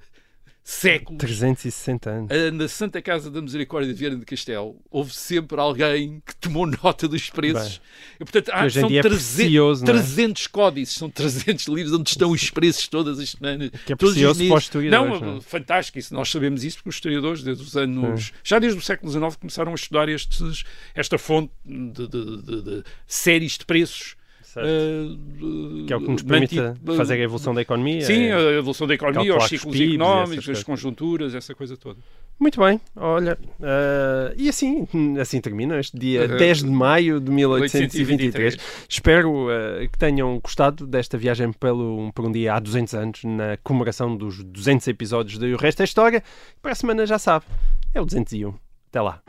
séculos. 0.72 1.20
360 1.20 2.10
anos. 2.10 2.30
Na 2.54 2.68
Santa 2.68 3.02
Casa 3.02 3.30
da 3.30 3.42
Misericórdia 3.42 3.94
de 3.94 4.00
Vieira 4.00 4.16
de 4.16 4.26
Castelo, 4.26 4.78
houve 4.90 5.14
sempre 5.14 5.60
alguém 5.60 6.22
que 6.26 6.36
tomou 6.36 6.66
nota 6.66 7.08
dos 7.08 7.30
preços. 7.30 7.82
E, 8.16 8.24
portanto, 8.24 8.50
há, 8.54 8.70
são 8.70 8.90
é 8.90 9.02
300, 9.02 9.82
300 9.82 10.46
é? 10.46 10.50
códices, 10.50 10.96
são 10.96 11.10
300 11.10 11.68
livros 11.68 11.94
onde 11.94 12.10
estão 12.10 12.32
os 12.32 12.50
preços 12.50 12.88
todas 12.88 13.20
as 13.20 13.32
semanas. 13.32 13.70
Que 13.86 13.94
é 13.94 13.96
precioso 13.96 14.48
para 14.48 14.58
os 14.58 14.64
historiadores. 14.64 15.22
Não, 15.22 15.32
não, 15.34 15.38
é? 15.38 15.42
fantástico. 15.42 16.00
Isso, 16.00 16.14
nós 16.14 16.32
sabemos 16.32 16.64
isso 16.64 16.78
porque 16.78 16.90
os 16.90 16.96
historiadores, 16.96 17.44
desde 17.44 17.64
os 17.64 17.76
anos. 17.76 18.32
Já 18.44 18.58
desde 18.58 18.80
o 18.80 18.82
século 18.82 19.12
XIX, 19.12 19.36
começaram 19.36 19.72
a 19.74 19.76
estudar 19.76 20.08
estes, 20.08 20.64
esta 20.96 21.18
fonte 21.18 21.52
de, 21.66 22.08
de, 22.08 22.42
de, 22.42 22.62
de 22.62 22.84
séries 23.06 23.58
de 23.58 23.66
preços 23.66 24.16
Uh, 24.60 25.86
que 25.86 25.94
é 25.94 25.96
o 25.96 26.02
que 26.02 26.12
nos 26.12 26.24
permite 26.24 26.60
mantido, 26.60 26.96
fazer 26.96 27.14
a 27.14 27.18
evolução 27.18 27.54
da 27.54 27.62
economia. 27.62 28.02
Sim, 28.02 28.26
é, 28.26 28.34
a 28.34 28.52
evolução 28.54 28.86
da 28.88 28.94
economia, 28.94 29.38
os 29.38 29.48
ciclos 29.48 29.76
PIBs, 29.76 29.96
económicos, 29.96 30.50
as 30.50 30.64
conjunturas, 30.64 31.36
essa 31.36 31.56
coisa 31.56 31.78
toda. 31.78 32.00
Muito 32.40 32.60
bem, 32.60 32.82
olha, 32.96 33.38
uh, 33.60 34.34
e 34.36 34.50
assim, 34.50 34.88
assim 35.22 35.40
termina 35.40 35.80
este 35.80 35.96
dia 35.98 36.26
uh, 36.26 36.38
10 36.38 36.64
de 36.64 36.70
maio 36.70 37.20
de 37.20 37.32
1823. 37.32 38.56
1823. 38.56 38.86
Espero 38.90 39.48
uh, 39.48 39.88
que 39.88 39.98
tenham 39.98 40.40
gostado 40.40 40.88
desta 40.88 41.18
viagem 41.18 41.54
pelo, 41.54 42.12
por 42.14 42.26
um 42.26 42.32
dia 42.32 42.56
há 42.56 42.60
200 42.60 42.94
anos, 42.96 43.24
na 43.24 43.58
comemoração 43.64 44.18
dos 44.18 44.44
200 44.44 44.88
episódios 44.88 45.38
de 45.38 45.54
O 45.54 45.58
Resto 45.58 45.82
é 45.82 45.86
História. 45.86 46.24
Para 46.62 46.72
a 46.72 46.76
semana 46.76 47.06
já 47.06 47.20
sabe, 47.20 47.46
é 47.94 48.02
o 48.02 48.06
201. 48.06 48.54
Até 48.90 49.02
lá. 49.02 49.22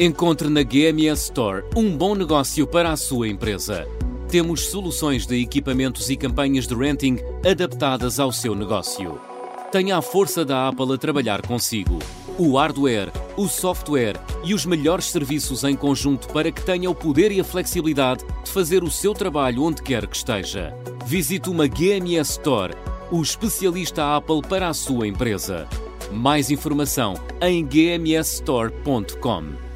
Encontre 0.00 0.48
na 0.48 0.62
GMS 0.62 1.24
Store 1.24 1.64
um 1.74 1.96
bom 1.96 2.14
negócio 2.14 2.64
para 2.68 2.92
a 2.92 2.96
sua 2.96 3.26
empresa. 3.26 3.84
Temos 4.28 4.66
soluções 4.66 5.26
de 5.26 5.42
equipamentos 5.42 6.08
e 6.08 6.16
campanhas 6.16 6.68
de 6.68 6.74
renting 6.76 7.18
adaptadas 7.44 8.20
ao 8.20 8.30
seu 8.30 8.54
negócio. 8.54 9.20
Tenha 9.72 9.96
a 9.96 10.02
força 10.02 10.44
da 10.44 10.68
Apple 10.68 10.94
a 10.94 10.96
trabalhar 10.96 11.44
consigo. 11.44 11.98
O 12.38 12.56
hardware, 12.56 13.10
o 13.36 13.48
software 13.48 14.14
e 14.44 14.54
os 14.54 14.64
melhores 14.64 15.06
serviços 15.06 15.64
em 15.64 15.74
conjunto 15.74 16.28
para 16.28 16.52
que 16.52 16.62
tenha 16.62 16.88
o 16.88 16.94
poder 16.94 17.32
e 17.32 17.40
a 17.40 17.44
flexibilidade 17.44 18.24
de 18.44 18.52
fazer 18.52 18.84
o 18.84 18.90
seu 18.92 19.12
trabalho 19.12 19.64
onde 19.64 19.82
quer 19.82 20.06
que 20.06 20.16
esteja. 20.16 20.72
Visite 21.06 21.50
uma 21.50 21.66
GMS 21.66 22.34
Store, 22.34 22.72
o 23.10 23.20
especialista 23.20 24.14
Apple 24.14 24.42
para 24.42 24.68
a 24.68 24.74
sua 24.74 25.08
empresa. 25.08 25.66
Mais 26.12 26.52
informação 26.52 27.14
em 27.40 27.66
gmsstore.com. 27.66 29.67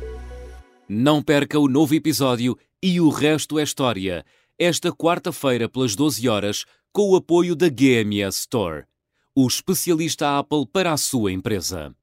Não 0.89 1.23
perca 1.23 1.59
o 1.59 1.69
novo 1.69 1.95
episódio 1.95 2.59
e 2.83 3.01
o 3.01 3.09
resto 3.09 3.59
é 3.59 3.63
história, 3.63 4.25
esta 4.59 4.93
quarta-feira 4.93 5.69
pelas 5.69 5.95
12 5.95 6.29
horas, 6.29 6.65
com 6.93 7.11
o 7.11 7.17
apoio 7.17 7.55
da 7.55 7.69
GMS 7.69 8.41
Store, 8.41 8.85
o 9.35 9.47
especialista 9.47 10.39
Apple 10.39 10.67
para 10.67 10.93
a 10.93 10.97
sua 10.97 11.33
empresa. 11.33 11.95